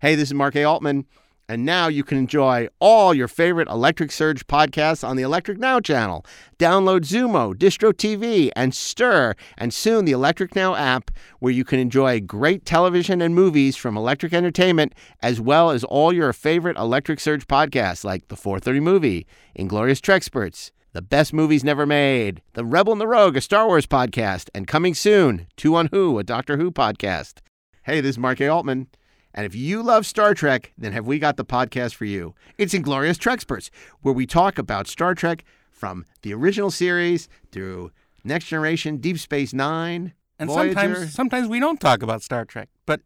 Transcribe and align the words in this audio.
Hey, 0.00 0.14
this 0.14 0.30
is 0.30 0.34
Mark 0.34 0.56
A. 0.56 0.64
Altman, 0.64 1.04
and 1.46 1.66
now 1.66 1.88
you 1.88 2.02
can 2.04 2.16
enjoy 2.16 2.68
all 2.78 3.12
your 3.12 3.28
favorite 3.28 3.68
Electric 3.68 4.10
Surge 4.10 4.46
podcasts 4.46 5.06
on 5.06 5.16
the 5.16 5.22
Electric 5.22 5.58
Now 5.58 5.78
channel. 5.78 6.24
Download 6.58 7.00
Xumo, 7.00 7.54
Distro 7.54 7.92
TV, 7.92 8.50
and 8.56 8.72
Stirr, 8.72 9.34
and 9.58 9.74
soon 9.74 10.06
the 10.06 10.12
Electric 10.12 10.56
Now 10.56 10.74
app, 10.74 11.10
where 11.40 11.52
you 11.52 11.64
can 11.66 11.78
enjoy 11.78 12.18
great 12.18 12.64
television 12.64 13.20
and 13.20 13.34
movies 13.34 13.76
from 13.76 13.94
Electric 13.94 14.32
Entertainment, 14.32 14.94
as 15.22 15.38
well 15.38 15.68
as 15.68 15.84
all 15.84 16.14
your 16.14 16.32
favorite 16.32 16.78
Electric 16.78 17.20
Surge 17.20 17.46
podcasts 17.46 18.02
like 18.02 18.28
The 18.28 18.36
430 18.36 18.80
Movie, 18.80 19.26
Inglorious 19.54 20.00
Treksperts, 20.00 20.70
The 20.94 21.02
Best 21.02 21.34
Movies 21.34 21.62
Never 21.62 21.84
Made, 21.84 22.40
The 22.54 22.64
Rebel 22.64 22.92
and 22.92 23.02
the 23.02 23.06
Rogue, 23.06 23.36
a 23.36 23.42
Star 23.42 23.66
Wars 23.66 23.84
podcast, 23.84 24.48
and 24.54 24.66
coming 24.66 24.94
soon, 24.94 25.46
Two 25.58 25.74
on 25.74 25.90
Who, 25.92 26.18
a 26.18 26.24
Doctor 26.24 26.56
Who 26.56 26.70
podcast. 26.70 27.40
Hey, 27.82 28.00
this 28.00 28.12
is 28.12 28.18
Mark 28.18 28.40
A. 28.40 28.48
Altman. 28.48 28.86
And 29.34 29.46
if 29.46 29.54
you 29.54 29.82
love 29.82 30.06
Star 30.06 30.34
Trek, 30.34 30.72
then 30.76 30.92
have 30.92 31.06
we 31.06 31.18
got 31.18 31.36
the 31.36 31.44
podcast 31.44 31.94
for 31.94 32.04
you? 32.04 32.34
It's 32.58 32.74
Inglorious 32.74 33.18
Treksperts, 33.18 33.70
where 34.02 34.14
we 34.14 34.26
talk 34.26 34.58
about 34.58 34.86
Star 34.88 35.14
Trek 35.14 35.44
from 35.70 36.04
the 36.22 36.34
original 36.34 36.70
series 36.70 37.28
through 37.52 37.92
Next 38.24 38.46
Generation, 38.46 38.96
Deep 38.98 39.18
Space 39.18 39.52
Nine, 39.52 40.14
And 40.38 40.50
Voyager. 40.50 40.74
sometimes 40.74 41.14
sometimes 41.14 41.48
we 41.48 41.60
don't 41.60 41.80
talk 41.80 42.02
about 42.02 42.22
Star 42.22 42.44
Trek, 42.44 42.68
but 42.86 43.00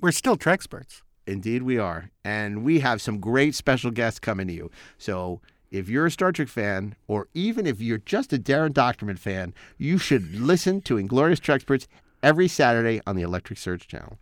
we're 0.00 0.12
still 0.12 0.36
Treksperts. 0.36 1.02
Indeed, 1.26 1.62
we 1.62 1.78
are. 1.78 2.10
And 2.24 2.64
we 2.64 2.80
have 2.80 3.00
some 3.00 3.20
great 3.20 3.54
special 3.54 3.90
guests 3.90 4.18
coming 4.18 4.46
to 4.48 4.52
you. 4.52 4.70
So 4.96 5.40
if 5.70 5.88
you're 5.88 6.06
a 6.06 6.10
Star 6.10 6.32
Trek 6.32 6.48
fan, 6.48 6.96
or 7.06 7.28
even 7.34 7.66
if 7.66 7.80
you're 7.80 7.98
just 7.98 8.32
a 8.32 8.38
Daren 8.38 8.72
Dochterman 8.72 9.18
fan, 9.18 9.54
you 9.76 9.98
should 9.98 10.34
listen 10.34 10.80
to 10.82 10.96
Inglorious 10.98 11.40
Treksperts 11.40 11.86
every 12.22 12.48
Saturday 12.48 13.00
on 13.06 13.14
the 13.14 13.22
Electric 13.22 13.58
Surge 13.58 13.86
channel. 13.86 14.18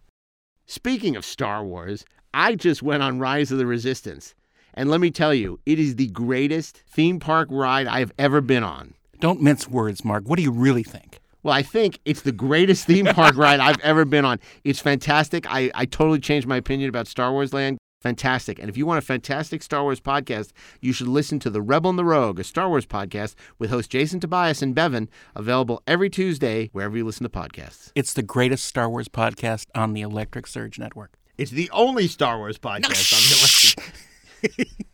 Speaking 0.69 1.15
of 1.15 1.25
Star 1.25 1.65
Wars, 1.65 2.05
I 2.35 2.57
just 2.57 2.83
went 2.83 3.01
on 3.01 3.21
Rise 3.21 3.53
of 3.53 3.59
the 3.59 3.67
Resistance. 3.67 4.35
And 4.75 4.91
let 4.91 5.01
me 5.01 5.13
tell 5.13 5.33
you, 5.33 5.61
it 5.65 5.79
is 5.79 5.95
the 5.95 6.09
greatest 6.09 6.83
theme 6.89 7.21
park 7.21 7.47
ride 7.53 7.87
I've 7.87 8.11
ever 8.19 8.41
been 8.41 8.65
on. 8.65 8.95
Don't 9.21 9.41
mince 9.41 9.69
words, 9.69 10.05
Mark. 10.05 10.25
What 10.27 10.39
do 10.39 10.43
you 10.43 10.51
really 10.51 10.83
think? 10.83 11.21
Well, 11.45 11.55
I 11.55 11.63
think 11.63 12.01
it's 12.05 12.23
the 12.23 12.33
greatest 12.33 12.85
theme 12.85 13.07
park 13.07 13.37
ride 13.37 13.61
I've 13.61 13.79
ever 13.81 14.05
been 14.05 14.25
on. 14.25 14.41
It's 14.65 14.81
fantastic. 14.81 15.47
I, 15.49 15.71
I 15.73 15.87
totally 15.87 16.19
changed 16.19 16.49
my 16.49 16.57
opinion 16.57 16.89
about 16.89 17.07
Star 17.07 17.31
Wars 17.31 17.53
Land. 17.53 17.79
Fantastic. 18.01 18.59
And 18.59 18.69
if 18.69 18.77
you 18.77 18.87
want 18.87 18.99
a 18.99 19.07
fantastic 19.07 19.63
Star 19.63 19.83
Wars 19.83 20.01
podcast, 20.01 20.53
you 20.81 20.93
should 20.93 21.09
listen 21.09 21.39
to 21.41 21.51
The 21.51 21.63
Rebel 21.63 21.91
and 21.91 21.99
the 21.99 22.05
Rogue, 22.05 22.39
a 22.39 22.45
Star 22.45 22.69
Wars 22.69 22.87
podcast 22.87 23.35
with 23.59 23.71
host 23.71 23.91
Jason 23.91 24.21
Tobias 24.21 24.63
and 24.63 24.75
Bevan, 24.75 25.09
available 25.35 25.83
every 25.87 26.11
Tuesday 26.11 26.69
wherever 26.73 26.97
you 26.97 27.05
listen 27.05 27.25
to 27.25 27.31
podcasts. 27.31 27.91
It's 27.95 28.13
the 28.13 28.23
greatest 28.23 28.65
Star 28.65 28.89
Wars 28.89 29.09
podcast 29.09 29.67
on 29.75 29.93
the 29.93 30.03
Electric 30.03 30.47
Surge 30.47 30.79
Network. 30.79 31.19
It's 31.39 31.51
the 31.51 31.71
only 31.71 32.07
Star 32.07 32.39
Wars 32.39 32.59
podcast 32.59 33.13
on 33.13 33.23
the 33.29 34.57
electric. 34.57 34.87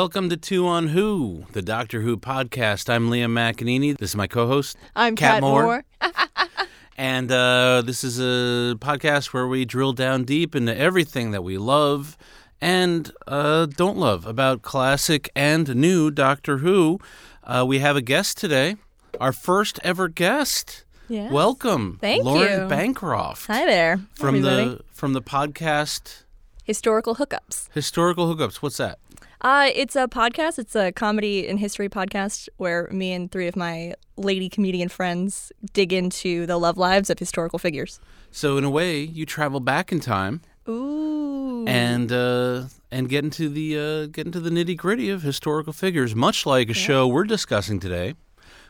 Welcome 0.00 0.30
to 0.30 0.36
Two 0.38 0.66
on 0.66 0.88
Who, 0.88 1.44
the 1.52 1.60
Doctor 1.60 2.00
Who 2.00 2.16
podcast. 2.16 2.88
I'm 2.88 3.10
Liam 3.10 3.32
McEneaney. 3.32 3.98
This 3.98 4.12
is 4.12 4.16
my 4.16 4.26
co-host, 4.26 4.78
I'm 4.96 5.14
Kat 5.14 5.32
Kat 5.32 5.40
Moore. 5.42 5.62
Moore. 5.62 5.84
and 6.96 7.30
uh, 7.30 7.82
this 7.84 8.02
is 8.02 8.18
a 8.18 8.76
podcast 8.76 9.34
where 9.34 9.46
we 9.46 9.66
drill 9.66 9.92
down 9.92 10.24
deep 10.24 10.56
into 10.56 10.74
everything 10.74 11.32
that 11.32 11.44
we 11.44 11.58
love 11.58 12.16
and 12.62 13.12
uh, 13.26 13.66
don't 13.66 13.98
love 13.98 14.24
about 14.24 14.62
classic 14.62 15.28
and 15.36 15.76
new 15.76 16.10
Doctor 16.10 16.56
Who. 16.58 16.98
Uh, 17.44 17.66
we 17.68 17.80
have 17.80 17.94
a 17.94 18.02
guest 18.02 18.38
today, 18.38 18.76
our 19.20 19.34
first 19.34 19.78
ever 19.84 20.08
guest. 20.08 20.84
Yes. 21.10 21.30
Welcome, 21.30 21.98
Thank 22.00 22.24
Lauren 22.24 22.62
you. 22.62 22.68
Bancroft 22.68 23.48
Hi 23.48 23.66
there, 23.66 24.00
from 24.14 24.36
everybody. 24.36 24.64
the 24.76 24.84
from 24.94 25.12
the 25.12 25.20
podcast 25.20 26.22
Historical 26.64 27.16
Hookups. 27.16 27.68
Historical 27.74 28.34
Hookups. 28.34 28.56
What's 28.62 28.78
that? 28.78 28.98
Uh, 29.42 29.70
it's 29.74 29.96
a 29.96 30.06
podcast. 30.06 30.58
It's 30.58 30.76
a 30.76 30.92
comedy 30.92 31.48
and 31.48 31.58
history 31.58 31.88
podcast 31.88 32.48
where 32.58 32.88
me 32.92 33.12
and 33.12 33.30
three 33.32 33.48
of 33.48 33.56
my 33.56 33.94
lady 34.16 34.50
comedian 34.50 34.88
friends 34.88 35.50
dig 35.72 35.92
into 35.92 36.44
the 36.44 36.58
love 36.58 36.76
lives 36.76 37.08
of 37.08 37.18
historical 37.18 37.58
figures. 37.58 38.00
So 38.30 38.58
in 38.58 38.64
a 38.64 38.70
way, 38.70 39.00
you 39.00 39.24
travel 39.24 39.60
back 39.60 39.92
in 39.92 40.00
time 40.00 40.42
Ooh. 40.68 41.64
and 41.66 42.12
uh, 42.12 42.64
and 42.90 43.08
get 43.08 43.24
into 43.24 43.48
the 43.48 43.78
uh, 43.78 44.06
get 44.06 44.26
into 44.26 44.40
the 44.40 44.50
nitty 44.50 44.76
gritty 44.76 45.08
of 45.08 45.22
historical 45.22 45.72
figures, 45.72 46.14
much 46.14 46.44
like 46.44 46.68
a 46.68 46.74
show 46.74 47.08
we're 47.08 47.24
discussing 47.24 47.80
today 47.80 48.14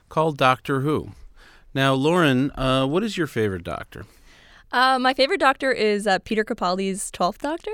called 0.09 0.39
Doctor 0.39 0.81
Who. 0.81 1.13
Now, 1.75 1.95
Lauren, 1.95 2.53
uh, 2.53 2.87
what 2.87 3.03
is 3.03 3.17
your 3.17 3.27
favorite 3.27 3.65
Doctor? 3.65 4.07
uh, 4.73 5.01
my 5.01 5.15
favorite 5.15 5.41
doctor 5.41 5.73
is 5.73 6.07
uh, 6.07 6.21
Peter 6.21 6.45
Capaldi's 6.45 7.11
Twelfth 7.11 7.41
Doctor. 7.43 7.73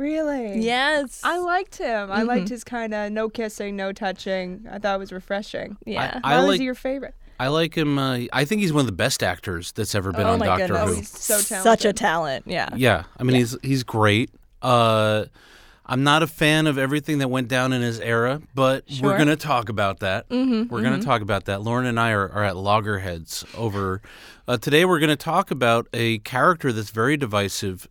Really? 0.00 0.60
Yes. 0.60 1.20
I 1.22 1.36
liked 1.38 1.76
him. 1.76 2.10
I 2.10 2.22
liked 2.22 2.46
Mhm. 2.46 2.50
his 2.50 2.64
kind 2.64 2.94
of 2.94 3.12
no 3.12 3.28
kissing, 3.28 3.76
no 3.76 3.92
touching. 3.92 4.66
I 4.70 4.78
thought 4.78 4.94
it 4.94 4.98
was 4.98 5.12
refreshing. 5.12 5.76
yeah. 5.84 6.20
I 6.24 6.36
Why 6.36 6.40
was 6.40 6.48
like 6.48 6.58
he 6.60 6.64
your 6.64 6.74
favorite? 6.74 7.14
I 7.38 7.48
like 7.48 7.76
him. 7.76 7.98
Uh, 7.98 8.20
I 8.32 8.44
think 8.46 8.62
he's 8.62 8.72
one 8.72 8.80
of 8.80 8.86
the 8.86 8.92
best 8.92 9.22
actors 9.22 9.72
that's 9.72 9.94
ever 9.94 10.10
been 10.12 10.26
oh 10.26 10.32
on 10.32 10.38
my 10.38 10.46
Doctor 10.46 10.68
goodness. 10.68 10.88
Who. 10.90 10.94
He's 10.96 11.08
so 11.10 11.40
talented. 11.40 11.62
Such 11.62 11.84
a 11.84 11.92
talent. 11.92 12.44
Yeah. 12.46 12.70
Yeah, 12.74 13.04
I 13.18 13.22
mean 13.24 13.36
he's 13.36 13.56
he's 13.62 13.82
great. 13.82 14.30
Uh, 14.62 15.26
I'm 15.86 16.02
not 16.04 16.22
a 16.22 16.26
fan 16.26 16.66
of 16.66 16.78
everything 16.78 17.18
that 17.18 17.28
went 17.28 17.48
down 17.48 17.72
in 17.72 17.82
his 17.82 17.98
era, 18.00 18.40
but 18.54 18.84
we're 19.02 19.18
gonna 19.18 19.36
talk 19.36 19.68
about 19.68 19.98
that. 20.00 20.28
Mm-hmm, 20.28 20.72
We're 20.72 20.82
going 20.82 20.98
to 21.00 21.04
talk 21.04 21.20
about 21.20 21.46
that. 21.46 21.62
Lauren 21.62 21.84
and 21.86 21.98
I 21.98 22.12
are, 22.12 22.28
are 22.30 22.44
at 22.44 22.56
loggerheads 22.56 23.44
over. 23.56 24.00
Uh, 24.46 24.56
today, 24.56 24.84
we're 24.84 25.00
going 25.00 25.08
to 25.10 25.16
talk 25.16 25.50
about 25.50 25.88
a 25.92 26.18
character 26.18 26.72
that's 26.72 26.90
very 26.90 27.16
divisive. 27.16 27.88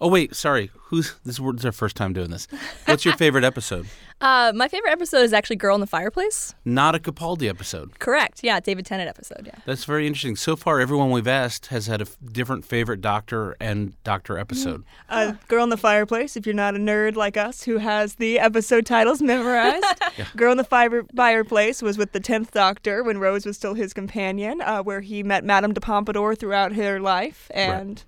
Oh 0.00 0.08
wait, 0.08 0.34
sorry. 0.34 0.70
Who's 0.84 1.14
this? 1.24 1.38
is 1.38 1.64
our 1.64 1.72
first 1.72 1.94
time 1.94 2.12
doing 2.12 2.30
this. 2.30 2.48
What's 2.86 3.04
your 3.04 3.16
favorite 3.16 3.44
episode? 3.44 3.86
Uh, 4.22 4.52
my 4.54 4.68
favorite 4.68 4.90
episode 4.90 5.22
is 5.22 5.32
actually 5.32 5.56
Girl 5.56 5.74
in 5.74 5.80
the 5.80 5.86
Fireplace. 5.86 6.54
Not 6.66 6.94
a 6.94 6.98
Capaldi 6.98 7.48
episode. 7.48 7.98
Correct. 8.00 8.40
Yeah, 8.42 8.60
David 8.60 8.84
Tennant 8.84 9.08
episode. 9.08 9.46
Yeah. 9.46 9.54
That's 9.64 9.84
very 9.84 10.06
interesting. 10.06 10.36
So 10.36 10.56
far, 10.56 10.78
everyone 10.78 11.10
we've 11.10 11.26
asked 11.26 11.68
has 11.68 11.86
had 11.86 12.02
a 12.02 12.04
f- 12.04 12.18
different 12.30 12.66
favorite 12.66 13.00
Doctor 13.00 13.56
and 13.60 13.94
Doctor 14.04 14.36
episode. 14.36 14.84
Uh, 15.08 15.32
Girl 15.48 15.64
in 15.64 15.70
the 15.70 15.78
Fireplace, 15.78 16.36
if 16.36 16.44
you're 16.44 16.54
not 16.54 16.74
a 16.74 16.78
nerd 16.78 17.16
like 17.16 17.38
us 17.38 17.62
who 17.62 17.78
has 17.78 18.16
the 18.16 18.38
episode 18.38 18.84
titles 18.84 19.22
memorized. 19.22 19.86
Girl 20.36 20.52
in 20.52 20.58
the 20.58 20.64
Fire- 20.64 21.06
Fireplace 21.16 21.80
was 21.80 21.96
with 21.96 22.12
the 22.12 22.20
10th 22.20 22.50
Doctor 22.50 23.02
when 23.02 23.16
Rose 23.16 23.46
was 23.46 23.56
still 23.56 23.72
his 23.72 23.94
companion, 23.94 24.60
uh, 24.60 24.82
where 24.82 25.00
he 25.00 25.22
met 25.22 25.44
Madame 25.44 25.72
de 25.72 25.80
Pompadour 25.80 26.34
throughout 26.34 26.74
her 26.74 27.00
life. 27.00 27.50
And 27.54 28.04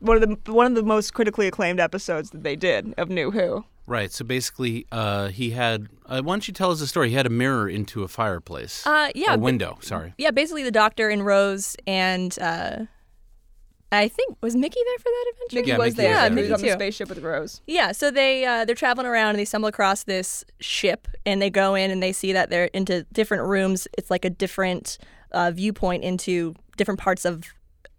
one 0.00 0.22
of 0.22 0.28
the 0.44 0.52
one 0.52 0.66
of 0.66 0.74
the 0.74 0.82
most 0.82 1.14
critically 1.14 1.46
acclaimed 1.46 1.80
episodes 1.80 2.30
that 2.30 2.42
they 2.42 2.56
did 2.56 2.94
of 2.98 3.08
New 3.08 3.30
Who. 3.30 3.64
Right. 3.86 4.12
So 4.12 4.24
basically, 4.24 4.86
uh, 4.92 5.28
he 5.28 5.50
had. 5.50 5.88
Uh, 6.04 6.20
why 6.22 6.34
don't 6.34 6.46
you 6.46 6.52
tell 6.52 6.70
us 6.70 6.80
the 6.80 6.86
story? 6.86 7.08
He 7.08 7.14
had 7.14 7.24
a 7.26 7.30
mirror 7.30 7.68
into 7.68 8.02
a 8.02 8.08
fireplace. 8.08 8.86
Uh, 8.86 9.08
yeah. 9.14 9.32
a 9.32 9.38
ba- 9.38 9.42
window. 9.44 9.78
Sorry. 9.80 10.12
yeah, 10.18 10.30
basically 10.30 10.62
the 10.62 10.70
Doctor 10.70 11.08
and 11.08 11.24
Rose 11.24 11.74
and 11.86 12.38
uh, 12.38 12.84
I 13.90 14.08
think 14.08 14.36
was 14.42 14.54
Mickey 14.54 14.80
there 14.84 14.98
for 14.98 15.04
that 15.04 15.24
adventure. 15.32 15.56
Mickey 15.56 15.68
Yeah, 15.70 15.78
was 15.78 15.96
Mickey 15.96 15.96
there. 15.96 16.10
was 16.10 16.16
Yeah, 16.22 16.28
there. 16.28 16.36
he 16.44 16.50
was 16.52 16.60
on 16.62 16.66
the 16.66 16.72
spaceship 16.72 17.08
with 17.08 17.18
Rose. 17.20 17.62
Yeah, 17.66 17.92
so 17.92 18.10
they 18.10 18.44
uh, 18.44 18.66
they're 18.66 18.74
traveling 18.74 19.06
around 19.06 19.30
and 19.30 19.38
they 19.38 19.46
stumble 19.46 19.68
across 19.68 20.04
this 20.04 20.44
ship 20.60 21.08
and 21.24 21.40
they 21.40 21.48
go 21.48 21.74
in 21.74 21.90
and 21.90 22.02
they 22.02 22.12
see 22.12 22.34
that 22.34 22.50
they're 22.50 22.66
into 22.74 23.04
different 23.14 23.44
rooms. 23.44 23.88
It's 23.96 24.10
like 24.10 24.26
a 24.26 24.30
different 24.30 24.98
uh, 25.32 25.50
viewpoint 25.52 26.04
into 26.04 26.54
different 26.76 27.00
parts 27.00 27.24
of 27.24 27.44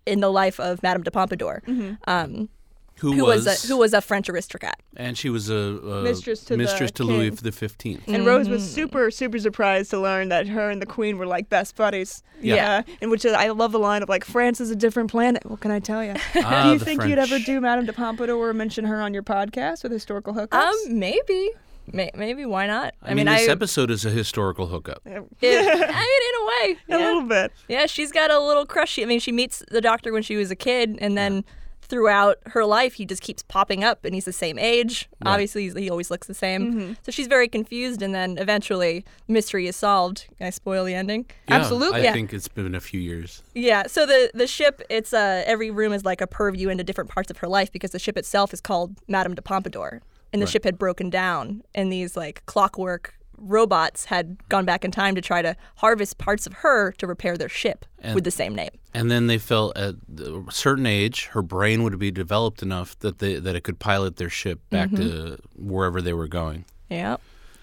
in 0.09 0.19
the 0.19 0.31
life 0.31 0.59
of 0.59 0.81
Madame 0.83 1.03
de 1.03 1.11
Pompadour, 1.11 1.61
um, 2.07 2.49
Who, 2.97 3.13
who 3.13 3.25
was, 3.25 3.45
was, 3.45 3.63
a, 3.63 3.67
who 3.67 3.77
was 3.77 3.93
a 3.93 4.01
French 4.01 4.27
aristocrat. 4.29 4.77
and 4.97 5.17
she 5.17 5.29
was 5.29 5.49
a, 5.49 5.53
a 5.55 6.03
Mistress 6.03 6.41
to 6.45 6.53
the 6.53 6.57
mistress 6.57 6.91
to 6.91 7.03
Louis 7.05 7.29
king. 7.29 7.39
the 7.41 7.51
Fifteenth. 7.53 8.03
And 8.09 8.25
Rose 8.25 8.49
was 8.49 8.69
super, 8.69 9.09
super 9.11 9.39
surprised 9.39 9.89
to 9.91 9.99
learn 9.99 10.27
that 10.29 10.47
her 10.47 10.69
and 10.69 10.81
the 10.81 10.85
Queen 10.85 11.17
were 11.17 11.25
like 11.25 11.47
best 11.49 11.75
buddies. 11.77 12.23
Yeah. 12.41 12.83
in 13.01 13.09
which 13.09 13.25
I 13.25 13.49
love 13.49 13.71
the 13.71 13.79
line 13.79 14.01
of 14.03 14.09
like, 14.09 14.23
France 14.25 14.59
is 14.61 14.69
a 14.71 14.75
different 14.75 15.11
planet. 15.11 15.45
What 15.45 15.59
can 15.61 15.71
I 15.71 15.79
tell 15.79 16.03
you? 16.03 16.13
Ah, 16.35 16.63
do 16.63 16.69
you 16.73 16.79
the 16.79 16.85
think 16.85 17.03
you'd 17.05 17.19
ever 17.19 17.37
do 17.39 17.59
Madame 17.61 17.85
de 17.85 17.93
Pompadour 17.93 18.35
or 18.37 18.53
mention 18.53 18.85
her 18.85 19.01
on 19.01 19.13
your 19.13 19.23
podcast 19.23 19.83
with 19.83 19.91
historical 19.91 20.33
hookups? 20.33 20.53
Um, 20.53 20.99
maybe, 20.99 21.51
May- 21.93 22.11
maybe 22.15 22.45
why 22.45 22.67
not? 22.67 22.93
I, 23.01 23.13
mean, 23.13 23.25
this 23.25 23.47
episode 23.49 23.89
is 23.91 24.05
a 24.05 24.09
historical 24.09 24.67
hookup. 24.67 25.01
it- 25.05 25.15
I 25.41 25.51
mean, 25.51 26.23
in 26.29 26.35
a 26.41 26.45
way, 26.45 26.71
a 26.71 26.77
yeah. 26.89 26.97
little 27.07 27.23
bit. 27.23 27.51
Yeah, 27.67 27.85
she's 27.85 28.11
got 28.11 28.31
a 28.31 28.39
little 28.39 28.65
crush. 28.65 28.97
I 28.99 29.05
mean, 29.05 29.19
she 29.19 29.31
meets 29.31 29.63
the 29.69 29.81
doctor 29.81 30.11
when 30.13 30.23
she 30.23 30.35
was 30.35 30.51
a 30.51 30.55
kid, 30.55 30.97
and 31.01 31.17
then 31.17 31.43
throughout 31.81 32.37
her 32.47 32.65
life, 32.65 32.93
he 32.93 33.05
just 33.05 33.23
keeps 33.23 33.41
popping 33.41 33.83
up, 33.83 34.05
and 34.05 34.13
he's 34.13 34.25
the 34.25 34.31
same 34.33 34.59
age. 34.59 35.09
Right. 35.25 35.31
Obviously, 35.31 35.63
he's, 35.63 35.75
he 35.75 35.89
always 35.89 36.11
looks 36.11 36.27
the 36.27 36.35
same. 36.35 36.95
So 37.03 37.11
she's 37.11 37.25
very 37.25 37.47
confused, 37.47 38.03
and 38.03 38.13
then 38.13 38.37
eventually, 38.37 39.03
the 39.25 39.33
mystery 39.33 39.65
is 39.67 39.75
solved. 39.75 40.27
Can 40.37 40.45
I 40.47 40.49
spoil 40.51 40.85
the 40.85 40.93
ending? 40.93 41.25
Yeah, 41.47 41.55
Absolutely. 41.55 42.01
I 42.01 42.03
Yeah. 42.03 42.13
think 42.13 42.31
it's 42.31 42.47
been 42.47 42.75
a 42.75 42.79
few 42.79 42.99
years. 42.99 43.41
Yeah. 43.55 43.87
So 43.87 44.05
the 44.05 44.29
the 44.35 44.45
ship, 44.45 44.83
it's 44.89 45.13
uh 45.13 45.43
every 45.47 45.71
room 45.71 45.91
is 45.91 46.05
like 46.05 46.21
a 46.21 46.27
purview 46.27 46.69
into 46.69 46.83
different 46.83 47.09
parts 47.09 47.31
of 47.31 47.37
her 47.39 47.47
life 47.47 47.71
because 47.71 47.89
the 47.91 47.99
ship 47.99 48.17
itself 48.17 48.53
is 48.53 48.61
called 48.61 48.95
Madame 49.07 49.33
de 49.33 49.41
Pompadour, 49.41 50.01
and 50.33 50.41
the 50.41 50.45
Right. 50.45 50.51
ship 50.51 50.63
had 50.63 50.77
broken 50.77 51.09
down, 51.09 51.63
and 51.75 51.91
these 51.91 52.15
like 52.17 52.43
clockwork 52.45 53.13
robots 53.41 54.05
had 54.05 54.37
gone 54.49 54.65
back 54.65 54.83
in 54.83 54.91
time 54.91 55.15
to 55.15 55.21
try 55.21 55.41
to 55.41 55.55
harvest 55.77 56.17
parts 56.17 56.45
of 56.45 56.51
her 56.55 56.91
to 56.93 57.07
repair 57.07 57.37
their 57.37 57.47
ship 57.47 57.85
And- 57.99 58.13
with 58.13 58.25
the 58.25 58.31
same 58.31 58.53
name. 58.53 58.71
And 58.93 59.09
then 59.09 59.27
they 59.27 59.37
felt 59.37 59.77
at 59.77 59.95
a 60.19 60.43
certain 60.51 60.85
age, 60.85 61.27
her 61.27 61.41
brain 61.41 61.83
would 61.83 61.97
be 61.99 62.11
developed 62.11 62.61
enough 62.61 62.97
that 62.99 63.19
they 63.19 63.35
that 63.39 63.55
it 63.55 63.61
could 63.63 63.79
pilot 63.79 64.17
their 64.17 64.29
ship 64.29 64.59
back 64.69 64.89
Mm-hmm. 64.89 65.03
to 65.03 65.37
wherever 65.55 66.01
they 66.01 66.13
were 66.13 66.27
going. 66.27 66.65
Yeah. 66.89 67.17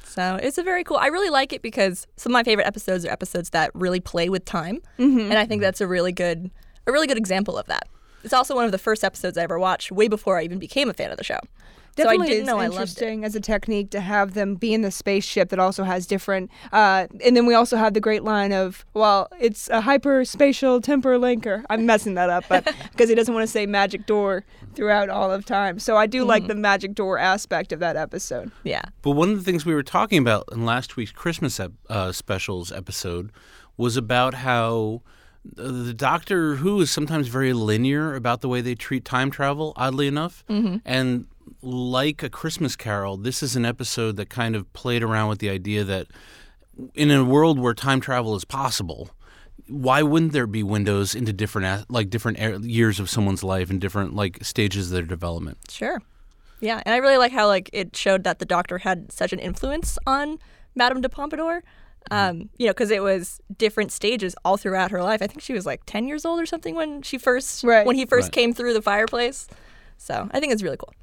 So 0.04 0.38
it's 0.42 0.56
a 0.56 0.62
very 0.62 0.82
cool. 0.82 0.96
I 0.96 1.08
really 1.08 1.28
like 1.28 1.52
it 1.52 1.60
because 1.60 2.06
some 2.16 2.30
of 2.32 2.34
my 2.34 2.42
favorite 2.44 2.66
episodes 2.66 3.04
are 3.04 3.10
episodes 3.10 3.50
that 3.50 3.70
really 3.74 4.00
play 4.00 4.30
with 4.30 4.46
time, 4.46 4.80
and 4.96 5.34
I 5.34 5.44
think 5.44 5.60
that's 5.60 5.82
a 5.82 5.86
really 5.86 6.12
good, 6.12 6.50
a 6.86 6.92
really 6.92 7.06
good 7.06 7.18
example 7.18 7.58
of 7.58 7.66
that. 7.66 7.86
It's 8.24 8.32
also 8.32 8.54
one 8.54 8.64
of 8.64 8.72
the 8.72 8.78
first 8.78 9.04
episodes 9.04 9.36
I 9.36 9.42
ever 9.42 9.58
watched, 9.58 9.92
way 9.92 10.08
before 10.08 10.38
I 10.38 10.42
even 10.44 10.58
became 10.58 10.88
a 10.88 10.94
fan 10.94 11.10
of 11.10 11.18
the 11.18 11.24
show. 11.24 11.38
Definitely 11.96 12.16
so 12.18 12.22
I 12.22 12.26
didn't 12.28 12.42
is 12.42 12.46
know 12.46 12.58
I 12.58 12.66
loved 12.66 12.74
it. 12.74 12.80
interesting 12.80 13.24
as 13.24 13.34
a 13.34 13.40
technique 13.40 13.90
to 13.90 14.00
have 14.00 14.34
them 14.34 14.54
be 14.54 14.72
in 14.74 14.82
the 14.82 14.90
spaceship 14.90 15.48
that 15.48 15.58
also 15.58 15.82
has 15.84 16.06
different. 16.06 16.50
Uh, 16.72 17.06
and 17.24 17.36
then 17.36 17.46
we 17.46 17.54
also 17.54 17.76
have 17.76 17.94
the 17.94 18.00
great 18.00 18.22
line 18.22 18.52
of, 18.52 18.84
well, 18.94 19.28
it's 19.40 19.68
a 19.70 19.80
hyperspatial 19.82 20.82
temper 20.82 21.18
linker. 21.18 21.64
I'm 21.70 21.86
messing 21.86 22.14
that 22.14 22.30
up, 22.30 22.44
but 22.48 22.64
because 22.92 23.08
he 23.08 23.14
doesn't 23.14 23.32
want 23.34 23.44
to 23.44 23.50
say 23.52 23.66
magic 23.66 24.06
door 24.06 24.44
throughout 24.74 25.08
all 25.08 25.32
of 25.32 25.44
time. 25.46 25.78
So 25.78 25.96
I 25.96 26.06
do 26.06 26.20
Mm-hmm. 26.20 26.28
like 26.28 26.46
the 26.46 26.54
magic 26.54 26.94
door 26.94 27.18
aspect 27.18 27.72
of 27.72 27.80
that 27.80 27.96
episode. 27.96 28.50
Yeah. 28.64 28.82
But 29.02 29.12
one 29.12 29.30
of 29.30 29.36
the 29.38 29.42
things 29.44 29.64
we 29.66 29.74
were 29.74 29.82
talking 29.82 30.18
about 30.18 30.44
in 30.52 30.64
last 30.64 30.96
week's 30.96 31.12
Christmas 31.12 31.58
ep- 31.60 31.72
uh, 31.88 32.12
specials 32.12 32.72
episode 32.72 33.30
was 33.76 33.96
about 33.96 34.34
how 34.34 35.02
the 35.44 35.94
Doctor 35.94 36.56
Who 36.56 36.80
is 36.80 36.90
sometimes 36.90 37.28
very 37.28 37.52
linear 37.52 38.14
about 38.16 38.40
the 38.40 38.48
way 38.48 38.60
they 38.60 38.74
treat 38.74 39.04
time 39.04 39.30
travel, 39.30 39.72
oddly 39.76 40.08
enough. 40.08 40.44
Mm-hmm. 40.48 40.76
And 40.84 41.26
like 41.62 42.22
A 42.22 42.30
Christmas 42.30 42.76
Carol, 42.76 43.16
this 43.16 43.42
is 43.42 43.56
an 43.56 43.64
episode 43.64 44.16
that 44.16 44.30
kind 44.30 44.56
of 44.56 44.70
played 44.72 45.02
around 45.02 45.28
with 45.28 45.38
the 45.38 45.50
idea 45.50 45.84
that 45.84 46.06
in 46.94 47.10
a 47.10 47.24
world 47.24 47.58
where 47.58 47.74
time 47.74 48.00
travel 48.00 48.34
is 48.34 48.44
possible, 48.44 49.10
why 49.68 50.02
wouldn't 50.02 50.32
there 50.32 50.46
be 50.46 50.62
windows 50.62 51.14
into 51.14 51.32
different 51.32 51.90
like 51.90 52.10
different 52.10 52.40
er- 52.40 52.58
years 52.58 53.00
of 53.00 53.08
someone's 53.10 53.42
life 53.42 53.70
and 53.70 53.80
different 53.80 54.14
like 54.14 54.44
stages 54.44 54.86
of 54.86 54.92
their 54.92 55.02
development? 55.02 55.58
Sure. 55.70 56.00
Yeah, 56.60 56.82
and 56.86 56.94
I 56.94 56.98
really 56.98 57.18
like 57.18 57.32
how 57.32 57.46
like 57.48 57.68
it 57.72 57.96
showed 57.96 58.24
that 58.24 58.38
the 58.38 58.44
Doctor 58.46 58.78
had 58.78 59.10
such 59.12 59.32
an 59.32 59.38
influence 59.38 59.98
on 60.06 60.38
Madame 60.74 61.00
de 61.00 61.08
Pompadour. 61.08 61.62
Um, 62.08 62.50
you 62.56 62.66
know, 62.66 62.72
because 62.72 62.92
it 62.92 63.02
was 63.02 63.40
different 63.58 63.90
stages 63.90 64.36
all 64.44 64.56
throughout 64.56 64.92
her 64.92 65.02
life. 65.02 65.20
I 65.22 65.26
think 65.26 65.42
she 65.42 65.52
was 65.52 65.66
like 65.66 65.82
ten 65.86 66.06
years 66.06 66.24
old 66.24 66.40
or 66.40 66.46
something 66.46 66.76
when 66.76 67.02
she 67.02 67.18
first 67.18 67.64
Right. 67.64 67.84
when 67.84 67.96
he 67.96 68.06
first 68.06 68.26
Right. 68.26 68.32
came 68.32 68.54
through 68.54 68.74
the 68.74 68.82
fireplace. 68.82 69.48
So 69.98 70.28
I 70.30 70.38
think 70.38 70.52
it's 70.52 70.62
really 70.62 70.76
cool. 70.76 70.94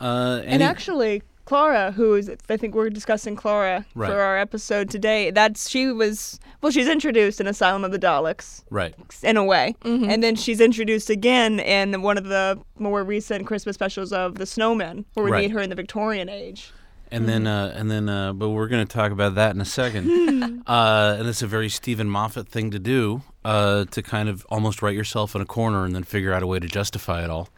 Uh, 0.00 0.40
And 0.42 0.46
any- 0.54 0.64
actually, 0.64 1.22
Clara, 1.44 1.92
who 1.92 2.14
is, 2.14 2.30
I 2.48 2.56
think 2.56 2.74
we're 2.74 2.88
discussing 2.88 3.36
Clara 3.36 3.84
Right. 3.94 4.10
for 4.10 4.18
our 4.18 4.38
episode 4.38 4.88
today. 4.88 5.30
That's 5.30 5.68
she 5.68 5.88
was 5.92 6.38
well, 6.62 6.72
she's 6.72 6.88
introduced 6.88 7.38
in 7.40 7.46
Asylum 7.46 7.84
of 7.84 7.92
the 7.92 7.98
Daleks. 7.98 8.62
right. 8.70 8.94
in 9.22 9.36
a 9.36 9.44
way. 9.44 9.74
And 9.84 10.22
then 10.22 10.36
she's 10.36 10.60
introduced 10.60 11.10
again 11.10 11.60
in 11.60 12.00
one 12.00 12.16
of 12.16 12.24
the 12.24 12.58
more 12.78 13.04
recent 13.04 13.46
Christmas 13.46 13.74
specials 13.74 14.12
of 14.12 14.36
The 14.36 14.46
Snowman, 14.46 15.04
where 15.14 15.24
we 15.24 15.30
Right. 15.30 15.42
meet 15.42 15.50
her 15.50 15.60
in 15.60 15.68
the 15.68 15.76
Victorian 15.76 16.28
age. 16.30 16.72
And 17.10 17.28
then, 17.28 17.46
uh, 17.46 17.72
and 17.76 17.90
then, 17.90 18.08
uh, 18.08 18.32
but 18.32 18.48
we're 18.48 18.66
going 18.66 18.84
to 18.84 18.92
talk 18.92 19.12
about 19.12 19.34
that 19.36 19.54
in 19.54 19.60
a 19.60 19.64
second. 19.66 20.08
uh, 20.66 21.16
and 21.18 21.28
it's 21.28 21.42
a 21.42 21.46
very 21.46 21.68
Steven 21.68 22.08
Moffat 22.08 22.48
thing 22.48 22.70
to 22.70 22.78
do, 22.78 23.20
uh, 23.44 23.84
to 23.90 24.02
kind 24.02 24.28
of 24.30 24.44
almost 24.48 24.80
write 24.82 24.96
yourself 24.96 25.34
in 25.36 25.42
a 25.42 25.46
corner 25.46 25.84
and 25.84 25.94
then 25.94 26.02
figure 26.02 26.32
out 26.32 26.42
a 26.42 26.46
way 26.46 26.58
to 26.58 26.66
justify 26.66 27.22
it 27.22 27.28
all. 27.30 27.50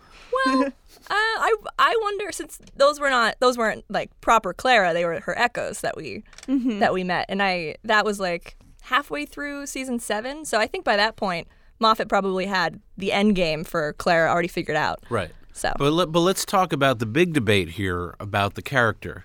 Well, 0.47 0.73
uh, 1.09 1.15
I 1.15 1.55
I 1.79 1.99
wonder 2.03 2.33
since 2.33 2.59
those 2.77 2.99
were 2.99 3.11
not 3.11 3.37
those 3.41 3.57
weren't 3.57 3.85
like 3.89 4.11
proper 4.21 4.53
Clara, 4.53 4.93
they 4.93 5.05
were 5.05 5.21
her 5.21 5.39
echoes 5.39 5.81
that 5.83 5.97
we 5.97 6.25
that 6.47 6.93
we 6.93 7.05
met, 7.05 7.27
and 7.29 7.43
I 7.43 7.77
that 7.85 8.05
was 8.05 8.19
like 8.19 8.57
halfway 8.83 9.27
through 9.27 9.67
season 9.67 9.99
seven. 9.99 10.45
So 10.45 10.59
I 10.59 10.67
think 10.67 10.85
by 10.85 10.97
that 10.97 11.17
point, 11.17 11.49
Moffat 11.79 12.09
probably 12.09 12.47
had 12.47 12.81
the 12.97 13.13
end 13.13 13.35
game 13.37 13.65
for 13.65 13.93
Clara 13.95 14.31
already 14.31 14.49
figured 14.49 14.77
out. 14.77 15.05
Right. 15.11 15.31
So 15.53 15.73
But 15.79 15.93
let, 15.93 16.13
but 16.13 16.21
let's 16.21 16.45
talk 16.45 16.73
about 16.73 16.99
the 16.99 17.07
big 17.07 17.33
debate 17.33 17.71
here 17.71 18.15
about 18.21 18.55
the 18.55 18.63
character. 18.63 19.25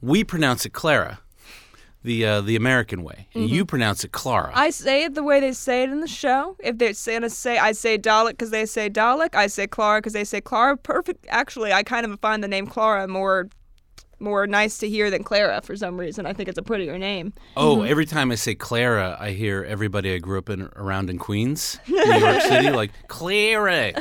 We 0.00 0.24
pronounce 0.24 0.64
it 0.66 0.70
Clara, 0.72 1.20
the 2.04 2.24
uh, 2.24 2.40
the 2.42 2.54
American 2.54 3.02
way. 3.02 3.26
and 3.34 3.50
You 3.50 3.64
pronounce 3.64 4.04
it 4.04 4.12
Clara. 4.12 4.52
I 4.54 4.70
say 4.70 5.04
it 5.04 5.14
the 5.14 5.22
way 5.22 5.40
they 5.40 5.52
say 5.52 5.82
it 5.82 5.90
in 5.90 6.00
the 6.00 6.06
show. 6.06 6.56
If 6.60 6.78
they're 6.78 6.92
gonna 7.06 7.30
say, 7.30 7.58
I 7.58 7.72
say 7.72 7.98
Dalek 7.98 8.30
because 8.32 8.50
they 8.50 8.66
say 8.66 8.88
Dalek. 8.88 9.34
I 9.34 9.48
say 9.48 9.66
Clara 9.66 9.98
because 9.98 10.12
they 10.12 10.24
say 10.24 10.40
Clara. 10.40 10.76
Perfect. 10.76 11.26
Actually, 11.30 11.72
I 11.72 11.82
kind 11.82 12.06
of 12.06 12.20
find 12.20 12.44
the 12.44 12.48
name 12.48 12.66
Clara 12.66 13.08
more 13.08 13.48
more 14.20 14.46
nice 14.46 14.78
to 14.78 14.88
hear 14.88 15.10
than 15.10 15.24
Clara 15.24 15.60
for 15.62 15.76
some 15.76 15.98
reason. 15.98 16.24
I 16.24 16.32
think 16.32 16.48
it's 16.48 16.56
a 16.56 16.62
prettier 16.62 16.96
name. 16.98 17.32
Oh, 17.56 17.82
every 17.82 18.06
time 18.06 18.30
I 18.30 18.36
say 18.36 18.54
Clara, 18.54 19.16
I 19.18 19.30
hear 19.30 19.64
everybody 19.64 20.14
I 20.14 20.18
grew 20.18 20.38
up 20.38 20.48
in 20.48 20.62
around 20.76 21.10
in 21.10 21.18
Queens, 21.18 21.78
New 21.88 21.96
York 21.96 22.40
City, 22.42 22.70
like 22.70 22.90
Clara. 23.08 23.92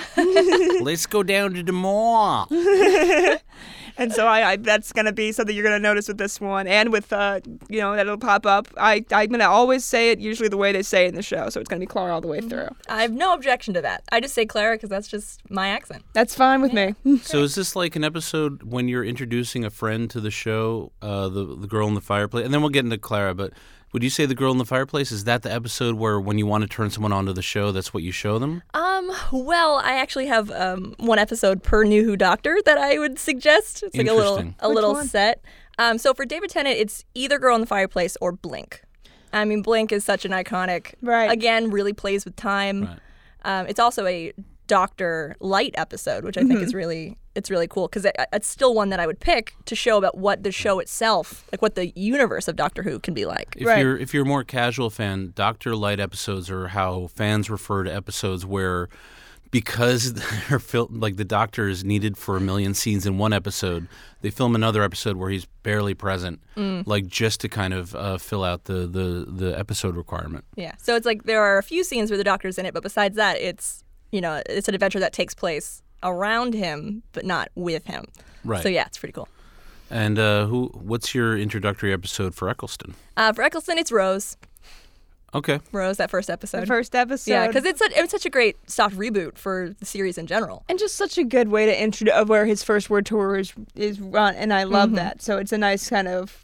let's 0.82 1.08
go 1.08 1.24
down 1.24 1.54
to 1.56 1.64
the 1.64 1.74
mall. 1.74 2.48
And 3.98 4.12
so 4.12 4.28
I, 4.28 4.51
I 4.51 4.56
that's 4.57 4.92
gonna 4.92 5.12
be 5.12 5.31
something 5.31 5.56
you're 5.56 5.63
gonna 5.63 5.80
notice 5.80 6.07
with 6.07 6.18
this 6.18 6.42
one, 6.42 6.68
and 6.68 6.92
with 6.92 7.12
uh, 7.13 7.40
you 7.69 7.80
know, 7.80 7.95
that'll 7.95 8.18
pop 8.18 8.45
up. 8.45 8.68
I 8.78 9.06
I'm 9.12 9.30
gonna 9.30 9.50
always 9.50 9.86
say 9.86 10.12
it 10.12 10.19
usually 10.19 10.50
the 10.50 10.57
way 10.57 10.72
they 10.72 10.84
say 10.84 11.06
it 11.06 11.10
in 11.10 11.16
the 11.16 11.22
show, 11.22 11.50
so 11.50 11.60
it's 11.60 11.69
gonna 11.69 11.80
be 11.80 11.86
Clara 11.86 12.13
all 12.13 12.22
the 12.22 12.28
way 12.28 12.42
through. 12.42 12.69
I 12.90 13.01
have 13.01 13.12
no 13.12 13.34
objection 13.34 13.74
to 13.75 13.81
that. 13.81 14.04
I 14.12 14.19
just 14.19 14.34
say 14.34 14.45
Clara 14.45 14.75
because 14.75 14.90
that's 14.90 15.07
just 15.07 15.42
my 15.50 15.68
accent. 15.69 16.04
That's 16.13 16.36
fine 16.36 16.62
with 16.62 16.74
me. 16.74 16.95
So 17.24 17.44
is 17.44 17.56
this 17.56 17.75
like 17.75 17.95
an 17.95 18.04
episode 18.04 18.63
when 18.63 18.88
you're 18.88 19.04
introducing 19.06 19.63
a 19.66 19.69
friend 19.69 20.10
to 20.10 20.19
the 20.19 20.31
show, 20.31 20.92
uh, 21.01 21.30
the 21.30 21.46
the 21.46 21.68
girl 21.68 21.88
in 21.88 21.94
the 21.94 22.01
fireplace, 22.01 22.46
and 22.46 22.54
then 22.54 22.62
we'll 22.62 22.69
get 22.69 22.86
into 22.86 22.98
Clara. 22.98 23.34
But 23.34 23.54
would 23.94 24.04
you 24.04 24.10
say 24.10 24.25
the 24.25 24.36
girl 24.36 24.51
in 24.51 24.57
the 24.57 24.66
fireplace 24.66 25.12
is 25.12 25.24
that 25.24 25.44
the 25.44 25.51
episode 25.54 25.95
where 25.95 26.19
when 26.19 26.38
you 26.38 26.45
want 26.45 26.63
to 26.63 26.68
turn 26.68 26.90
someone 26.90 27.13
onto 27.13 27.31
the 27.31 27.42
show, 27.42 27.72
that's 27.72 27.94
what 27.94 28.04
you 28.04 28.12
show 28.12 28.40
them? 28.40 28.63
Um, 28.74 29.12
well, 29.31 29.75
I 29.84 29.94
actually 29.94 30.25
have 30.28 30.51
um, 30.51 30.95
one 30.98 31.19
episode 31.19 31.63
per 31.63 31.84
New 31.84 32.04
Who 32.04 32.18
Doctor 32.18 32.57
that 32.66 32.78
I 32.78 33.00
would 33.00 33.18
suggest. 33.19 33.84
It's 33.84 33.95
like 33.95 34.07
a 34.07 34.13
little 34.13 34.40
a 34.60 34.68
Which 34.68 34.75
little 34.75 34.94
one? 34.94 35.07
set. 35.07 35.42
Um, 35.80 35.98
so 35.98 36.13
for 36.13 36.25
David 36.25 36.50
Tennant, 36.50 36.78
it's 36.78 37.06
either 37.13 37.40
Girl 37.40 37.56
in 37.56 37.62
the 37.62 37.68
Fireplace 37.68 38.18
or 38.22 38.31
Blink. 38.31 38.81
I 39.31 39.45
mean, 39.45 39.62
Blink 39.63 39.92
is 39.92 40.04
such 40.04 40.25
an 40.25 40.31
iconic. 40.31 40.94
Right. 41.01 41.32
Again, 41.32 41.72
really 41.72 41.94
plays 41.94 42.25
with 42.25 42.36
time. 42.36 42.84
Right. 42.86 43.00
Um, 43.46 43.68
it's 43.68 43.79
also 43.79 44.06
a 44.06 44.32
Doctor 44.68 45.36
Light 45.39 45.74
episode, 45.77 46.24
which 46.24 46.38
I 46.38 46.41
think 46.41 46.53
Mm-hmm. 46.53 46.63
is 46.63 46.74
really 46.75 47.18
it's 47.36 47.50
really 47.50 47.68
cool 47.68 47.88
because 47.88 48.06
it, 48.06 48.16
it's 48.32 48.48
still 48.48 48.74
one 48.75 48.90
that 48.90 49.00
I 49.00 49.08
would 49.08 49.20
pick 49.20 49.56
to 49.66 49.75
show 49.75 49.98
about 49.98 50.18
what 50.18 50.44
the 50.44 50.52
show 50.52 50.80
itself, 50.80 51.46
like 51.52 51.62
what 51.62 51.75
the 51.75 51.88
universe 51.98 52.48
of 52.48 52.56
Doctor 52.56 52.84
Who 52.84 53.00
can 53.00 53.13
be 53.13 53.25
like. 53.25 53.56
If 53.58 53.66
Right. 53.68 53.80
you're 53.80 53.98
if 53.98 54.13
you're 54.13 54.24
a 54.24 54.28
more 54.28 54.44
casual 54.44 54.90
fan, 54.90 55.34
Doctor 55.36 55.75
Light 55.75 56.00
episodes 56.00 56.50
are 56.50 56.68
how 56.70 57.08
fans 57.08 57.50
refer 57.50 57.84
to 57.86 57.94
episodes 57.94 58.46
where 58.46 58.88
because 59.52 60.13
they're 60.50 60.60
fil- 60.60 60.90
like 60.92 61.16
the 61.16 61.25
Doctor 61.25 61.68
is 61.70 61.84
needed 61.84 62.18
for 62.18 62.38
a 62.38 62.42
million 62.42 62.74
scenes 62.74 63.06
in 63.06 63.18
one 63.18 63.34
episode, 63.34 63.88
they 64.22 64.30
film 64.32 64.56
another 64.56 64.82
episode 64.84 65.16
where 65.18 65.30
he's 65.30 65.46
barely 65.63 65.94
present, 65.94 66.40
Mm. 66.56 66.86
like 66.88 67.08
just 67.08 67.42
to 67.42 67.50
kind 67.50 67.74
of 67.74 67.96
uh, 67.96 68.18
fill 68.18 68.44
out 68.44 68.66
the, 68.66 68.86
the 68.88 69.25
the 69.28 69.58
episode 69.58 69.96
requirement. 69.96 70.46
Yeah. 70.56 70.74
So 70.78 70.96
it's 70.96 71.06
like 71.06 71.24
there 71.24 71.42
are 71.42 71.58
a 71.58 71.63
few 71.63 71.84
scenes 71.84 72.10
where 72.12 72.18
the 72.18 72.24
Doctor's 72.24 72.58
in 72.58 72.66
it, 72.66 72.74
but 72.74 72.84
besides 72.84 73.16
that, 73.16 73.38
it's 73.38 73.84
you 74.12 74.22
know 74.22 74.42
it's 74.48 74.68
an 74.68 74.75
adventure 74.75 75.00
that 75.00 75.13
takes 75.13 75.34
place 75.34 75.82
around 76.03 76.53
him, 76.53 77.03
but 77.13 77.25
not 77.25 77.50
with 77.55 77.86
him. 77.86 78.05
Right. 78.43 78.62
So 78.62 78.69
yeah, 78.69 78.86
it's 78.86 78.98
pretty 78.98 79.13
cool. 79.13 79.27
And 79.89 80.17
uh, 80.19 80.45
who? 80.48 80.67
What's 80.74 81.13
your 81.15 81.38
introductory 81.38 81.93
episode 81.93 82.36
for 82.36 82.50
Eccleston? 82.50 82.95
Uh, 83.15 83.31
for 83.33 83.41
Eccleston, 83.43 83.77
it's 83.77 83.91
Rose. 83.91 84.38
Okay. 85.36 85.60
Rose, 85.72 85.98
that 85.98 86.12
first 86.12 86.29
episode. 86.29 86.62
The 86.62 86.67
first 86.67 86.93
episode. 86.93 87.31
yeah, 87.31 87.48
because 87.48 87.65
it's, 87.65 87.79
such- 87.79 87.91
it's 87.95 88.12
such 88.12 88.25
a 88.25 88.29
great 88.29 88.55
soft 88.69 88.95
reboot 88.95 89.36
for 89.38 89.75
the 89.79 89.86
series 89.86 90.17
in 90.19 90.27
general. 90.27 90.63
and 90.69 90.77
just 90.77 90.93
such 90.95 91.17
a 91.17 91.24
good 91.24 91.48
way 91.48 91.65
to 91.65 91.81
introduce 91.83 92.13
of 92.13 92.29
where 92.29 92.45
his 92.45 92.62
first 92.63 92.89
word 92.89 93.05
tour 93.07 93.38
is 93.38 93.51
is 93.75 94.00
run, 94.00 94.36
and 94.36 94.53
I 94.53 94.63
love 94.63 94.91
that. 94.93 95.22
So 95.24 95.38
it's 95.38 95.51
a 95.51 95.57
nice 95.57 95.89
kind 95.89 96.07
of. 96.07 96.43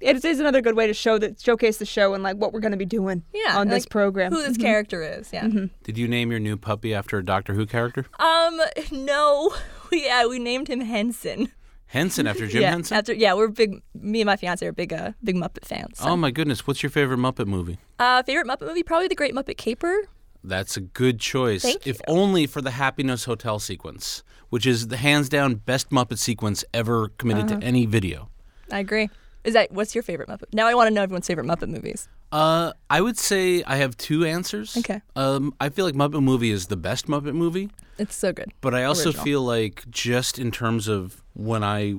It 0.00 0.24
is 0.24 0.40
another 0.40 0.60
good 0.62 0.76
way 0.76 0.86
to 0.86 0.94
show 0.94 1.18
that 1.18 1.40
showcase 1.40 1.76
the 1.76 1.84
show 1.86 2.14
and 2.14 2.22
like 2.22 2.36
what 2.36 2.52
we're 2.52 2.60
going 2.60 2.72
to 2.72 2.78
be 2.78 2.86
doing 2.86 3.22
Yeah, 3.34 3.58
on 3.58 3.68
this 3.68 3.84
like, 3.84 3.90
program. 3.90 4.32
Who 4.32 4.42
this 4.42 4.56
character 4.56 5.02
is, 5.02 5.32
yeah. 5.32 5.48
Did 5.84 5.98
you 5.98 6.08
name 6.08 6.30
your 6.30 6.40
new 6.40 6.56
puppy 6.56 6.94
after 6.94 7.18
a 7.18 7.24
Doctor 7.24 7.54
Who 7.54 7.66
character? 7.66 8.06
Um, 8.18 8.60
no, 8.90 9.54
we 9.90 10.04
yeah 10.06 10.26
we 10.26 10.38
named 10.38 10.68
him 10.68 10.80
Henson. 10.80 11.52
Henson 11.86 12.26
after 12.26 12.46
Jim 12.52 12.62
yeah, 12.62 12.70
Henson. 12.70 12.96
After 12.96 13.12
yeah, 13.12 13.34
we're 13.34 13.48
big. 13.48 13.82
Me 13.94 14.20
and 14.20 14.26
my 14.26 14.36
fiance 14.36 14.64
are 14.66 14.72
big 14.72 14.92
uh 14.92 15.12
big 15.22 15.36
Muppet 15.36 15.64
fans. 15.66 15.98
so. 15.98 16.08
Oh 16.08 16.16
my 16.16 16.30
goodness! 16.30 16.66
What's 16.66 16.82
your 16.82 16.90
favorite 16.90 17.18
Muppet 17.18 17.46
movie? 17.46 17.78
Uh, 17.98 18.22
favorite 18.22 18.46
Muppet 18.46 18.66
movie? 18.66 18.82
Probably 18.82 19.08
The 19.08 19.14
Great 19.14 19.34
Muppet 19.34 19.56
Caper. 19.56 19.94
That's 20.42 20.76
a 20.78 20.80
good 20.80 21.20
choice. 21.20 21.62
Thank 21.62 21.86
if 21.86 21.96
you. 21.96 22.02
only 22.08 22.46
for 22.46 22.62
the 22.62 22.70
Happiness 22.70 23.24
Hotel 23.26 23.58
sequence, 23.58 24.22
which 24.48 24.64
is 24.64 24.88
the 24.88 24.96
hands 24.96 25.28
down 25.28 25.56
best 25.56 25.90
Muppet 25.90 26.16
sequence 26.18 26.64
ever 26.72 27.08
committed 27.18 27.50
Uh-huh. 27.50 27.60
to 27.60 27.66
any 27.66 27.84
video. 27.84 28.30
I 28.72 28.78
agree. 28.78 29.10
Is 29.44 29.54
that 29.54 29.72
what's 29.72 29.94
your 29.94 30.02
favorite 30.02 30.28
Muppet? 30.28 30.52
Now 30.52 30.66
I 30.66 30.74
want 30.74 30.88
to 30.88 30.94
know 30.94 31.02
everyone's 31.02 31.26
favorite 31.26 31.46
Muppet 31.46 31.68
movies. 31.68 32.08
Uh, 32.32 32.72
I 32.90 33.00
would 33.00 33.18
say 33.18 33.62
I 33.64 33.76
have 33.76 33.96
two 33.96 34.24
answers. 34.24 34.76
Okay. 34.76 35.00
Um, 35.16 35.54
I 35.60 35.68
feel 35.70 35.84
like 35.84 35.94
Muppet 35.94 36.22
Movie 36.22 36.50
is 36.50 36.66
the 36.66 36.76
best 36.76 37.06
Muppet 37.06 37.34
movie, 37.34 37.70
It's 37.98 38.14
so 38.14 38.32
good. 38.32 38.52
but 38.60 38.74
I 38.74 38.84
also 38.84 39.08
Original. 39.08 39.24
feel 39.24 39.42
like 39.42 39.84
just 39.90 40.38
in 40.38 40.50
terms 40.50 40.86
of 40.88 41.22
when 41.34 41.64
I, 41.64 41.94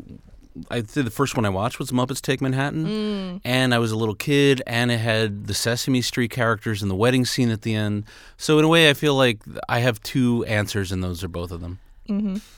I 0.69 0.81
think 0.81 1.05
the 1.05 1.11
first 1.11 1.35
one 1.35 1.43
I 1.45 1.49
watched 1.49 1.79
was 1.79 1.91
Muppets 1.91 2.21
Take 2.21 2.39
Manhattan, 2.41 2.85
Mm. 2.85 3.41
and 3.43 3.73
I 3.73 3.79
was 3.79 3.91
a 3.91 3.97
little 3.97 4.15
kid, 4.15 4.61
and 4.67 4.89
it 4.91 4.99
had 4.99 5.47
the 5.47 5.53
Sesame 5.53 6.01
Street 6.01 6.31
characters 6.31 6.81
and 6.81 6.89
the 6.91 6.95
wedding 6.95 7.25
scene 7.25 7.49
at 7.49 7.63
the 7.63 7.73
end. 7.73 8.05
So 8.37 8.57
in 8.59 8.63
a 8.65 8.67
way, 8.69 8.89
I 8.89 8.93
feel 8.93 9.15
like 9.15 9.39
I 9.67 9.79
have 9.79 10.01
two 10.03 10.45
answers, 10.45 10.91
and 10.93 11.03
those 11.03 11.23
are 11.23 11.27
both 11.29 11.51
of 11.51 11.59
them. 11.61 11.79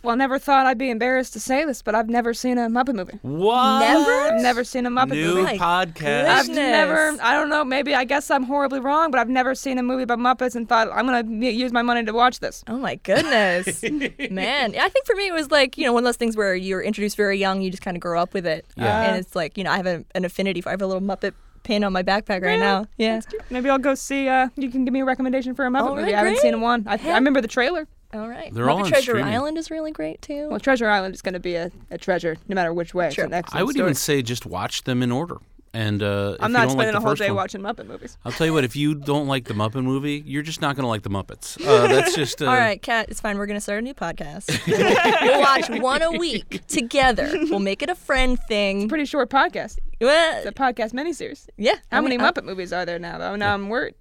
Well, 0.03 0.13
I 0.13 0.15
never 0.15 0.39
thought 0.39 0.65
I'd 0.65 0.77
be 0.77 0.89
embarrassed 0.89 1.33
to 1.33 1.39
say 1.39 1.65
this, 1.65 1.81
but 1.81 1.93
I've 1.95 2.09
never 2.09 2.33
seen 2.33 2.57
a 2.57 2.67
Muppet 2.67 2.95
movie. 2.95 3.19
What? 3.21 3.79
Never? 3.79 4.11
I've 4.35 4.41
never 4.41 4.63
seen 4.63 4.85
a 4.85 4.89
Muppet 4.89 5.09
New 5.11 5.35
movie. 5.35 5.43
My 5.43 5.57
podcast. 5.57 6.25
I've 6.25 6.45
goodness. 6.47 6.55
never, 6.57 7.17
I 7.21 7.33
don't 7.33 7.49
know, 7.49 7.63
maybe 7.63 7.93
I 7.95 8.03
guess 8.03 8.31
I'm 8.31 8.43
horribly 8.43 8.79
wrong, 8.79 9.11
but 9.11 9.19
I've 9.19 9.29
never 9.29 9.53
seen 9.55 9.77
a 9.77 9.83
movie 9.83 10.03
about 10.03 10.19
Muppets 10.19 10.55
and 10.55 10.67
thought, 10.67 10.89
I'm 10.93 11.05
going 11.07 11.41
to 11.41 11.51
use 11.51 11.71
my 11.71 11.81
money 11.81 12.03
to 12.05 12.13
watch 12.13 12.39
this. 12.39 12.63
Oh 12.67 12.77
my 12.77 12.95
goodness, 12.95 13.83
man! 14.31 14.75
I 14.79 14.89
think 14.89 15.05
for 15.05 15.15
me 15.15 15.27
it 15.27 15.33
was 15.33 15.51
like 15.51 15.77
you 15.77 15.85
know 15.85 15.93
one 15.93 16.03
of 16.03 16.05
those 16.05 16.17
things 16.17 16.35
where 16.35 16.55
you're 16.55 16.81
introduced 16.81 17.15
very 17.17 17.37
young, 17.37 17.61
you 17.61 17.69
just 17.69 17.83
kind 17.83 17.95
of 17.97 18.01
grow 18.01 18.21
up 18.21 18.33
with 18.33 18.45
it, 18.45 18.65
Yeah. 18.75 19.03
and 19.03 19.17
it's 19.17 19.35
like 19.35 19.57
you 19.57 19.63
know 19.63 19.71
I 19.71 19.77
have 19.77 19.87
a, 19.87 20.03
an 20.15 20.25
affinity 20.25 20.61
for. 20.61 20.69
I 20.69 20.71
have 20.71 20.81
a 20.81 20.87
little 20.87 21.01
Muppet 21.01 21.33
pin 21.63 21.83
on 21.85 21.93
my 21.93 22.03
backpack 22.03 22.41
right 22.43 22.59
now. 22.59 22.85
Yeah. 22.97 23.21
Maybe 23.49 23.69
I'll 23.69 23.77
go 23.77 23.95
see, 23.95 24.27
uh, 24.27 24.49
you 24.57 24.69
can 24.69 24.83
give 24.83 24.93
me 24.93 24.99
a 24.99 25.05
recommendation 25.05 25.55
for 25.55 25.65
a 25.65 25.69
Muppet 25.69 25.81
All 25.81 25.95
movie. 25.95 26.07
right, 26.07 26.15
I 26.15 26.17
haven't 26.17 26.33
great. 26.33 26.41
seen 26.41 26.59
one. 26.59 26.83
I, 26.87 26.99
I 27.01 27.13
remember 27.15 27.39
the 27.39 27.47
trailer. 27.47 27.87
All 28.13 28.27
right. 28.29 28.53
They're 28.53 28.65
Muppet 28.65 28.69
all 28.71 28.83
on 28.83 28.89
Treasure 28.89 29.11
streaming. 29.13 29.33
Island 29.33 29.57
is 29.57 29.71
really 29.71 29.91
great 29.91 30.21
too. 30.21 30.49
Well, 30.49 30.59
Treasure 30.59 30.87
Island 30.89 31.15
is 31.15 31.21
going 31.21 31.33
to 31.33 31.39
be 31.39 31.55
a, 31.55 31.71
a 31.91 31.97
treasure 31.97 32.37
no 32.47 32.55
matter 32.55 32.73
which 32.73 32.93
way. 32.93 33.09
Sure. 33.11 33.25
It's 33.25 33.31
an 33.31 33.33
excellent 33.33 33.59
I 33.59 33.63
would 33.63 33.75
story. 33.75 33.85
even 33.87 33.95
say 33.95 34.21
just 34.21 34.45
watch 34.45 34.83
them 34.83 35.01
in 35.01 35.11
order. 35.11 35.37
And 35.75 36.03
uh, 36.03 36.37
I'm 36.39 36.51
you 36.51 36.53
not 36.53 36.67
don't 36.67 36.77
like 36.77 36.85
spending 36.85 36.91
the 36.91 36.97
a 36.99 37.01
whole 37.01 37.15
day 37.15 37.29
one, 37.31 37.35
watching 37.37 37.61
Muppet 37.61 37.87
movies. 37.87 38.15
I'll 38.23 38.31
tell 38.31 38.45
you 38.45 38.53
what. 38.53 38.63
If 38.63 38.75
you 38.75 38.93
don't 38.93 39.25
like 39.27 39.45
the 39.45 39.55
Muppet 39.55 39.83
movie, 39.83 40.21
you're 40.23 40.43
just 40.43 40.61
not 40.61 40.75
going 40.75 40.83
to 40.83 40.87
like 40.87 41.01
the 41.01 41.09
Muppets. 41.09 41.59
Uh, 41.59 41.87
that's 41.87 42.13
just. 42.21 42.43
Uh, 42.43 42.45
All 42.45 42.53
right, 42.55 42.79
Kat, 42.79 43.07
it's 43.09 43.19
fine. 43.19 43.39
We're 43.39 43.47
gonna 43.47 43.59
start 43.59 43.79
a 43.79 43.81
new 43.81 43.95
podcast. 43.95 44.51
we'll 45.23 45.39
watch 45.41 45.69
one 45.81 46.03
a 46.03 46.11
week 46.11 46.61
together. 46.67 47.27
We'll 47.49 47.57
make 47.59 47.81
it 47.81 47.89
a 47.89 47.95
friend 47.95 48.39
thing. 48.47 48.87
Pretty 48.87 49.05
short 49.05 49.31
podcast. 49.31 49.79
Well, 49.99 50.37
It's 50.37 50.45
a 50.45 50.51
podcast 50.51 50.91
miniseries. 50.93 51.47
yeah. 51.57 51.77
How 51.91 51.97
I 51.97 52.01
many 52.01 52.17
mean, 52.17 52.25
uh, 52.27 52.31
Muppet 52.31 52.43
movies 52.43 52.71
are 52.71 52.85
there 52.85 52.99
now, 52.99 53.17
though? 53.17 53.35
Now 53.35 53.55
I'm 53.55 53.69
worried. 53.69 53.95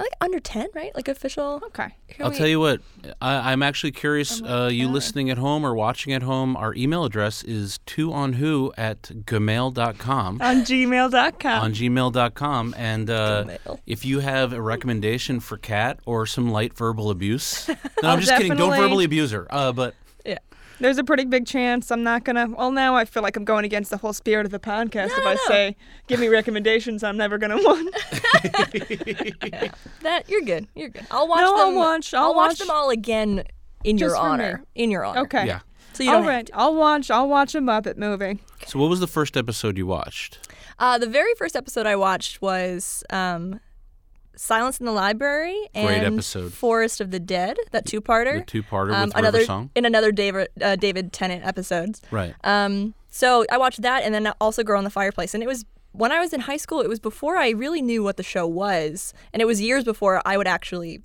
Like 0.00 0.12
under 0.20 0.38
ten, 0.38 0.68
right? 0.74 0.94
Like 0.94 1.08
official. 1.08 1.60
Okay. 1.66 1.88
Here 2.06 2.24
I'll 2.24 2.30
we- 2.30 2.36
tell 2.38 2.46
you 2.46 2.60
what. 2.60 2.80
I, 3.20 3.50
I'm 3.52 3.62
actually 3.64 3.90
curious. 3.92 4.40
Oh 4.44 4.66
Uh, 4.66 4.68
you 4.68 4.88
listening 4.88 5.28
at 5.30 5.38
home 5.38 5.64
or 5.66 5.74
watching 5.74 6.12
at 6.12 6.22
home? 6.22 6.56
Our 6.56 6.72
email 6.74 7.04
address 7.04 7.42
is 7.42 7.78
two 7.86 8.12
on 8.12 8.34
twoonwho 8.34 8.72
at 8.78 9.02
gmail.com. 9.02 10.40
On 10.40 10.56
gmail.com. 10.64 11.62
on 11.64 11.72
gmail.com 11.72 12.74
and 12.78 13.10
uh, 13.10 13.44
Gmail. 13.44 13.80
if 13.86 14.04
you 14.04 14.20
have 14.20 14.52
a 14.52 14.60
recommendation 14.62 15.40
for 15.40 15.56
Kat 15.56 15.98
or 16.06 16.26
some 16.26 16.50
light 16.50 16.74
verbal 16.74 17.10
abuse 17.10 17.66
no 17.68 17.74
I'll 18.02 18.10
i'm 18.10 18.20
just 18.20 18.32
kidding 18.36 18.56
don't 18.56 18.76
verbally 18.76 19.04
abuse 19.04 19.30
her 19.32 19.46
uh, 19.50 19.72
but 19.72 19.94
Yeah. 20.24 20.38
There's 20.80 20.98
a 20.98 21.02
pretty 21.04 21.24
big 21.24 21.44
chance 21.46 21.90
I'm 21.90 22.02
not 22.04 22.24
gonna. 22.24 22.46
Well, 22.48 22.70
now 22.70 22.94
I 22.94 23.04
feel 23.04 23.22
like 23.22 23.36
I'm 23.36 23.44
going 23.44 23.64
against 23.64 23.90
the 23.90 23.96
whole 23.96 24.12
spirit 24.12 24.46
of 24.46 24.52
the 24.52 24.60
podcast 24.60 25.06
if 25.06 25.18
No, 25.18 25.26
I 25.30 25.34
no. 25.34 25.40
say, 25.48 25.76
"Give 26.06 26.20
me 26.20 26.28
recommendations." 26.28 27.02
I'm 27.02 27.16
never 27.16 27.36
gonna 27.38 27.56
want. 27.56 27.94
That 30.02 30.24
you're 30.28 30.42
good. 30.42 30.68
You're 30.74 30.88
good. 30.88 31.06
I'll 31.10 31.28
watch 31.28 31.40
No, 31.40 31.56
I'll 31.56 31.66
them. 31.66 31.74
watch- 31.76 32.14
I'll 32.14 32.34
watch 32.34 32.50
watch. 32.50 32.58
them 32.58 32.70
all 32.70 32.90
again 32.90 33.44
in 33.84 33.98
your 33.98 34.10
Just 34.10 34.22
me. 34.22 34.28
honor. 34.28 34.64
In 34.74 34.90
your 34.90 35.04
honor. 35.04 35.20
Okay. 35.22 35.46
yeah 35.46 35.60
So 35.92 36.02
you 36.04 36.10
don't 36.10 36.22
All 36.22 36.28
right. 36.28 36.46
to. 36.46 36.56
I'll 36.56 36.74
watch. 36.74 37.10
I'll 37.10 37.28
watch 37.28 37.54
a 37.54 37.60
Muppet 37.60 37.96
movie. 37.96 38.38
so 38.66 38.78
what 38.78 38.88
was 38.90 39.00
the 39.00 39.06
first 39.06 39.36
episode 39.36 39.76
you 39.76 39.86
watched 39.86 40.38
Uh, 40.78 40.96
the 40.98 41.06
very 41.08 41.34
first 41.36 41.56
episode 41.56 41.86
I 41.86 41.96
watched 41.96 42.40
was 42.40 43.02
um, 43.10 43.58
Silence 44.38 44.78
in 44.78 44.86
the 44.86 44.92
Library 44.92 45.58
and 45.74 45.86
Great 45.88 46.04
episode. 46.04 46.52
Forest 46.52 47.00
of 47.00 47.10
the 47.10 47.18
Dead. 47.18 47.56
That 47.72 47.86
two-parter. 47.86 48.38
the 48.38 48.44
two-parter 48.44 48.94
um, 48.94 49.08
with 49.08 49.16
another 49.16 49.38
river 49.38 49.46
song 49.46 49.70
in 49.74 49.84
another 49.84 50.12
David 50.12 50.48
uh, 50.62 50.76
David 50.76 51.12
Tennant 51.12 51.44
episodes. 51.44 52.00
right 52.10 52.34
Um, 52.44 52.94
so 53.10 53.44
I 53.50 53.58
watched 53.58 53.82
that 53.82 54.04
and 54.04 54.14
then 54.14 54.32
also 54.40 54.62
Girl 54.62 54.78
in 54.78 54.84
the 54.84 54.90
Fireplace. 54.90 55.34
And 55.34 55.42
it 55.42 55.46
was 55.46 55.64
when 55.92 56.12
I 56.12 56.20
was 56.20 56.32
in 56.32 56.40
high 56.40 56.56
school, 56.56 56.80
it 56.80 56.88
was 56.88 57.00
before 57.00 57.36
I 57.36 57.50
really 57.50 57.82
knew 57.82 58.02
what 58.04 58.16
the 58.16 58.22
show 58.22 58.46
was. 58.46 59.12
And 59.32 59.42
it 59.42 59.46
was 59.46 59.60
years 59.60 59.84
before 59.84 60.22
I 60.24 60.36
would 60.36 60.46
actually 60.46 61.02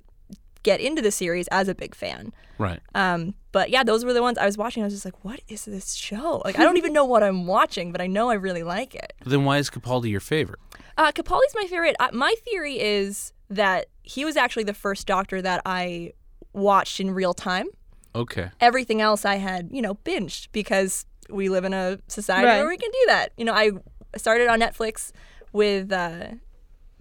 get 0.62 0.80
into 0.80 1.02
the 1.02 1.10
series 1.10 1.48
as 1.48 1.68
a 1.68 1.74
big 1.74 1.94
fan. 1.94 2.32
right 2.58 2.80
Um, 2.94 3.34
but 3.52 3.70
yeah, 3.70 3.84
those 3.84 4.04
were 4.04 4.12
the 4.12 4.22
ones 4.22 4.38
I 4.38 4.46
was 4.46 4.56
watching. 4.56 4.82
I 4.82 4.86
was 4.86 4.94
just 4.94 5.04
like, 5.04 5.24
what 5.24 5.40
is 5.48 5.64
this 5.64 5.94
show? 5.94 6.40
Like, 6.44 6.58
I 6.58 6.62
don't 6.62 6.76
even 6.76 6.92
know 6.92 7.04
what 7.04 7.22
I'm 7.22 7.46
watching, 7.46 7.92
but 7.92 8.00
I 8.00 8.06
know 8.06 8.30
I 8.30 8.34
really 8.34 8.62
like 8.62 8.94
it. 8.94 9.12
then 9.26 9.44
why 9.44 9.58
is 9.58 9.70
capaldi 9.70 10.10
your 10.10 10.20
favorite 10.20 10.60
Uh, 10.96 11.10
Capaldi's 11.12 11.54
my 11.54 11.66
favorite. 11.68 11.96
Uh, 12.00 12.08
my 12.12 12.34
theory 12.44 12.80
is 12.80 13.32
that 13.50 13.86
he 14.02 14.24
was 14.24 14.36
actually 14.36 14.64
the 14.64 14.74
first 14.74 15.06
doctor 15.06 15.40
that 15.42 15.60
I 15.66 16.12
watched 16.52 17.00
in 17.00 17.10
real 17.10 17.34
time. 17.34 17.66
okay 18.14 18.50
everything 18.60 19.00
else 19.00 19.24
I 19.24 19.36
had, 19.36 19.68
you 19.72 19.82
know, 19.82 19.94
binged 20.04 20.48
because 20.52 21.04
we 21.28 21.48
live 21.48 21.64
in 21.64 21.72
a 21.74 21.98
society 22.06 22.46
Right. 22.46 22.58
where 22.58 22.68
we 22.68 22.76
can 22.76 22.90
do 22.90 23.04
that. 23.08 23.32
You 23.36 23.44
know, 23.44 23.52
I 23.54 23.72
started 24.16 24.46
on 24.48 24.60
Netflix 24.60 25.10
with 25.52 25.90
uh, 25.92 26.26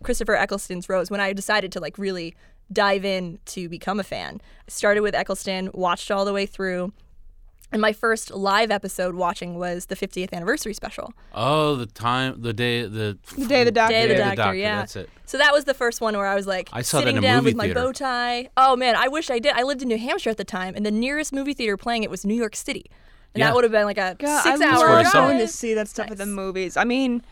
Christopher 0.02 0.34
Eccleston's 0.36 0.90
Rose 0.90 1.12
when 1.12 1.20
I 1.20 1.34
decided 1.34 1.72
to 1.74 1.80
like 1.80 1.98
really 2.00 2.36
dive 2.72 3.06
in 3.06 3.38
to 3.46 3.70
become 3.70 4.00
a 4.00 4.04
fan. 4.04 4.42
I 4.68 4.72
started 4.72 5.02
with 5.02 5.14
Eccleston, 5.14 5.70
watched 5.74 6.10
all 6.10 6.26
the 6.26 6.34
way 6.34 6.46
through. 6.48 6.94
And 7.74 7.82
my 7.82 7.92
first 7.92 8.32
live 8.32 8.72
episode 8.72 9.16
watching 9.16 9.56
was 9.56 9.88
the 9.88 9.96
50th 9.96 10.32
anniversary 10.32 10.74
special. 10.74 11.14
oh 11.34 11.76
the 11.76 11.86
time 11.88 12.42
the 12.42 12.54
day 12.54 12.84
the 12.84 13.18
The 13.38 13.46
Day 13.46 13.62
of 13.62 13.66
the 13.66 13.72
Doctor. 13.72 13.94
Day 13.94 14.04
of 14.04 14.10
the 14.10 14.16
Day 14.16 14.36
Doctor, 14.36 14.54
yeah. 14.56 14.76
that's 14.78 14.96
it 14.96 15.10
So 15.26 15.38
that 15.40 15.52
was 15.52 15.66
the 15.66 15.74
first 15.74 16.00
one 16.00 16.16
where 16.16 16.28
I 16.28 16.36
was 16.36 16.46
like 16.48 16.70
I 16.72 16.84
saw 16.84 17.00
sitting 17.00 17.20
down 17.20 17.38
movie 17.44 17.56
with 17.56 17.56
my 17.56 17.74
bow 17.74 17.92
tie. 17.92 18.50
Oh 18.56 18.76
man, 18.76 18.96
I 18.96 19.08
wish 19.08 19.30
I 19.30 19.40
did. 19.40 19.54
I 19.54 19.64
lived 19.64 19.82
in 19.82 19.88
New 19.88 19.98
Hampshire 19.98 20.30
at 20.30 20.38
the 20.38 20.44
time, 20.46 20.76
and 20.76 20.86
the 20.86 20.92
nearest 20.92 21.34
movie 21.34 21.54
theater 21.54 21.76
playing 21.78 22.04
it 22.04 22.10
was 22.10 22.24
New 22.26 22.36
York 22.36 22.56
City, 22.56 22.86
and 23.34 23.40
Yeah. 23.42 23.48
that 23.48 23.56
would 23.56 23.64
have 23.64 23.72
been 23.74 23.86
like 23.86 23.98
a 23.98 24.16
God, 24.20 24.44
six 24.44 24.62
I 24.62 24.66
hour 24.70 24.80
where 24.80 24.90
I 24.90 25.02
love 25.02 25.08
saw 25.08 25.26
going 25.28 25.38
it. 25.38 25.42
to 25.42 25.48
see 25.48 25.74
that 25.74 25.88
stuff 25.88 26.12
at 26.12 26.18
the 26.18 26.26
movies. 26.28 26.78
I 26.78 26.84
mean, 26.84 27.24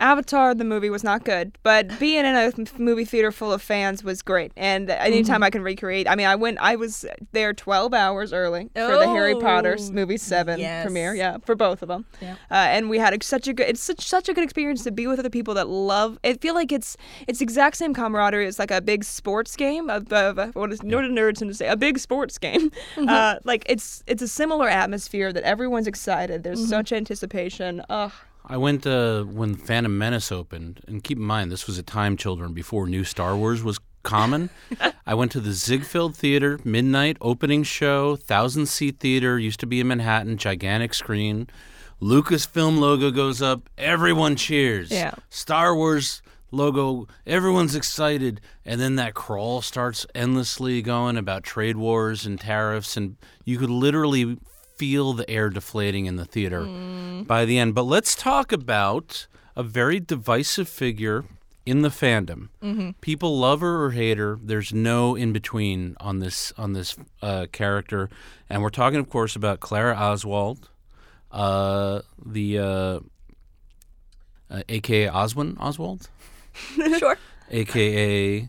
Avatar, 0.00 0.54
the 0.54 0.64
movie 0.64 0.90
was 0.90 1.04
not 1.04 1.24
good, 1.24 1.56
but 1.62 1.98
being 2.00 2.24
in 2.26 2.34
a 2.34 2.52
movie 2.78 3.04
theater 3.04 3.30
full 3.30 3.52
of 3.52 3.62
fans 3.62 4.02
was 4.02 4.22
great. 4.22 4.52
And 4.56 4.90
anytime 4.90 5.34
Mm-hmm. 5.36 5.44
I 5.44 5.50
can 5.50 5.62
recreate, 5.62 6.08
I 6.08 6.14
mean, 6.16 6.26
I 6.26 6.34
went, 6.34 6.58
I 6.60 6.76
was 6.76 7.04
there 7.32 7.52
12 7.54 7.94
hours 7.94 8.32
early 8.32 8.70
for 8.74 8.96
the 8.98 9.06
Harry 9.06 9.34
Potter 9.36 9.76
Oh, 9.78 9.92
movie 9.92 10.16
seven 10.16 10.58
yes. 10.60 10.84
premiere. 10.84 11.14
Yeah, 11.14 11.38
for 11.44 11.54
both 11.54 11.80
of 11.82 11.88
them. 11.88 12.04
Yeah. 12.20 12.32
Uh, 12.50 12.54
and 12.54 12.90
we 12.90 12.98
had 12.98 13.14
a, 13.14 13.24
such 13.24 13.46
a 13.48 13.52
good, 13.52 13.68
it's 13.68 13.82
such 13.82 14.06
such 14.06 14.28
a 14.28 14.34
good 14.34 14.44
experience 14.44 14.82
to 14.84 14.90
be 14.90 15.06
with 15.06 15.18
other 15.18 15.30
people 15.30 15.54
that 15.54 15.68
love. 15.68 16.18
I 16.24 16.34
feel 16.34 16.54
like 16.54 16.72
it's 16.72 16.96
it's 17.28 17.40
exact 17.40 17.76
same 17.76 17.94
camaraderie. 17.94 18.46
It's 18.46 18.58
like 18.58 18.70
a 18.72 18.80
big 18.80 19.04
sports 19.04 19.54
game 19.56 19.88
of, 19.90 20.12
of 20.12 20.54
what 20.54 20.72
is 20.72 20.80
what 20.82 20.90
do 21.02 21.08
nerds 21.08 21.38
tend 21.38 21.50
to 21.50 21.54
say? 21.54 21.68
A 21.68 21.76
big 21.76 21.98
sports 21.98 22.36
game. 22.38 22.70
Mm-hmm. 22.96 23.08
Uh, 23.08 23.36
like 23.44 23.64
it's 23.68 24.02
it's 24.06 24.22
a 24.22 24.28
similar 24.28 24.68
atmosphere 24.68 25.32
that 25.32 25.44
everyone's 25.44 25.86
excited. 25.86 26.42
There's 26.42 26.58
Mm-hmm. 26.60 26.68
such 26.70 26.92
anticipation. 26.92 27.82
Ugh. 27.88 28.12
I 28.46 28.56
went 28.58 28.86
uh, 28.86 29.22
when 29.22 29.54
Phantom 29.54 29.96
Menace 29.96 30.30
opened, 30.30 30.80
and 30.86 31.02
keep 31.02 31.16
in 31.18 31.24
mind 31.24 31.50
this 31.50 31.66
was 31.66 31.78
a 31.78 31.82
time, 31.82 32.16
children, 32.16 32.52
before 32.52 32.86
new 32.86 33.04
Star 33.04 33.36
Wars 33.36 33.62
was 33.62 33.78
common. 34.02 34.50
I 35.06 35.14
went 35.14 35.32
to 35.32 35.40
the 35.40 35.52
Ziegfeld 35.52 36.14
Theater, 36.14 36.60
midnight 36.62 37.16
opening 37.20 37.62
show, 37.62 38.16
thousand 38.16 38.66
seat 38.66 39.00
theater, 39.00 39.38
used 39.38 39.60
to 39.60 39.66
be 39.66 39.80
in 39.80 39.88
Manhattan, 39.88 40.36
gigantic 40.36 40.92
screen. 40.92 41.48
Lucasfilm 42.02 42.78
logo 42.78 43.10
goes 43.10 43.40
up, 43.40 43.70
everyone 43.78 44.36
cheers. 44.36 44.90
Yeah. 44.90 45.14
Star 45.30 45.74
Wars 45.74 46.20
logo, 46.50 47.08
everyone's 47.26 47.74
excited, 47.74 48.40
and 48.64 48.80
then 48.80 48.96
that 48.96 49.14
crawl 49.14 49.62
starts 49.62 50.06
endlessly 50.14 50.82
going 50.82 51.16
about 51.16 51.44
trade 51.44 51.76
wars 51.76 52.26
and 52.26 52.38
tariffs, 52.38 52.96
and 52.96 53.16
you 53.44 53.58
could 53.58 53.70
literally 53.70 54.38
feel 54.76 55.12
the 55.12 55.28
air 55.30 55.50
deflating 55.50 56.06
in 56.06 56.16
the 56.16 56.24
theater 56.24 56.64
by 57.26 57.44
the 57.44 57.58
end. 57.58 57.74
But 57.74 57.84
let's 57.84 58.14
talk 58.14 58.52
about 58.52 59.26
a 59.56 59.62
very 59.62 60.00
divisive 60.00 60.68
figure 60.68 61.24
in 61.66 61.80
the 61.82 61.88
fandom. 61.88 62.48
People 63.00 63.38
love 63.38 63.60
her 63.60 63.84
or 63.84 63.90
hate 63.92 64.18
her. 64.18 64.38
There's 64.42 64.72
no 64.72 65.14
in 65.14 65.32
between 65.32 65.96
on 66.00 66.18
this 66.18 66.52
on 66.58 66.72
this 66.74 66.96
uh, 67.22 67.46
character, 67.52 68.10
and 68.50 68.62
we're 68.62 68.70
talking, 68.70 68.98
of 69.00 69.08
course, 69.08 69.34
about 69.36 69.60
Clara 69.60 69.94
Oswald, 69.96 70.68
uh, 71.32 72.00
the 72.24 72.58
uh, 72.58 73.00
uh, 74.50 74.62
AKA 74.68 75.08
Oswin 75.08 75.56
Oswald, 75.58 76.08
sure. 76.98 77.16
AKA 77.50 78.48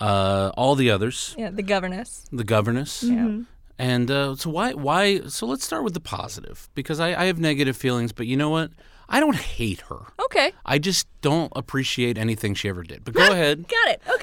uh, 0.00 0.50
all 0.56 0.74
the 0.74 0.90
others, 0.90 1.34
Yeah, 1.38 1.50
the 1.50 1.62
governess. 1.62 2.26
the 2.32 2.44
governess. 2.44 3.02
Yeah. 3.02 3.40
And 3.78 4.10
uh, 4.10 4.36
so 4.36 4.50
why 4.50 4.74
why 4.74 5.20
so 5.22 5.46
let's 5.46 5.64
start 5.64 5.82
with 5.84 5.94
the 5.94 6.00
positive 6.00 6.68
because 6.74 7.00
I, 7.00 7.08
I 7.20 7.24
have 7.26 7.38
negative 7.38 7.76
feelings, 7.76 8.12
but 8.12 8.26
you 8.26 8.36
know 8.36 8.50
what? 8.50 8.70
I 9.12 9.20
don't 9.20 9.36
hate 9.36 9.82
her. 9.82 9.98
Okay. 10.24 10.52
I 10.66 10.78
just 10.78 11.06
don't 11.20 11.52
appreciate 11.54 12.16
anything 12.18 12.54
she 12.54 12.68
ever 12.68 12.82
did. 12.82 13.04
But 13.04 13.14
go 13.14 13.30
ahead. 13.30 13.66
Got 13.68 13.88
it. 13.90 14.02
Okay. 14.08 14.18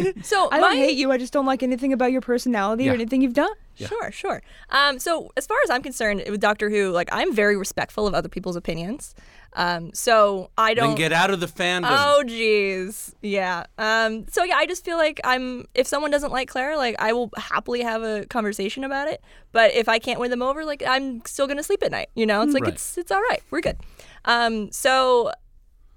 Okay. 0.00 0.12
So 0.22 0.48
I 0.52 0.60
my, 0.60 0.68
don't 0.68 0.76
hate 0.76 0.96
you. 0.96 1.10
I 1.10 1.18
just 1.18 1.32
don't 1.32 1.46
like 1.46 1.62
anything 1.62 1.92
about 1.92 2.12
your 2.12 2.20
personality 2.20 2.84
Yeah. 2.84 2.92
or 2.92 2.94
anything 2.94 3.22
you've 3.22 3.34
done. 3.34 3.52
Yeah. 3.76 3.88
Sure, 3.88 4.12
sure. 4.12 4.42
Um, 4.70 4.98
so 5.00 5.32
as 5.36 5.46
far 5.46 5.56
as 5.64 5.70
I'm 5.70 5.82
concerned 5.82 6.22
with 6.30 6.40
Doctor 6.40 6.70
Who, 6.70 6.90
like 6.90 7.08
I'm 7.10 7.34
very 7.34 7.56
respectful 7.56 8.06
of 8.06 8.14
other 8.14 8.28
people's 8.28 8.54
opinions. 8.56 9.14
Um, 9.54 9.92
so 9.94 10.50
I 10.58 10.74
don't. 10.74 10.90
Then 10.90 10.96
get 10.96 11.12
out 11.12 11.30
of 11.30 11.40
the 11.40 11.46
fandom. 11.46 11.86
Oh 11.90 12.22
jeez, 12.26 13.14
yeah. 13.22 13.64
Um, 13.78 14.26
so 14.28 14.42
yeah, 14.44 14.56
I 14.56 14.66
just 14.66 14.84
feel 14.84 14.96
like 14.96 15.20
I'm. 15.24 15.66
If 15.74 15.86
someone 15.86 16.10
doesn't 16.10 16.32
like 16.32 16.48
Clara, 16.48 16.76
like 16.76 16.96
I 16.98 17.12
will 17.12 17.30
happily 17.36 17.82
have 17.82 18.02
a 18.02 18.26
conversation 18.26 18.84
about 18.84 19.08
it. 19.08 19.22
But 19.52 19.72
if 19.74 19.88
I 19.88 19.98
can't 19.98 20.18
win 20.20 20.30
them 20.30 20.42
over, 20.42 20.64
like 20.64 20.82
I'm 20.86 21.24
still 21.24 21.46
gonna 21.46 21.62
sleep 21.62 21.82
at 21.82 21.90
night. 21.92 22.10
You 22.14 22.26
know, 22.26 22.42
it's 22.42 22.52
like 22.54 22.64
Right. 22.64 22.72
it's 22.74 22.98
it's 22.98 23.10
all 23.12 23.22
right. 23.22 23.42
We're 23.50 23.60
good. 23.60 23.76
Um, 24.24 24.70
so 24.72 25.30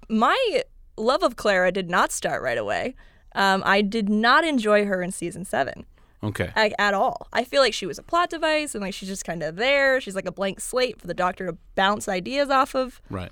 my 0.08 0.62
love 0.96 1.22
of 1.22 1.36
Clara 1.36 1.72
did 1.72 1.88
not 1.90 2.12
start 2.12 2.42
right 2.42 2.58
away. 2.58 2.94
Um, 3.34 3.62
I 3.64 3.82
did 3.82 4.08
not 4.08 4.44
enjoy 4.44 4.84
her 4.86 5.02
in 5.02 5.12
season 5.12 5.44
seven 5.44 5.84
Okay. 6.22 6.50
like, 6.56 6.74
at 6.78 6.94
all. 6.94 7.28
I 7.32 7.44
feel 7.44 7.60
like 7.62 7.74
she 7.74 7.86
was 7.86 7.98
a 7.98 8.02
plot 8.02 8.30
device 8.30 8.74
and 8.74 8.82
like 8.82 8.94
she's 8.94 9.08
just 9.08 9.24
kind 9.24 9.42
of 9.42 9.56
there. 9.56 10.00
She's 10.00 10.14
like 10.16 10.26
a 10.26 10.32
blank 10.32 10.60
slate 10.60 11.00
for 11.00 11.06
the 11.06 11.14
Doctor 11.14 11.46
to 11.46 11.56
bounce 11.74 12.08
ideas 12.08 12.48
off 12.50 12.74
of. 12.74 13.00
Right. 13.10 13.30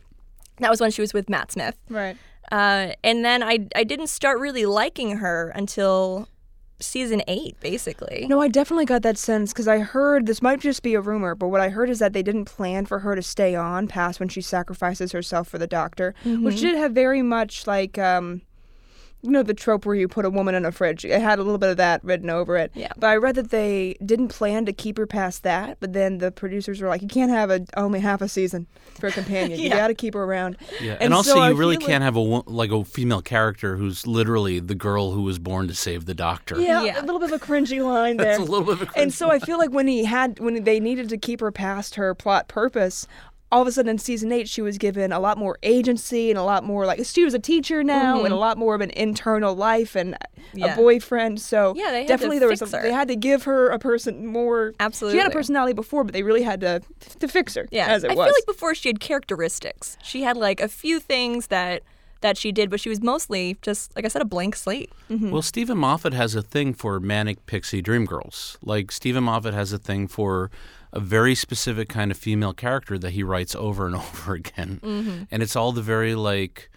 That 0.58 0.70
was 0.70 0.80
when 0.80 0.90
she 0.90 1.00
was 1.00 1.12
with 1.12 1.28
Matt 1.28 1.50
Smith. 1.52 1.76
Right. 1.90 2.16
Uh, 2.52 2.92
and 3.02 3.24
then 3.24 3.42
I 3.42 3.66
I 3.74 3.82
didn't 3.84 4.06
start 4.06 4.38
really 4.38 4.66
liking 4.66 5.16
her 5.16 5.48
until 5.56 6.28
season 6.78 7.22
eight, 7.28 7.58
basically. 7.60 8.26
No, 8.28 8.40
I 8.40 8.48
definitely 8.48 8.84
got 8.84 9.02
that 9.02 9.18
sense 9.18 9.52
because 9.52 9.68
I 9.68 9.78
heard 9.78 10.26
this 10.26 10.42
might 10.42 10.60
just 10.60 10.82
be 10.82 10.94
a 10.94 11.00
rumor, 11.00 11.34
but 11.34 11.48
what 11.48 11.60
I 11.60 11.70
heard 11.70 11.88
is 11.90 11.98
that 12.00 12.12
they 12.12 12.22
didn't 12.22 12.44
plan 12.44 12.86
for 12.86 12.98
her 13.00 13.14
to 13.16 13.22
stay 13.22 13.54
on 13.54 13.88
past 13.88 14.20
when 14.20 14.28
she 14.28 14.40
sacrifices 14.40 15.12
herself 15.12 15.48
for 15.48 15.58
the 15.58 15.66
doctor, 15.66 16.14
which 16.24 16.60
did 16.60 16.76
have 16.76 16.92
very 16.92 17.22
much 17.22 17.66
like 17.66 17.98
um, 17.98 18.42
you 19.26 19.32
know 19.32 19.42
the 19.42 19.52
trope 19.54 19.84
where 19.84 19.94
you 19.94 20.08
put 20.08 20.24
a 20.24 20.30
woman 20.30 20.54
in 20.54 20.64
a 20.64 20.72
fridge. 20.72 21.04
It 21.04 21.20
had 21.20 21.38
a 21.38 21.42
little 21.42 21.58
bit 21.58 21.70
of 21.70 21.76
that 21.76 22.02
written 22.04 22.30
over 22.30 22.56
it. 22.56 22.70
Yeah. 22.74 22.92
But 22.96 23.08
I 23.08 23.16
read 23.16 23.34
that 23.34 23.50
they 23.50 23.96
didn't 24.04 24.28
plan 24.28 24.64
to 24.66 24.72
keep 24.72 24.96
her 24.98 25.06
past 25.06 25.42
that, 25.42 25.78
but 25.80 25.92
then 25.92 26.18
the 26.18 26.30
producers 26.30 26.80
were 26.80 26.88
like, 26.88 27.02
"You 27.02 27.08
can't 27.08 27.30
have 27.30 27.50
a 27.50 27.66
only 27.76 28.00
half 28.00 28.22
a 28.22 28.28
season 28.28 28.66
for 28.98 29.08
a 29.08 29.12
companion. 29.12 29.58
You 29.60 29.68
got 29.82 29.88
to 29.88 29.94
keep 29.94 30.14
her 30.14 30.22
around." 30.24 30.56
Yeah. 30.80 30.92
And, 30.92 31.02
And 31.02 31.14
also, 31.14 31.34
so 31.34 31.40
I 31.40 31.50
you 31.50 31.56
really 31.56 31.76
feel 31.76 31.88
can't 31.88 32.04
have 32.04 32.16
a 32.16 32.20
like 32.20 32.70
a 32.70 32.84
female 32.84 33.20
character 33.22 33.76
who's 33.76 34.06
literally 34.06 34.60
the 34.60 34.74
girl 34.74 35.10
who 35.12 35.22
was 35.22 35.38
born 35.38 35.68
to 35.68 35.74
save 35.74 36.06
the 36.06 36.14
doctor. 36.14 36.60
Yeah, 36.60 36.82
Yeah. 36.84 37.00
a 37.00 37.04
little 37.04 37.20
bit 37.20 37.32
of 37.32 37.42
a 37.42 37.44
cringy 37.44 37.84
line 37.84 38.16
there. 38.18 38.36
That's 38.36 38.48
a 38.48 38.50
little 38.50 38.64
bit 38.74 38.80
of 38.82 38.94
a 38.94 38.98
And 38.98 39.12
so 39.12 39.30
I 39.30 39.38
feel 39.40 39.58
like 39.58 39.70
when 39.70 39.86
he 39.88 40.04
had 40.04 40.38
when 40.38 40.62
they 40.64 40.78
needed 40.80 41.08
to 41.10 41.18
keep 41.18 41.40
her 41.40 41.50
past 41.52 41.96
her 41.96 42.14
plot 42.14 42.48
purpose, 42.48 43.06
all 43.52 43.62
of 43.62 43.68
a 43.68 43.72
sudden 43.72 43.90
in 43.90 43.98
season 43.98 44.32
eight 44.32 44.48
she 44.48 44.60
was 44.60 44.76
given 44.76 45.12
a 45.12 45.20
lot 45.20 45.38
more 45.38 45.56
agency 45.62 46.30
and 46.30 46.38
a 46.38 46.42
lot 46.42 46.64
more 46.64 46.84
like 46.84 47.04
she 47.04 47.24
was 47.24 47.34
a 47.34 47.38
teacher 47.38 47.84
now 47.84 48.18
and 48.18 48.26
a 48.26 48.30
mm-hmm. 48.30 48.38
lot 48.38 48.58
more 48.58 48.74
of 48.74 48.80
an 48.80 48.90
internal 48.90 49.54
life 49.54 49.94
and 49.94 50.16
Yeah. 50.52 50.72
a 50.74 50.76
boyfriend. 50.76 51.40
So 51.40 51.74
Yeah, 51.76 51.90
they 51.90 51.98
had 51.98 52.06
to 52.08 52.12
definitely 52.12 52.38
there 52.38 52.48
was 52.48 52.62
a, 52.62 52.66
they 52.66 52.92
had 52.92 53.08
to 53.08 53.16
give 53.16 53.44
her 53.44 53.68
a 53.68 53.78
person 53.78 54.26
more. 54.26 54.72
Absolutely 54.80 55.18
she 55.18 55.22
had 55.22 55.30
a 55.30 55.34
personality 55.34 55.74
before, 55.74 56.02
but 56.04 56.12
they 56.12 56.22
really 56.22 56.42
had 56.42 56.60
to 56.60 56.82
to 57.20 57.28
fix 57.28 57.54
her. 57.54 57.66
Yeah, 57.70 57.86
as 57.86 58.04
it 58.04 58.10
I 58.10 58.14
was. 58.14 58.24
I 58.24 58.24
feel 58.26 58.34
like 58.34 58.46
before 58.46 58.74
she 58.74 58.88
had 58.88 59.00
characteristics. 59.00 59.96
She 60.02 60.22
had 60.22 60.36
like 60.36 60.60
a 60.60 60.68
few 60.68 60.98
things 60.98 61.48
that 61.48 61.82
that 62.20 62.36
she 62.38 62.50
did, 62.52 62.70
but 62.70 62.80
she 62.80 62.88
was 62.88 63.00
mostly 63.02 63.56
just 63.62 63.94
like 63.96 64.04
I 64.04 64.08
said, 64.08 64.22
a 64.22 64.26
blank 64.26 64.56
slate. 64.56 64.90
Well, 65.08 65.42
Steven 65.42 65.78
Moffat 65.78 66.12
has 66.12 66.34
a 66.34 66.42
thing 66.42 66.74
for 66.74 66.98
manic 67.00 67.44
pixie 67.46 67.82
dream 67.82 68.04
girls. 68.06 68.58
Like 68.62 68.90
Steven 68.90 69.24
Moffat 69.24 69.54
has 69.54 69.72
a 69.72 69.78
thing 69.78 70.08
for 70.08 70.50
a 70.92 71.00
very 71.00 71.34
specific 71.34 71.88
kind 71.88 72.10
of 72.10 72.16
female 72.16 72.52
character 72.54 72.98
that 72.98 73.10
he 73.10 73.22
writes 73.22 73.54
over 73.54 73.86
and 73.86 73.96
over 74.04 74.34
again, 74.34 74.80
and 75.30 75.42
it's 75.42 75.54
all 75.56 75.72
the 75.72 75.82
very 75.82 76.14
like 76.14 76.70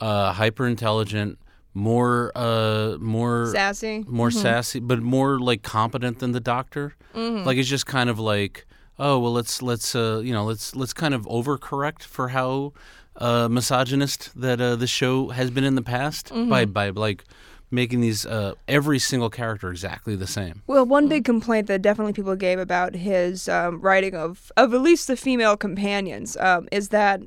uh, 0.00 0.32
hyper 0.34 0.66
intelligent, 0.66 1.38
more 1.72 2.30
uh, 2.34 2.96
more 3.00 3.46
sassy. 3.52 4.04
more 4.06 4.30
sassy, 4.30 4.80
but 4.80 5.00
more 5.00 5.38
like 5.38 5.62
competent 5.62 6.18
than 6.18 6.32
the 6.32 6.40
doctor. 6.40 6.94
Like 7.14 7.56
it's 7.56 7.68
just 7.68 7.86
kind 7.86 8.10
of 8.10 8.18
like, 8.18 8.66
oh 8.98 9.18
well, 9.18 9.32
let's 9.32 9.62
let's 9.62 9.94
uh, 9.94 10.20
you 10.22 10.32
know 10.32 10.44
let's 10.44 10.76
let's 10.76 10.92
kind 10.92 11.14
of 11.14 11.22
overcorrect 11.26 12.02
for 12.02 12.28
how 12.28 12.72
uh, 13.16 13.48
misogynist 13.48 14.30
that 14.40 14.60
uh, 14.60 14.76
the 14.76 14.86
show 14.86 15.28
has 15.28 15.50
been 15.50 15.64
in 15.64 15.74
the 15.74 15.82
past 15.82 16.32
by 16.48 16.64
by 16.64 16.90
like 16.90 17.24
making 17.70 18.00
these 18.00 18.24
uh, 18.24 18.54
every 18.68 18.98
single 18.98 19.28
character 19.28 19.70
exactly 19.70 20.16
the 20.16 20.26
same. 20.26 20.62
Well, 20.66 20.86
one 20.86 21.08
big 21.08 21.24
complaint 21.24 21.66
that 21.66 21.82
definitely 21.82 22.12
people 22.12 22.36
gave 22.36 22.58
about 22.58 22.94
his 22.94 23.48
um, 23.48 23.80
writing 23.80 24.14
of, 24.14 24.52
of 24.56 24.72
at 24.72 24.80
least 24.80 25.08
the 25.08 25.16
female 25.16 25.56
companions 25.56 26.36
um, 26.38 26.68
is 26.70 26.90
that 26.90 27.20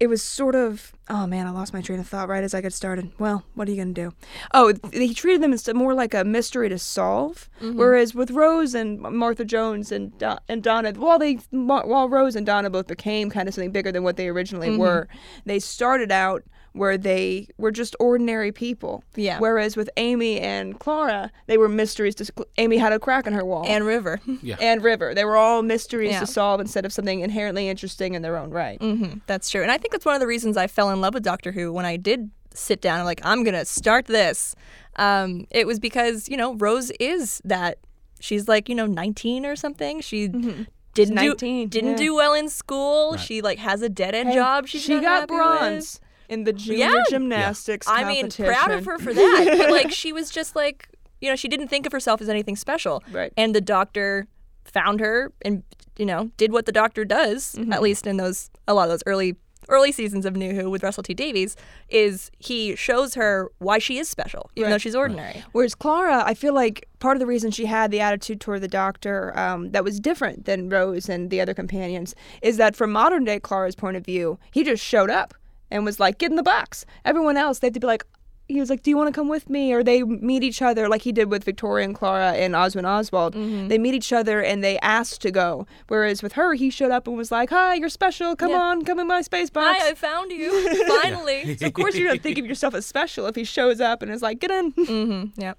it 0.00 0.08
was 0.08 0.22
sort 0.22 0.54
of 0.54 0.92
oh 1.10 1.26
man, 1.26 1.46
I 1.46 1.50
lost 1.50 1.74
my 1.74 1.82
train 1.82 2.00
of 2.00 2.08
thought 2.08 2.28
right 2.28 2.42
as 2.42 2.54
I 2.54 2.62
got 2.62 2.72
started. 2.72 3.12
Well, 3.18 3.44
what 3.54 3.68
are 3.68 3.70
you 3.70 3.76
gonna 3.76 3.92
do? 3.92 4.14
Oh, 4.54 4.72
he 4.92 5.12
treated 5.12 5.42
them 5.42 5.52
as 5.52 5.68
more 5.74 5.92
like 5.92 6.14
a 6.14 6.24
mystery 6.24 6.70
to 6.70 6.78
solve, 6.78 7.50
mm-hmm. 7.60 7.76
whereas 7.76 8.14
with 8.14 8.30
Rose 8.30 8.74
and 8.74 8.98
Martha 9.00 9.44
Jones 9.44 9.92
and 9.92 10.12
and 10.48 10.62
Donna, 10.62 10.92
while 10.92 11.18
they 11.18 11.34
while 11.50 12.08
Rose 12.08 12.34
and 12.34 12.46
Donna 12.46 12.70
both 12.70 12.86
became 12.86 13.30
kind 13.30 13.46
of 13.46 13.54
something 13.54 13.72
bigger 13.72 13.92
than 13.92 14.02
what 14.02 14.16
they 14.16 14.28
originally 14.28 14.70
mm-hmm. 14.70 14.78
were, 14.78 15.08
they 15.44 15.58
started 15.58 16.10
out 16.10 16.44
where 16.72 16.96
they 16.96 17.48
were 17.58 17.70
just 17.70 17.96
ordinary 17.98 18.52
people. 18.52 19.02
Yeah. 19.16 19.38
Whereas 19.40 19.76
with 19.76 19.90
Amy 19.96 20.40
and 20.40 20.78
Clara, 20.78 21.30
they 21.46 21.58
were 21.58 21.68
mysteries. 21.68 22.14
To, 22.16 22.32
Amy 22.58 22.76
had 22.78 22.92
a 22.92 22.98
crack 22.98 23.26
in 23.26 23.32
her 23.32 23.44
wall. 23.44 23.64
And 23.66 23.84
River. 23.84 24.20
Yeah. 24.42 24.56
and 24.60 24.82
River. 24.82 25.14
They 25.14 25.24
were 25.24 25.36
all 25.36 25.62
mysteries 25.62 26.12
Yeah. 26.12 26.20
to 26.20 26.26
solve 26.26 26.60
instead 26.60 26.84
of 26.86 26.92
something 26.92 27.20
inherently 27.20 27.68
interesting 27.68 28.14
in 28.14 28.22
their 28.22 28.36
own 28.36 28.50
right. 28.50 28.80
hmm 28.80 29.14
That's 29.26 29.50
true. 29.50 29.62
And 29.62 29.70
I 29.70 29.78
think 29.78 29.92
that's 29.92 30.04
one 30.04 30.14
of 30.14 30.20
the 30.20 30.26
reasons 30.26 30.56
I 30.56 30.66
fell 30.66 30.90
in 30.90 31.00
love 31.00 31.14
with 31.14 31.24
Doctor 31.24 31.52
Who 31.52 31.72
when 31.72 31.84
I 31.84 31.96
did 31.96 32.30
sit 32.54 32.80
down 32.80 32.98
and 32.98 33.06
like, 33.06 33.20
I'm 33.24 33.42
going 33.44 33.54
to 33.54 33.64
start 33.64 34.06
this. 34.06 34.54
Um, 34.96 35.46
it 35.50 35.66
was 35.66 35.78
because, 35.78 36.28
you 36.28 36.36
know, 36.36 36.54
Rose 36.54 36.90
is 37.00 37.40
that. 37.44 37.78
She's 38.22 38.48
like, 38.48 38.68
you 38.68 38.74
know, 38.74 38.84
19 38.84 39.46
or 39.46 39.56
something. 39.56 40.02
She 40.02 40.28
didn't 40.28 40.66
do 40.94 41.06
19, 41.14 41.68
didn't 41.70 41.90
yeah. 41.92 41.96
do 41.96 42.14
well 42.14 42.34
in 42.34 42.50
school. 42.50 43.16
She 43.16 43.40
like 43.40 43.58
has 43.58 43.80
a 43.80 43.88
dead 43.88 44.14
end 44.14 44.32
job. 44.34 44.66
She's 44.66 44.82
she 44.82 44.94
not 44.96 45.02
got 45.02 45.20
happy 45.30 45.74
with. 45.76 46.00
Bronze 46.30 46.38
in 46.38 46.44
the 46.44 46.52
junior 46.52 46.86
Yeah. 46.86 47.02
gymnastics 47.08 47.86
I 47.88 48.04
mean, 48.04 48.30
proud 48.30 48.70
of 48.70 48.84
her 48.86 48.98
for 48.98 49.12
that. 49.12 49.54
but 49.58 49.70
like, 49.70 49.90
she 50.02 50.12
was 50.12 50.30
just 50.30 50.54
like, 50.56 50.88
you 51.20 51.28
know, 51.28 51.36
she 51.36 51.48
didn't 51.48 51.68
think 51.68 51.86
of 51.86 51.92
herself 51.92 52.20
as 52.20 52.28
anything 52.28 52.56
special. 52.56 53.02
Right. 53.12 53.32
And 53.36 53.54
the 53.54 53.60
doctor 53.60 54.26
found 54.64 55.00
her 55.00 55.32
and, 55.42 55.62
you 55.98 56.06
know, 56.06 56.30
did 56.36 56.52
what 56.52 56.66
the 56.66 56.72
doctor 56.72 57.04
does, 57.04 57.54
Mm-hmm. 57.58 57.72
at 57.72 57.82
least 57.82 58.06
in 58.06 58.16
those, 58.16 58.50
a 58.68 58.74
lot 58.74 58.84
of 58.84 58.90
those 58.90 59.02
early, 59.06 59.36
early 59.68 59.92
seasons 59.92 60.24
of 60.24 60.34
New 60.36 60.52
Who 60.54 60.70
with 60.70 60.82
Russell 60.82 61.02
T 61.02 61.12
Davies, 61.14 61.56
is 61.88 62.30
he 62.38 62.74
shows 62.76 63.14
her 63.14 63.50
why 63.58 63.78
she 63.78 63.98
is 63.98 64.08
special, 64.08 64.50
even 64.56 64.70
though 64.70 64.78
she's 64.78 64.94
ordinary. 64.94 65.44
Whereas 65.52 65.74
Clara, 65.74 66.22
I 66.24 66.34
feel 66.34 66.54
like 66.54 66.88
part 67.00 67.16
of 67.16 67.20
the 67.20 67.26
reason 67.26 67.50
she 67.50 67.66
had 67.66 67.90
the 67.90 68.00
attitude 68.00 68.40
toward 68.40 68.62
the 68.62 68.68
doctor 68.68 69.36
um, 69.38 69.70
that 69.72 69.84
was 69.84 70.00
different 70.00 70.44
than 70.46 70.68
Rose 70.68 71.08
and 71.08 71.30
the 71.30 71.40
other 71.40 71.54
companions 71.54 72.14
is 72.42 72.56
that 72.56 72.74
from 72.76 72.90
modern 72.92 73.24
day 73.24 73.38
Clara's 73.40 73.74
point 73.76 73.96
of 73.96 74.04
view, 74.04 74.38
he 74.52 74.64
just 74.64 74.82
showed 74.84 75.10
up 75.10 75.34
and 75.70 75.84
was 75.84 76.00
like, 76.00 76.18
get 76.18 76.30
in 76.30 76.36
the 76.36 76.42
box. 76.42 76.84
Everyone 77.04 77.36
else, 77.36 77.58
they 77.60 77.66
had 77.68 77.74
to 77.74 77.80
be 77.80 77.86
like, 77.86 78.04
he 78.48 78.58
was 78.58 78.68
like, 78.68 78.82
"Do 78.82 78.90
you 78.90 78.96
want 78.96 79.06
to 79.06 79.12
come 79.12 79.28
with 79.28 79.48
me?" 79.48 79.72
Or 79.72 79.84
they 79.84 80.02
meet 80.02 80.42
each 80.42 80.60
other 80.60 80.88
like 80.88 81.02
he 81.02 81.12
did 81.12 81.30
with 81.30 81.44
Victoria 81.44 81.84
and 81.84 81.94
Clara 81.94 82.32
and 82.32 82.54
Oswin 82.54 82.84
Oswald. 82.84 83.34
They 83.34 83.78
meet 83.78 83.94
each 83.94 84.12
other 84.12 84.40
and 84.42 84.64
they 84.64 84.76
asked 84.80 85.20
to 85.22 85.30
go. 85.30 85.68
Whereas 85.86 86.20
with 86.20 86.32
her, 86.32 86.54
he 86.54 86.68
showed 86.68 86.90
up 86.90 87.06
and 87.06 87.16
was 87.16 87.30
like, 87.30 87.50
"Hi, 87.50 87.74
you're 87.74 87.88
special. 87.88 88.34
Come 88.34 88.50
Yeah. 88.50 88.58
on, 88.60 88.84
come 88.84 88.98
in 88.98 89.06
my 89.06 89.22
space 89.22 89.50
box." 89.50 89.78
Hi, 89.80 89.90
I 89.90 89.94
found 89.94 90.32
you. 90.32 90.50
Finally. 91.00 91.58
So 91.58 91.66
of 91.68 91.74
course 91.74 91.94
you're 91.94 92.08
gonna 92.08 92.18
think 92.18 92.38
of 92.38 92.44
yourself 92.46 92.74
as 92.74 92.84
special 92.86 93.26
if 93.26 93.36
he 93.36 93.44
shows 93.44 93.80
up 93.80 94.02
and 94.02 94.10
is 94.10 94.20
like, 94.20 94.40
"Get 94.40 94.50
in." 94.50 94.72
mm-hmm. 94.72 95.40
Yep. 95.40 95.56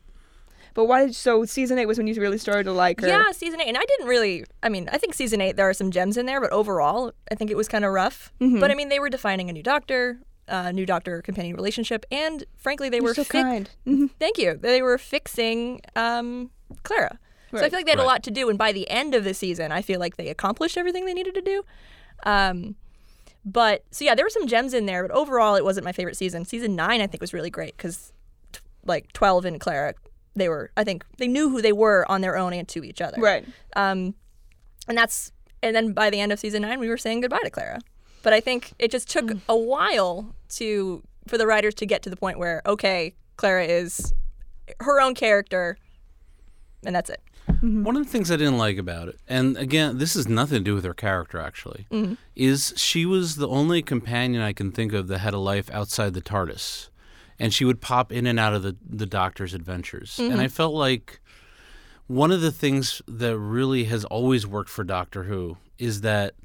But 0.73 0.85
why 0.85 1.05
did 1.05 1.15
so 1.15 1.43
season 1.45 1.77
eight 1.79 1.85
was 1.85 1.97
when 1.97 2.07
you 2.07 2.15
really 2.15 2.37
started 2.37 2.63
to 2.63 2.71
like 2.71 3.01
her? 3.01 3.07
Yeah, 3.07 3.31
season 3.31 3.59
eight. 3.61 3.67
And 3.67 3.77
I 3.77 3.83
didn't 3.83 4.07
really, 4.07 4.45
I 4.63 4.69
mean, 4.69 4.89
I 4.91 4.97
think 4.97 5.13
season 5.13 5.41
eight, 5.41 5.57
there 5.57 5.67
are 5.69 5.73
some 5.73 5.91
gems 5.91 6.17
in 6.17 6.25
there, 6.25 6.39
but 6.39 6.51
overall, 6.51 7.11
I 7.31 7.35
think 7.35 7.51
it 7.51 7.57
was 7.57 7.67
kind 7.67 7.83
of 7.83 7.91
rough. 7.91 8.31
Mm-hmm. 8.39 8.59
But 8.59 8.71
I 8.71 8.75
mean, 8.75 8.89
they 8.89 8.99
were 8.99 9.09
defining 9.09 9.49
a 9.49 9.53
new 9.53 9.63
doctor, 9.63 10.19
uh, 10.47 10.71
new 10.71 10.85
doctor 10.85 11.21
companion 11.21 11.55
relationship, 11.55 12.05
and 12.11 12.43
frankly, 12.57 12.89
they 12.89 12.97
You're 12.97 13.05
were 13.07 13.13
so 13.13 13.23
fi- 13.23 13.41
kind. 13.41 13.69
Mhm. 13.85 14.09
Thank 14.19 14.37
you. 14.37 14.55
They 14.55 14.81
were 14.81 14.97
fixing 14.97 15.81
um, 15.95 16.51
Clara. 16.83 17.19
So 17.51 17.57
I 17.57 17.69
feel 17.69 17.79
like 17.79 17.85
they 17.85 17.91
had 17.91 17.99
a 17.99 18.05
lot 18.05 18.23
to 18.23 18.31
do. 18.31 18.47
And 18.47 18.57
by 18.57 18.71
the 18.71 18.89
end 18.89 19.13
of 19.13 19.25
the 19.25 19.33
season, 19.33 19.73
I 19.73 19.81
feel 19.81 19.99
like 19.99 20.15
they 20.15 20.29
accomplished 20.29 20.77
everything 20.77 21.05
they 21.05 21.13
needed 21.13 21.33
to 21.35 21.41
do. 21.41 21.65
Um, 22.23 22.75
but 23.43 23.83
so 23.91 24.05
yeah, 24.05 24.15
there 24.15 24.25
were 24.25 24.29
some 24.29 24.47
gems 24.47 24.73
in 24.73 24.85
there, 24.85 25.05
but 25.05 25.13
overall, 25.13 25.55
it 25.55 25.63
wasn't 25.65 25.83
my 25.83 25.91
favorite 25.91 26.15
season. 26.15 26.45
Season 26.45 26.75
nine, 26.75 27.01
I 27.01 27.07
think, 27.07 27.19
was 27.19 27.33
really 27.33 27.49
great 27.49 27.75
because 27.75 28.13
t- 28.53 28.61
like 28.85 29.11
12 29.13 29.43
and 29.45 29.59
Clara, 29.59 29.95
they 30.35 30.49
were, 30.49 30.71
I 30.77 30.83
think, 30.83 31.05
they 31.17 31.27
knew 31.27 31.49
who 31.49 31.61
they 31.61 31.73
were 31.73 32.09
on 32.09 32.21
their 32.21 32.37
own 32.37 32.53
and 32.53 32.67
to 32.69 32.83
each 32.83 33.01
other. 33.01 33.21
Right. 33.21 33.45
Um, 33.75 34.15
and 34.87 34.97
that's 34.97 35.31
and 35.63 35.75
then 35.75 35.93
by 35.93 36.09
the 36.09 36.19
end 36.19 36.31
of 36.31 36.39
season 36.39 36.63
nine, 36.63 36.79
we 36.79 36.89
were 36.89 36.97
saying 36.97 37.21
goodbye 37.21 37.39
to 37.43 37.49
Clara. 37.49 37.79
But 38.23 38.33
I 38.33 38.39
think 38.39 38.73
it 38.79 38.91
just 38.91 39.09
took 39.09 39.25
mm. 39.25 39.41
a 39.47 39.55
while 39.55 40.35
to 40.49 41.03
for 41.27 41.37
the 41.37 41.47
writers 41.47 41.75
to 41.75 41.85
get 41.85 42.01
to 42.03 42.09
the 42.09 42.17
point 42.17 42.39
where 42.39 42.61
okay, 42.65 43.15
Clara 43.37 43.65
is 43.65 44.13
her 44.79 45.01
own 45.01 45.15
character, 45.15 45.77
and 46.85 46.95
that's 46.95 47.09
it. 47.09 47.21
Mm-hmm. 47.49 47.83
One 47.83 47.95
of 47.95 48.03
the 48.05 48.09
things 48.09 48.31
I 48.31 48.37
didn't 48.37 48.57
like 48.57 48.77
about 48.77 49.07
it, 49.07 49.19
and 49.27 49.57
again, 49.57 49.97
this 49.97 50.13
has 50.13 50.27
nothing 50.27 50.59
to 50.59 50.63
do 50.63 50.75
with 50.75 50.85
her 50.85 50.93
character 50.93 51.39
actually, 51.39 51.87
mm-hmm. 51.91 52.13
is 52.35 52.73
she 52.77 53.05
was 53.05 53.35
the 53.35 53.47
only 53.47 53.81
companion 53.81 54.41
I 54.41 54.53
can 54.53 54.71
think 54.71 54.93
of 54.93 55.07
that 55.07 55.19
had 55.19 55.33
a 55.33 55.39
life 55.39 55.69
outside 55.71 56.13
the 56.13 56.21
TARDIS. 56.21 56.89
And 57.41 57.53
she 57.53 57.65
would 57.65 57.81
pop 57.81 58.11
in 58.11 58.25
and 58.27 58.39
out 58.39 58.53
of 58.53 58.61
the 58.61 58.77
the 58.87 59.05
Doctor's 59.05 59.53
adventures, 59.53 60.17
and 60.19 60.39
I 60.39 60.47
felt 60.47 60.73
like 60.73 61.19
one 62.07 62.31
of 62.31 62.41
the 62.41 62.51
things 62.51 63.01
that 63.07 63.37
really 63.37 63.85
has 63.85 64.05
always 64.05 64.45
worked 64.45 64.69
for 64.69 64.83
Doctor 64.83 65.23
Who 65.23 65.57
is 65.77 66.01
that 66.01 66.35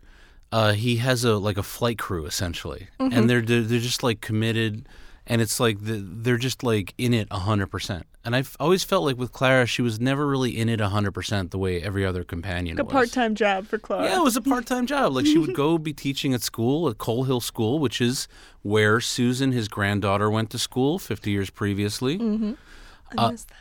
uh, 0.52 0.72
he 0.72 0.96
has 0.96 1.22
a 1.24 1.36
like 1.36 1.58
a 1.58 1.62
flight 1.62 1.98
crew 1.98 2.24
essentially, 2.24 2.88
and 2.98 3.28
they're, 3.28 3.42
they're 3.42 3.62
they're 3.62 3.78
just 3.78 4.02
like 4.02 4.20
committed, 4.20 4.88
and 5.26 5.40
it's 5.40 5.58
like 5.58 5.80
the, 5.84 5.94
they're 5.94 6.36
just 6.36 6.62
like 6.62 6.94
in 6.98 7.12
it 7.12 7.32
hundred 7.32 7.68
percent. 7.68 8.06
And 8.24 8.34
I've 8.34 8.56
always 8.58 8.82
felt 8.82 9.04
like 9.04 9.16
with 9.16 9.30
Clara, 9.30 9.66
she 9.66 9.82
was 9.82 10.00
never 10.00 10.26
really 10.26 10.58
in 10.58 10.68
it 10.68 10.80
hundred 10.80 11.12
percent 11.12 11.50
the 11.50 11.58
way 11.58 11.82
every 11.82 12.04
other 12.04 12.24
companion 12.24 12.78
a 12.78 12.84
was. 12.84 12.92
part-time 12.92 13.34
job 13.34 13.66
for 13.66 13.78
Clara. 13.78 14.04
Yeah, 14.04 14.18
it 14.18 14.22
was 14.24 14.36
a 14.36 14.42
part-time 14.42 14.86
job. 14.86 15.14
Like 15.14 15.26
she 15.26 15.38
would 15.38 15.54
go 15.54 15.78
be 15.78 15.92
teaching 15.92 16.34
at 16.34 16.42
school 16.42 16.88
at 16.88 16.98
Coal 16.98 17.24
Hill 17.24 17.40
School, 17.40 17.78
which 17.78 18.00
is 18.00 18.28
where 18.62 19.00
Susan, 19.00 19.52
his 19.52 19.68
granddaughter, 19.68 20.30
went 20.30 20.50
to 20.50 20.58
school 20.58 20.98
50 20.98 21.30
years 21.30 21.50
previously. 21.50 22.18
Mm-hmm. 22.18 22.52
I 23.16 23.24
uh, 23.24 23.30
missed 23.30 23.48
that. 23.48 23.56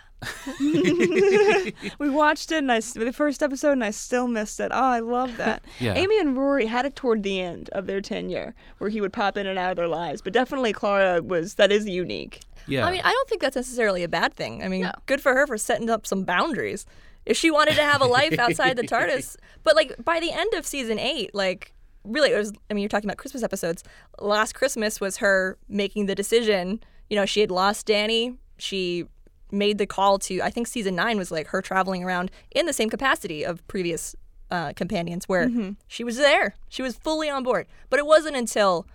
we 2.00 2.10
watched 2.10 2.52
it, 2.52 2.58
and 2.58 2.72
I 2.72 2.80
the 2.80 3.14
first 3.14 3.44
episode, 3.44 3.74
and 3.74 3.84
I 3.84 3.92
still 3.92 4.28
missed 4.28 4.60
it. 4.60 4.72
Oh, 4.74 4.84
I 4.84 5.00
love 5.00 5.38
that. 5.38 5.64
Yeah. 5.80 5.94
Amy 5.96 6.20
and 6.20 6.38
Rory 6.38 6.68
had 6.68 6.86
it 6.86 6.96
toward 6.96 7.24
the 7.24 7.42
end 7.42 7.70
of 7.74 7.86
their 7.86 8.00
tenure, 8.00 8.56
where 8.78 8.90
he 8.90 9.02
would 9.02 9.12
pop 9.12 9.36
in 9.38 9.46
and 9.46 9.60
out 9.60 9.72
of 9.72 9.76
their 9.78 9.90
lives. 9.90 10.22
But 10.22 10.32
definitely, 10.32 10.72
Clara 10.72 11.22
was 11.22 11.56
that 11.56 11.72
is 11.72 11.86
unique. 11.88 12.40
Yeah. 12.68 12.86
I 12.86 12.92
mean, 12.92 13.02
I 13.04 13.12
don't 13.12 13.30
think 13.30 13.42
that's 13.42 13.56
necessarily 13.56 14.04
a 14.04 14.08
bad 14.08 14.34
thing. 14.34 14.64
I 14.64 14.70
mean, 14.70 14.90
good 15.06 15.22
for 15.22 15.34
her 15.34 15.46
for 15.46 15.58
setting 15.58 15.90
up 15.90 16.08
some 16.08 16.24
boundaries. 16.24 16.86
If 17.26 17.36
she 17.36 17.52
wanted 17.52 17.76
to 17.76 17.84
have 17.84 18.02
a 18.02 18.06
life 18.06 18.40
outside 18.40 18.78
the 18.78 18.84
TARDIS, 18.88 19.36
but 19.64 19.76
like 19.76 19.94
by 20.04 20.20
the 20.20 20.32
end 20.32 20.54
of 20.54 20.66
season 20.66 20.98
eight, 20.98 21.36
like 21.36 21.74
really, 22.04 22.32
it 22.32 22.38
was. 22.38 22.54
I 22.70 22.74
mean, 22.74 22.82
you're 22.82 22.90
talking 22.90 23.10
about 23.10 23.18
Christmas 23.18 23.44
episodes. 23.44 23.84
Last 24.20 24.54
Christmas 24.54 25.02
was 25.02 25.18
her 25.18 25.58
making 25.68 26.06
the 26.06 26.16
decision. 26.16 26.80
You 27.10 27.18
know, 27.18 27.26
she 27.26 27.42
had 27.42 27.52
lost 27.52 27.86
Danny. 27.86 28.38
She 28.58 29.06
made 29.52 29.78
the 29.78 29.86
call 29.86 30.20
to. 30.20 30.42
I 30.42 30.50
think 30.50 30.68
season 30.68 30.96
nine 30.96 31.18
was 31.18 31.32
like 31.32 31.48
her 31.48 31.62
traveling 31.62 32.04
around 32.04 32.32
in 32.52 32.66
the 32.66 32.74
same 32.74 32.90
capacity 32.90 33.44
of 33.44 33.66
previous 33.68 34.16
uh, 34.52 34.74
companions, 34.74 35.26
where 35.28 35.50
she 35.88 36.04
was 36.04 36.18
there. 36.18 36.56
She 36.70 36.82
was 36.82 36.96
fully 36.98 37.30
on 37.30 37.44
board. 37.44 37.66
But 37.90 38.00
it 38.00 38.06
wasn't 38.06 38.36
until 38.36 38.86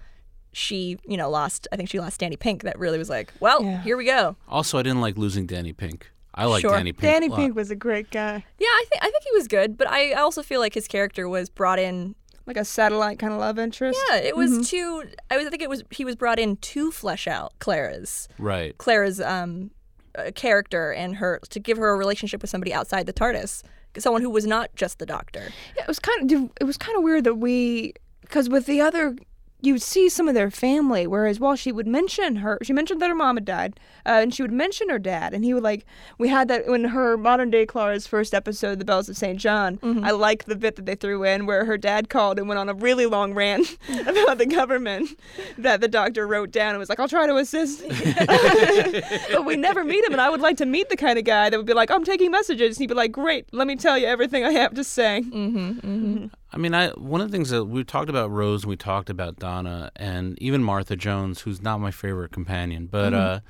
she, 0.53 0.99
you 1.07 1.17
know, 1.17 1.31
lost. 1.31 1.69
I 1.73 1.77
think 1.77 1.89
she 1.89 1.99
lost 2.01 2.21
Danny 2.21 2.37
Pink. 2.37 2.63
That 2.63 2.79
really 2.79 2.99
was 2.99 3.09
like, 3.09 3.33
well, 3.41 3.63
Yeah. 3.63 3.83
here 3.83 3.97
we 3.97 4.05
go. 4.05 4.37
also, 4.49 4.79
I 4.79 4.83
didn't 4.83 5.01
like 5.01 5.17
losing 5.17 5.47
Danny 5.47 5.73
Pink. 5.73 6.11
I 6.35 6.45
like 6.47 6.61
Sure. 6.61 6.71
Danny 6.71 6.93
Pink. 6.93 7.13
Danny 7.13 7.27
a 7.27 7.31
lot. 7.31 7.37
Pink 7.39 7.55
was 7.57 7.71
a 7.71 7.77
great 7.77 8.11
guy, 8.11 8.45
Yeah, 8.59 8.67
I 8.67 8.85
think 8.89 9.03
I 9.03 9.11
think 9.11 9.25
he 9.25 9.33
was 9.37 9.49
good, 9.49 9.77
but 9.77 9.89
I 9.89 10.13
also 10.13 10.43
feel 10.43 10.61
like 10.61 10.75
his 10.75 10.87
character 10.89 11.29
was 11.29 11.51
brought 11.51 11.79
in. 11.79 12.15
like 12.47 12.57
a 12.57 12.65
satellite 12.65 13.19
kind 13.19 13.33
of 13.33 13.39
love 13.39 13.59
interest. 13.59 14.01
Yeah, 14.11 14.17
it 14.17 14.37
was 14.37 14.69
too. 14.69 15.05
I 15.31 15.37
was. 15.37 15.47
I 15.47 15.51
think 15.51 15.63
it 15.63 15.69
was. 15.69 15.85
He 15.91 16.05
was 16.05 16.17
brought 16.17 16.39
in 16.41 16.57
to 16.57 16.91
flesh 16.91 17.29
out 17.29 17.53
Clara's 17.61 18.29
Right. 18.39 18.77
Clara's 18.79 19.21
um, 19.21 19.71
uh, 20.16 20.31
character 20.35 20.92
and 20.92 21.16
her 21.16 21.40
to 21.51 21.61
give 21.61 21.79
her 21.79 21.90
a 21.90 21.96
relationship 21.96 22.42
with 22.42 22.51
somebody 22.51 22.73
outside 22.73 23.07
the 23.07 23.12
TARDIS, 23.12 23.62
someone 23.99 24.23
who 24.23 24.31
was 24.31 24.46
not 24.46 24.75
just 24.75 24.99
the 24.99 25.07
Doctor. 25.07 25.49
Yeah, 25.77 25.83
it 25.83 25.88
was 25.88 25.99
kind 25.99 26.31
of 26.31 26.51
it 26.61 26.64
was 26.64 26.77
kind 26.77 26.96
of 26.96 27.03
weird 27.03 27.25
that 27.25 27.35
we 27.35 27.94
because 28.20 28.49
with 28.49 28.66
the 28.66 28.81
other 28.81 29.16
you 29.62 29.75
would 29.75 29.83
see 29.83 30.09
some 30.09 30.29
of 30.29 30.35
their 30.35 30.51
family 30.51 31.07
whereas 31.07 31.38
while 31.38 31.57
she 31.57 31.73
would 31.73 31.87
mention 31.87 32.37
her 32.37 32.59
she 32.62 32.73
mentioned 32.73 33.01
that 33.01 33.09
her 33.09 33.14
mom 33.14 33.37
had 33.37 33.44
died 33.44 33.79
uh, 34.07 34.20
and 34.23 34.35
she 34.35 34.42
would 34.42 34.53
mention 34.53 34.88
her 34.88 34.99
dad 34.99 35.35
and 35.35 35.44
he 35.44 35.55
would 35.55 35.62
like 35.62 35.85
we 36.18 36.29
had 36.29 36.49
that 36.49 36.66
when 36.66 36.85
her 36.85 37.16
modern 37.16 37.51
day 37.51 37.66
clara's 37.66 38.07
first 38.07 38.35
episode 38.35 38.79
the 38.79 38.85
bells 38.85 39.09
of 39.09 39.16
st 39.16 39.38
john 39.38 39.79
mm-hmm. 39.79 40.05
i 40.05 40.11
like 40.11 40.44
the 40.44 40.57
bit 40.57 40.77
that 40.77 40.87
they 40.87 40.94
threw 40.94 41.25
in 41.25 41.46
where 41.46 41.64
her 41.64 41.77
dad 41.77 42.09
called 42.09 42.38
and 42.38 42.49
went 42.49 42.59
on 42.59 42.68
a 42.68 42.75
really 42.75 43.07
long 43.07 43.35
rant 43.35 43.77
about 44.07 44.38
the 44.38 44.46
government 44.46 45.09
that 45.59 45.81
the 45.81 45.88
doctor 45.88 46.27
wrote 46.27 46.51
down 46.51 46.70
and 46.70 46.79
was 46.79 46.88
like 46.88 47.01
i'll 47.01 47.09
try 47.09 47.27
to 47.27 47.37
assist 47.37 47.83
but 49.33 49.44
we 49.44 49.57
never 49.57 49.85
meet 49.85 50.05
him 50.05 50.12
and 50.12 50.20
i 50.20 50.29
would 50.29 50.40
like 50.40 50.57
to 50.57 50.66
meet 50.66 50.88
the 50.88 50.96
kind 50.96 51.18
of 51.18 51.25
guy 51.25 51.51
that 51.51 51.57
would 51.57 51.66
be 51.66 51.75
like 51.75 51.90
i'm 51.90 52.05
taking 52.05 52.31
messages. 52.31 52.77
And 52.77 52.83
he'd 52.83 52.88
be 52.88 52.94
like 52.94 53.12
great 53.12 53.46
let 53.53 53.66
me 53.66 53.77
tell 53.77 53.99
you 53.99 54.07
everything 54.07 54.44
i 54.44 54.51
have 54.51 54.75
to 54.75 54.85
say 54.85 55.23
mm-hmm, 55.25 55.70
mm-hmm. 55.70 56.27
I 56.53 56.57
mean, 56.59 56.75
I 56.75 56.89
one 56.91 57.21
of 57.21 57.29
the 57.31 57.33
things 57.37 57.51
that 57.51 57.65
we 57.65 57.85
talked 57.85 58.11
about 58.11 58.31
Rose 58.31 58.63
and 58.65 58.71
we 58.71 58.77
talked 58.77 59.09
about 59.11 59.37
Donna 59.39 59.91
and 59.97 60.37
even 60.43 60.63
Martha 60.63 60.97
Jones, 60.97 61.43
who's 61.43 61.63
not 61.63 61.79
my 61.81 61.91
favorite 61.91 62.33
companion, 62.33 62.87
but 62.91 63.13
Mm-hmm. 63.13 63.37
uh, 63.37 63.41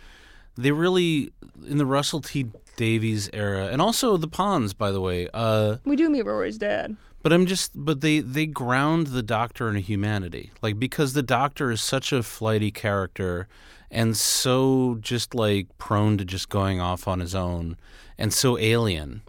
they 0.56 0.72
really 0.72 1.32
in 1.66 1.78
the 1.78 1.86
Russell 1.86 2.20
T 2.20 2.46
Davies 2.76 3.30
era, 3.32 3.66
and 3.68 3.80
also 3.80 4.16
the 4.16 4.28
Ponds, 4.28 4.74
by 4.74 4.90
the 4.90 5.00
way. 5.00 5.28
Uh, 5.32 5.76
We 5.84 5.96
do 5.96 6.10
meet 6.10 6.24
Rory's 6.26 6.58
dad. 6.58 6.96
but 7.22 7.32
I'm 7.32 7.46
just, 7.46 7.72
but 7.74 8.00
they 8.00 8.20
they 8.20 8.46
ground 8.46 9.08
the 9.08 9.22
Doctor 9.22 9.68
in 9.70 9.76
humanity, 9.76 10.50
like 10.60 10.78
because 10.78 11.12
the 11.14 11.22
Doctor 11.22 11.70
is 11.70 11.80
such 11.80 12.12
a 12.12 12.22
flighty 12.22 12.70
character 12.70 13.48
and 13.92 14.16
so 14.16 14.98
just 15.00 15.34
like 15.34 15.66
prone 15.78 16.16
to 16.18 16.24
just 16.24 16.48
going 16.48 16.80
off 16.80 17.08
on 17.08 17.18
his 17.20 17.34
own 17.34 17.76
and 18.20 18.32
so 18.32 18.58
alien 18.58 19.22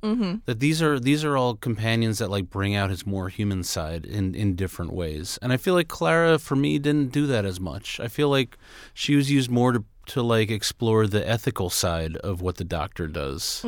that 0.46 0.60
these 0.60 0.82
are 0.82 1.00
these 1.00 1.24
are 1.24 1.36
all 1.38 1.56
companions 1.56 2.18
that 2.20 2.30
like 2.30 2.50
bring 2.50 2.76
out 2.76 2.90
his 2.90 3.06
more 3.06 3.30
human 3.30 3.64
side 3.64 4.06
in 4.06 4.36
in 4.36 4.56
different 4.56 4.92
ways 4.94 5.40
and 5.42 5.52
i 5.54 5.58
feel 5.58 5.74
like 5.74 5.88
clara 5.88 6.38
for 6.38 6.56
me 6.56 6.78
didn't 6.78 7.12
do 7.12 7.26
that 7.26 7.46
as 7.46 7.60
much 7.60 8.00
i 8.00 8.08
feel 8.08 8.30
like 8.30 8.58
she 8.94 9.16
was 9.16 9.32
used 9.32 9.50
more 9.50 9.72
to 9.72 9.84
to 10.08 10.22
like 10.22 10.50
explore 10.52 11.08
the 11.08 11.24
ethical 11.36 11.70
side 11.70 12.16
of 12.18 12.42
what 12.42 12.56
the 12.58 12.64
doctor 12.66 13.08
does 13.08 13.64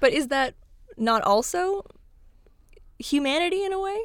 But 0.00 0.12
is 0.12 0.28
that 0.28 0.54
not 0.96 1.22
also 1.22 1.82
humanity 2.98 3.64
in 3.64 3.72
a 3.72 3.80
way? 3.80 3.98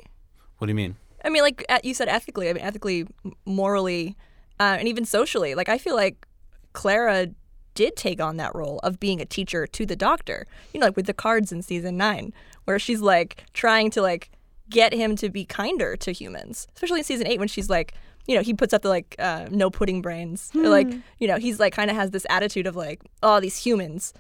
what 0.57 0.67
do 0.67 0.71
you 0.71 0.75
mean 0.75 0.95
I 1.23 1.29
mean, 1.29 1.41
like 1.41 1.65
you 1.83 1.95
said, 1.95 2.07
ethically. 2.07 2.49
I 2.51 2.53
mean, 2.53 2.63
ethically, 2.63 3.07
morally, 3.47 4.15
uh, 4.59 4.77
and 4.77 4.87
even 4.87 5.05
socially. 5.05 5.55
Like 5.55 5.69
I 5.69 5.79
feel 5.79 5.95
like 5.95 6.27
Clara 6.73 7.29
did 7.75 7.95
take 7.95 8.19
on 8.19 8.37
that 8.37 8.55
role 8.55 8.79
of 8.79 8.99
being 8.99 9.21
a 9.21 9.25
teacher 9.25 9.67
to 9.67 9.85
the 9.85 9.95
Doctor. 9.95 10.47
You 10.73 10.79
know, 10.79 10.87
like 10.87 10.95
with 10.95 11.05
the 11.05 11.13
cards 11.13 11.51
in 11.51 11.61
season 11.61 11.97
nine, 11.97 12.33
where 12.63 12.79
she's 12.79 13.01
like 13.01 13.43
trying 13.53 13.91
to 13.91 14.01
like 14.01 14.31
get 14.69 14.93
him 14.93 15.15
to 15.17 15.29
be 15.29 15.45
kinder 15.45 15.95
to 15.97 16.11
humans. 16.11 16.67
Especially 16.73 16.99
in 16.99 17.03
season 17.03 17.27
eight 17.27 17.39
when 17.39 17.47
she's 17.47 17.69
like, 17.69 17.93
you 18.27 18.35
know, 18.35 18.41
he 18.41 18.53
puts 18.53 18.73
up 18.73 18.81
the 18.81 18.89
like 18.89 19.15
uh, 19.19 19.45
no 19.51 19.69
pudding 19.69 20.01
brains. 20.01 20.51
Or, 20.55 20.69
like, 20.69 20.87
you 21.19 21.27
know, 21.27 21.37
he's 21.37 21.59
like 21.59 21.73
kind 21.73 21.91
of 21.91 21.95
has 21.95 22.11
this 22.11 22.25
attitude 22.29 22.65
of 22.65 22.75
like, 22.75 23.01
oh, 23.21 23.39
these 23.39 23.57
humans, 23.57 24.13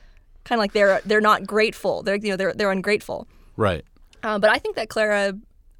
kind 0.43 0.59
of 0.59 0.61
like 0.61 0.73
they're 0.73 1.01
they're 1.05 1.21
not 1.21 1.45
grateful. 1.47 2.03
They're 2.03 2.15
you 2.15 2.29
know 2.29 2.37
they're 2.37 2.53
they're 2.53 2.71
ungrateful. 2.71 3.27
right 3.57 3.83
Um, 4.23 4.41
but 4.41 4.49
I 4.49 4.59
think 4.59 4.75
that 4.75 4.89
Clara, 4.89 5.33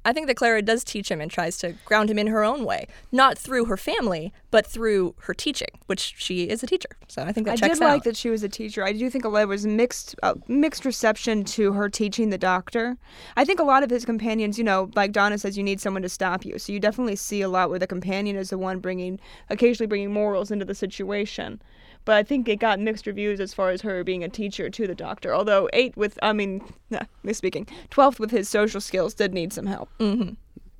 I 0.06 0.12
think 0.12 0.28
that 0.28 0.36
Clara 0.36 0.62
does 0.62 0.84
teach 0.84 1.10
him 1.10 1.20
and 1.20 1.28
tries 1.28 1.58
to 1.58 1.72
ground 1.84 2.08
him 2.08 2.16
in 2.16 2.28
her 2.28 2.44
own 2.44 2.64
way, 2.64 2.86
not 3.10 3.36
through 3.36 3.64
her 3.64 3.76
family, 3.76 4.32
but 4.52 4.64
through 4.64 5.16
her 5.22 5.34
teaching, 5.34 5.66
which 5.86 6.14
she 6.16 6.48
is 6.48 6.62
a 6.62 6.66
teacher. 6.68 6.90
So 7.08 7.24
I 7.24 7.32
think 7.32 7.46
that 7.46 7.54
I 7.54 7.56
checks 7.56 7.80
did 7.80 7.84
like 7.84 8.04
that 8.04 8.16
she 8.16 8.30
was 8.30 8.44
a 8.44 8.48
teacher. 8.48 8.84
I 8.84 8.92
do 8.92 9.10
think 9.10 9.24
a 9.24 9.28
lot 9.28 9.48
was 9.48 9.66
mixed 9.66 10.14
uh, 10.22 10.34
mixed 10.46 10.84
reception 10.84 11.42
to 11.44 11.72
her 11.72 11.88
teaching 11.88 12.30
the 12.30 12.38
doctor. 12.38 12.96
I 13.36 13.44
think 13.44 13.58
a 13.58 13.64
lot 13.64 13.82
of 13.82 13.90
his 13.90 14.04
companions, 14.04 14.58
you 14.58 14.64
know, 14.64 14.92
like 14.94 15.10
Donna 15.10 15.38
says, 15.38 15.58
you 15.58 15.64
need 15.64 15.80
someone 15.80 16.02
to 16.02 16.08
stop 16.08 16.44
you. 16.44 16.56
So 16.60 16.72
you 16.72 16.78
definitely 16.78 17.16
see 17.16 17.42
a 17.42 17.48
lot 17.48 17.68
where 17.68 17.80
the 17.80 17.88
companion 17.88 18.36
is 18.36 18.50
the 18.50 18.58
one 18.58 18.78
bringing, 18.78 19.18
occasionally 19.50 19.88
bringing 19.88 20.12
morals 20.12 20.52
into 20.52 20.64
the 20.64 20.74
situation. 20.76 21.60
But 22.06 22.16
I 22.16 22.22
think 22.22 22.48
it 22.48 22.56
got 22.56 22.80
mixed 22.80 23.06
reviews 23.06 23.40
as 23.40 23.52
far 23.52 23.70
as 23.70 23.82
her 23.82 24.02
being 24.02 24.24
a 24.24 24.28
teacher 24.30 24.70
to 24.70 24.86
the 24.86 24.94
doctor. 24.94 25.34
Although 25.34 25.68
eight 25.74 25.94
with, 25.96 26.18
I 26.22 26.32
mean, 26.32 26.62
nah, 26.90 27.02
speaking, 27.32 27.68
twelfth 27.90 28.18
with 28.18 28.30
his 28.30 28.48
social 28.48 28.80
skills 28.80 29.12
did 29.12 29.34
need 29.34 29.52
some 29.52 29.66
help. 29.66 29.90
Mm-hmm. 29.98 30.34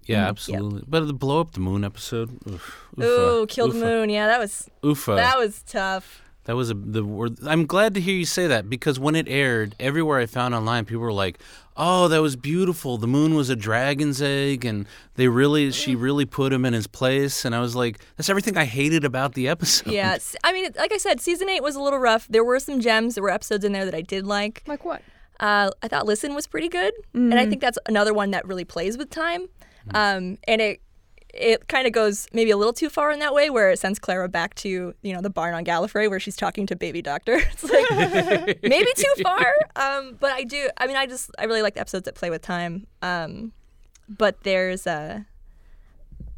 yeah 0.04 0.20
mm-hmm. 0.20 0.28
absolutely 0.28 0.84
but 0.86 1.06
the 1.06 1.12
blow 1.12 1.40
up 1.40 1.50
the 1.52 1.60
moon 1.60 1.84
episode 1.84 2.38
oof, 2.48 2.86
Ooh, 2.98 3.02
uh, 3.02 3.06
oofa, 3.06 3.48
kill 3.48 3.68
the 3.68 3.78
uh, 3.78 3.90
moon. 3.90 4.08
Yeah, 4.08 4.26
that 4.28 4.38
was 4.38 4.70
oofa. 4.82 5.12
Uh, 5.12 5.16
that 5.16 5.36
was 5.36 5.62
tough. 5.62 6.22
That 6.46 6.54
was 6.54 6.70
a, 6.70 6.74
the 6.74 7.04
word. 7.04 7.38
I'm 7.44 7.66
glad 7.66 7.94
to 7.94 8.00
hear 8.00 8.14
you 8.14 8.24
say 8.24 8.46
that 8.46 8.70
because 8.70 9.00
when 9.00 9.16
it 9.16 9.26
aired, 9.28 9.74
everywhere 9.80 10.20
I 10.20 10.26
found 10.26 10.54
online, 10.54 10.84
people 10.84 11.02
were 11.02 11.12
like, 11.12 11.40
"Oh, 11.76 12.06
that 12.06 12.22
was 12.22 12.36
beautiful. 12.36 12.98
The 12.98 13.08
moon 13.08 13.34
was 13.34 13.50
a 13.50 13.56
dragon's 13.56 14.22
egg, 14.22 14.64
and 14.64 14.86
they 15.16 15.26
really, 15.26 15.72
she 15.72 15.96
really 15.96 16.24
put 16.24 16.52
him 16.52 16.64
in 16.64 16.72
his 16.72 16.86
place." 16.86 17.44
And 17.44 17.52
I 17.52 17.60
was 17.60 17.74
like, 17.74 17.98
"That's 18.16 18.28
everything 18.28 18.56
I 18.56 18.64
hated 18.64 19.04
about 19.04 19.34
the 19.34 19.48
episode." 19.48 19.92
Yeah, 19.92 20.18
I 20.44 20.52
mean, 20.52 20.70
like 20.78 20.92
I 20.92 20.98
said, 20.98 21.20
season 21.20 21.48
eight 21.48 21.64
was 21.64 21.74
a 21.74 21.80
little 21.80 21.98
rough. 21.98 22.28
There 22.28 22.44
were 22.44 22.60
some 22.60 22.80
gems. 22.80 23.16
There 23.16 23.24
were 23.24 23.30
episodes 23.30 23.64
in 23.64 23.72
there 23.72 23.84
that 23.84 23.94
I 23.94 24.02
did 24.02 24.24
like. 24.24 24.62
Like 24.68 24.84
what? 24.84 25.02
Uh, 25.40 25.70
I 25.82 25.88
thought 25.88 26.06
Listen 26.06 26.32
was 26.32 26.46
pretty 26.46 26.68
good, 26.68 26.94
and 27.12 27.34
I 27.34 27.46
think 27.46 27.60
that's 27.60 27.78
another 27.86 28.14
one 28.14 28.30
that 28.30 28.46
really 28.46 28.64
plays 28.64 28.96
with 28.96 29.10
time. 29.10 29.48
Um, 29.94 30.38
and 30.48 30.60
it 30.60 30.80
it 31.38 31.68
kind 31.68 31.86
of 31.86 31.92
goes 31.92 32.26
maybe 32.32 32.50
a 32.50 32.56
little 32.56 32.72
too 32.72 32.88
far 32.88 33.10
in 33.10 33.18
that 33.20 33.34
way, 33.34 33.50
where 33.50 33.70
it 33.70 33.78
sends 33.78 33.98
Clara 33.98 34.28
back 34.28 34.54
to 34.56 34.94
you 35.02 35.12
know 35.12 35.20
the 35.20 35.30
barn 35.30 35.54
on 35.54 35.64
Gallifrey 35.64 36.08
where 36.08 36.20
she's 36.20 36.36
talking 36.36 36.66
to 36.66 36.76
Baby 36.76 37.02
Doctor. 37.02 37.40
It's 37.52 37.64
like 37.64 38.62
maybe 38.62 38.88
too 38.96 39.22
far, 39.22 39.54
um, 39.76 40.16
but 40.18 40.32
I 40.32 40.44
do. 40.44 40.68
I 40.76 40.86
mean, 40.86 40.96
I 40.96 41.06
just 41.06 41.30
I 41.38 41.44
really 41.44 41.62
like 41.62 41.74
the 41.74 41.80
episodes 41.80 42.04
that 42.04 42.14
play 42.14 42.30
with 42.30 42.42
time. 42.42 42.86
Um, 43.02 43.52
but 44.08 44.42
there's 44.42 44.86
uh, 44.86 45.20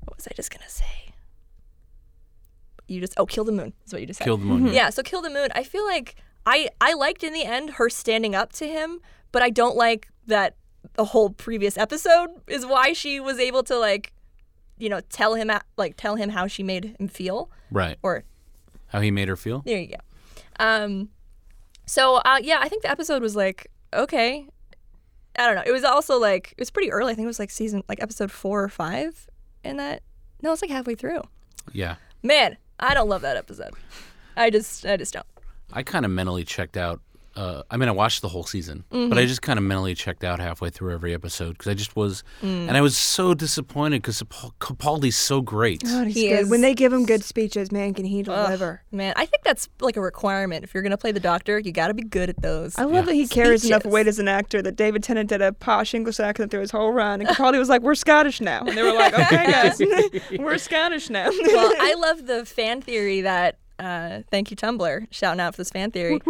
what 0.05 0.17
was 0.17 0.29
I 0.29 0.35
just 0.35 0.51
gonna 0.51 0.69
say? 0.69 0.85
You 2.87 3.01
just 3.01 3.15
oh, 3.17 3.27
kill 3.27 3.45
the 3.45 3.53
moon 3.53 3.73
is 3.87 3.93
what 3.93 4.01
you 4.01 4.07
just 4.07 4.19
said. 4.19 4.25
Kill 4.25 4.37
the 4.37 4.45
moon. 4.45 4.73
Yeah, 4.73 4.91
so 4.91 5.03
Kill 5.03 5.21
the 5.21 5.31
Moon, 5.31 5.49
I 5.55 5.63
feel 5.63 5.85
like 5.85 6.17
I 6.47 6.69
I 6.81 6.95
liked 6.95 7.23
in 7.23 7.33
the 7.33 7.45
end 7.45 7.71
her 7.71 7.91
standing 7.91 8.35
up 8.35 8.53
to 8.55 8.67
him, 8.67 9.01
but 9.33 9.43
I 9.43 9.51
don't 9.51 9.77
like 9.77 10.09
that 10.27 10.57
the 10.95 11.05
whole 11.07 11.31
previous 11.31 11.77
episode 11.77 12.31
is 12.47 12.65
why 12.65 12.93
she 12.93 13.21
was 13.21 13.39
able 13.39 13.63
to 13.65 13.79
like 13.79 14.13
you 14.79 14.89
know 14.89 15.01
tell 15.11 15.35
him 15.35 15.51
like 15.77 15.97
tell 15.97 16.17
him 16.17 16.31
how 16.31 16.47
she 16.47 16.63
made 16.63 16.97
him 16.99 17.09
feel 17.09 17.51
Right. 17.71 17.99
or 18.03 18.25
How 18.89 19.01
he 19.01 19.11
made 19.11 19.29
her 19.29 19.37
feel. 19.37 19.63
there 19.67 19.79
you 19.79 19.89
go. 19.89 19.97
Um, 20.65 21.11
so 21.87 22.17
uh, 22.17 22.39
yeah, 22.43 22.59
I 22.61 22.69
think 22.69 22.83
the 22.83 22.91
episode 22.91 23.23
was 23.23 23.37
like 23.37 23.67
okay. 23.95 24.47
I 25.39 25.47
don't 25.47 25.55
know. 25.55 25.63
It 25.65 25.73
was 25.73 25.85
also 25.85 26.19
like 26.19 26.53
it 26.53 26.59
was 26.61 26.71
pretty 26.71 26.91
early. 26.91 27.13
I 27.13 27.15
think 27.15 27.25
it 27.25 27.29
was 27.29 27.39
like 27.39 27.51
season 27.51 27.83
like 27.89 28.03
episode 28.03 28.31
four 28.33 28.63
or 28.63 28.69
five, 28.69 29.29
and 29.63 29.79
that 29.79 30.03
no, 30.43 30.53
it's 30.53 30.63
like 30.63 30.71
halfway 30.71 30.95
through. 30.95 31.23
Yeah. 31.73 31.97
Man, 32.23 32.57
I 32.81 32.95
don't 32.95 33.09
love 33.09 33.23
that 33.23 33.37
episode. 33.37 33.71
I 34.37 34.51
just 34.51 34.85
I 34.85 34.97
just 34.97 35.15
don't. 35.15 35.27
I 35.73 35.83
kind 35.83 36.05
of 36.05 36.11
mentally 36.11 36.45
checked 36.45 36.77
out. 36.77 37.01
Uh, 37.39 37.63
I 37.71 37.77
mean, 37.77 37.89
I 37.89 37.93
watched 37.93 38.21
the 38.23 38.29
whole 38.29 38.43
season, 38.43 38.83
Mm-hmm. 38.91 39.11
but 39.11 39.17
I 39.19 39.25
just 39.27 39.43
kind 39.43 39.59
of 39.59 39.65
mentally 39.65 39.95
checked 39.95 40.25
out 40.25 40.41
halfway 40.41 40.71
through 40.71 40.93
every 40.93 41.15
episode 41.15 41.53
because 41.53 41.69
I 41.69 41.75
just 41.75 41.95
was, 41.95 42.25
Mm. 42.43 42.67
and 42.67 42.77
I 42.77 42.81
was 42.81 42.97
so 42.99 43.33
disappointed 43.33 44.03
because 44.03 44.21
Capaldi's 44.61 45.17
so 45.17 45.41
great. 45.41 45.83
God, 45.85 46.07
he's 46.09 46.17
He 46.17 46.29
good. 46.31 46.41
is- 46.41 46.51
When 46.51 46.63
they 46.63 46.75
give 46.75 46.93
him 46.93 47.07
good 47.07 47.23
speeches, 47.23 47.71
man, 47.71 47.95
can 47.95 48.05
he 48.07 48.23
deliver? 48.25 48.83
Man, 48.91 49.13
I 49.17 49.25
think 49.27 49.45
that's 49.45 49.69
like 49.81 49.97
a 49.97 50.01
requirement. 50.01 50.65
If 50.65 50.75
you're 50.75 50.83
gonna 50.83 50.97
play 50.99 51.13
the 51.13 51.21
Doctor, 51.21 51.61
you 51.61 51.71
got 51.71 51.89
to 51.89 51.95
be 51.95 52.03
good 52.03 52.29
at 52.29 52.43
those. 52.43 52.77
I 52.77 52.85
love 52.85 53.07
that 53.07 53.15
he 53.15 53.29
carries 53.29 53.65
enough 53.65 53.85
weight 53.85 54.09
as 54.09 54.19
an 54.19 54.27
actor 54.27 54.61
that 54.63 54.75
David 54.75 55.05
Tennant 55.05 55.29
did 55.29 55.41
a 55.41 55.53
posh 55.53 55.95
English 55.95 56.19
accent 56.19 56.51
through 56.51 56.63
his 56.63 56.73
whole 56.73 56.93
run, 56.93 57.21
and 57.21 57.29
Capaldi 57.31 57.59
was 57.59 57.69
like, 57.69 57.83
"We're 57.83 57.95
Scottish 57.95 58.41
now," 58.41 58.65
and 58.67 58.77
they 58.77 58.83
were 58.83 58.93
like, 58.95 59.15
"Okay, 59.15 59.45
guys, 59.53 59.81
we're 60.41 60.59
Scottish 60.59 61.09
now." 61.09 61.31
well, 61.31 61.73
I 61.79 61.95
love 61.99 62.27
the 62.27 62.45
fan 62.45 62.83
theory 62.83 63.21
that. 63.21 63.59
Uh, 63.79 64.23
thank 64.33 64.51
you, 64.51 64.57
Tumblr, 64.57 65.07
shouting 65.13 65.39
out 65.39 65.55
for 65.55 65.59
this 65.61 65.71
fan 65.71 65.93
theory. 65.93 66.21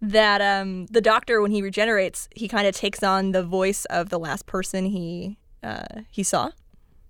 That 0.00 0.40
um, 0.40 0.86
the 0.86 1.00
Doctor, 1.00 1.40
when 1.42 1.50
he 1.50 1.60
regenerates, 1.62 2.28
he 2.34 2.46
kind 2.46 2.66
of 2.66 2.74
takes 2.74 3.02
on 3.02 3.32
the 3.32 3.42
voice 3.42 3.84
of 3.86 4.10
the 4.10 4.18
last 4.18 4.46
person 4.46 4.86
he 4.86 5.38
uh, 5.62 6.02
he 6.10 6.22
saw. 6.22 6.50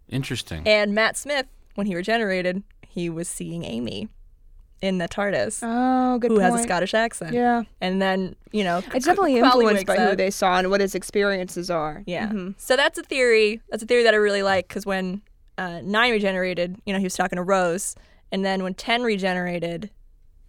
Interesting. 0.09 0.67
And 0.67 0.95
Matt 0.95 1.17
Smith, 1.17 1.47
when 1.75 1.87
he 1.87 1.95
regenerated, 1.95 2.63
he 2.89 3.11
was 3.11 3.29
seeing 3.29 3.63
Amy 3.65 4.09
in 4.81 4.99
the 4.99 5.09
TARDIS, 5.09 5.61
oh, 5.63 6.19
good 6.19 6.31
who 6.31 6.39
has 6.39 6.55
a. 6.55 6.63
Scottish 6.63 6.95
accent. 6.95 7.35
Yeah, 7.35 7.65
And 7.81 8.01
then 8.01 8.37
you 8.53 8.65
know, 8.65 8.79
it's 8.95 9.05
definitely 9.05 9.37
influenced 9.37 9.87
wakes 9.89 9.99
by 9.99 10.07
who 10.07 10.17
they 10.17 10.31
saw 10.31 10.59
and 10.59 10.71
what 10.71 10.81
his 10.81 10.95
experiences 10.95 11.69
are. 11.69 12.05
Yeah. 12.07 12.29
Mhm. 12.29 12.55
So 12.59 12.77
that's 12.77 12.97
a 12.97 13.03
theory. 13.03 13.61
That's 13.71 13.83
a 13.83 13.87
theory 13.87 14.05
that 14.05 14.15
I 14.15 14.19
really 14.19 14.43
like 14.43 14.69
because 14.69 14.87
when 14.87 15.21
uh, 15.59 15.81
Nine 15.83 16.13
regenerated, 16.13 16.77
you 16.87 16.93
know, 16.93 17.01
he 17.01 17.05
was 17.05 17.17
talking 17.17 17.37
to 17.37 17.43
Rose, 17.43 17.97
and 18.31 18.45
then 18.45 18.63
when 18.63 18.75
Ten 18.75 19.03
regenerated, 19.03 19.91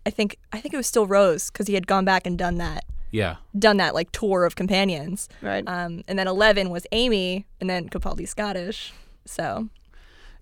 I 0.05 0.09
think 0.09 0.37
I 0.51 0.59
think 0.59 0.73
it 0.73 0.77
was 0.77 0.87
still 0.87 1.07
Rose 1.07 1.51
because 1.51 1.67
he 1.67 1.73
had 1.73 1.87
gone 1.87 2.05
back 2.05 2.25
and 2.25 2.37
done 2.37 2.57
that, 2.57 2.85
yeah. 3.11 3.37
done 3.57 3.77
that 3.77 3.93
like 3.93 4.11
tour 4.11 4.45
of 4.45 4.55
companions. 4.55 5.29
Right. 5.41 5.63
Um, 5.67 6.03
and 6.07 6.17
then 6.17 6.27
Eleven 6.27 6.69
was 6.69 6.85
Amy, 6.91 7.45
and 7.59 7.69
then 7.69 7.89
Capaldi 7.89 8.27
Scottish. 8.27 8.93
So 9.25 9.69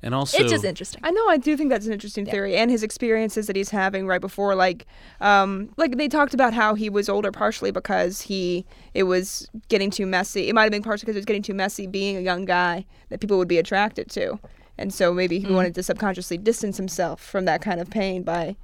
And 0.03 0.13
also, 0.13 0.37
it's 0.37 0.51
just 0.51 0.63
interesting. 0.63 1.01
I 1.03 1.09
know. 1.09 1.27
I 1.27 1.37
do 1.37 1.57
think 1.57 1.71
that's 1.71 1.87
an 1.87 1.93
interesting 1.93 2.25
theory, 2.25 2.55
and 2.55 2.69
his 2.69 2.83
experiences 2.83 3.47
that 3.47 3.55
he's 3.55 3.71
having 3.71 4.05
right 4.05 4.21
before, 4.21 4.53
like, 4.53 4.85
um, 5.21 5.69
like 5.75 5.97
they 5.97 6.07
talked 6.07 6.35
about 6.35 6.53
how 6.53 6.75
he 6.75 6.89
was 6.89 7.09
older 7.09 7.31
partially 7.31 7.71
because 7.71 8.21
he 8.21 8.63
it 8.93 9.03
was 9.03 9.49
getting 9.69 9.89
too 9.89 10.05
messy. 10.05 10.49
It 10.49 10.53
might 10.53 10.63
have 10.63 10.71
been 10.71 10.83
partially 10.83 11.05
because 11.05 11.15
it 11.15 11.19
was 11.19 11.25
getting 11.25 11.41
too 11.41 11.55
messy 11.55 11.87
being 11.87 12.15
a 12.15 12.21
young 12.21 12.45
guy 12.45 12.85
that 13.09 13.19
people 13.19 13.39
would 13.39 13.47
be 13.47 13.57
attracted 13.57 14.09
to, 14.11 14.39
and 14.77 14.93
so 14.93 15.13
maybe 15.13 15.39
he 15.39 15.51
wanted 15.51 15.73
to 15.75 15.83
subconsciously 15.83 16.37
distance 16.37 16.77
himself 16.77 17.19
from 17.19 17.45
that 17.45 17.61
kind 17.61 17.81
of 17.81 17.89
pain 17.89 18.21
by 18.21 18.55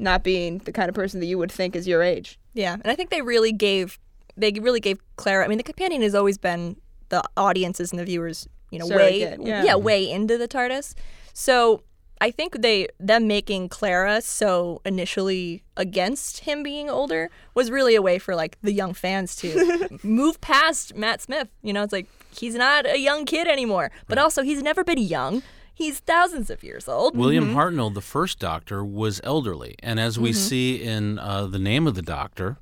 not 0.00 0.24
being 0.24 0.58
the 0.58 0.72
kind 0.72 0.88
of 0.88 0.94
person 0.94 1.20
that 1.20 1.26
you 1.26 1.38
would 1.38 1.52
think 1.52 1.76
is 1.76 1.86
your 1.86 2.02
age. 2.02 2.38
Yeah, 2.54 2.74
and 2.74 2.86
I 2.86 2.96
think 2.96 3.10
they 3.10 3.22
really 3.22 3.52
gave 3.52 3.98
they 4.36 4.52
really 4.52 4.80
gave 4.80 5.00
Clara. 5.16 5.44
I 5.44 5.48
mean, 5.48 5.58
the 5.58 5.64
companion 5.64 6.02
has 6.02 6.14
always 6.14 6.38
been 6.38 6.76
the 7.10 7.22
audiences 7.36 7.92
and 7.92 7.98
the 7.98 8.04
viewers, 8.04 8.48
you 8.70 8.78
know, 8.78 8.86
way 8.86 9.20
Surrogate, 9.20 9.46
yeah. 9.46 9.76
way 9.76 10.10
into 10.10 10.38
the 10.38 10.48
TARDIS. 10.48 10.94
So 11.32 11.82
I 12.20 12.30
think 12.30 12.60
they 12.60 12.88
them 12.98 13.26
making 13.26 13.68
Clara 13.70 14.20
so 14.20 14.82
initially 14.84 15.62
against 15.76 16.40
him 16.40 16.62
being 16.62 16.90
older 16.90 17.30
was 17.54 17.70
really 17.70 17.94
a 17.94 18.02
way 18.02 18.18
for 18.18 18.34
like 18.34 18.58
the 18.62 18.72
young 18.72 18.92
fans 18.92 19.36
to 19.36 19.98
move 20.02 20.40
past 20.40 20.94
Matt 20.94 21.22
Smith. 21.22 21.48
You 21.62 21.72
know, 21.72 21.82
it's 21.82 21.92
like 21.92 22.06
he's 22.30 22.54
not 22.54 22.86
a 22.86 22.98
young 22.98 23.24
kid 23.24 23.48
anymore, 23.48 23.90
but 24.06 24.18
also 24.18 24.42
he's 24.42 24.62
never 24.62 24.84
been 24.84 24.98
young. 24.98 25.42
He's 25.80 26.00
thousands 26.00 26.50
of 26.50 26.62
years 26.62 26.88
old. 26.88 27.16
William 27.16 27.54
Hartnell, 27.54 27.94
the 27.94 28.02
first 28.02 28.38
Doctor, 28.38 28.84
was 28.84 29.18
elderly, 29.24 29.76
and 29.82 29.98
as 29.98 30.18
we 30.18 30.34
see 30.34 30.82
in 30.82 31.18
uh, 31.18 31.46
the 31.46 31.58
name 31.58 31.86
of 31.86 31.94
the 31.94 32.02
Doctor, 32.02 32.58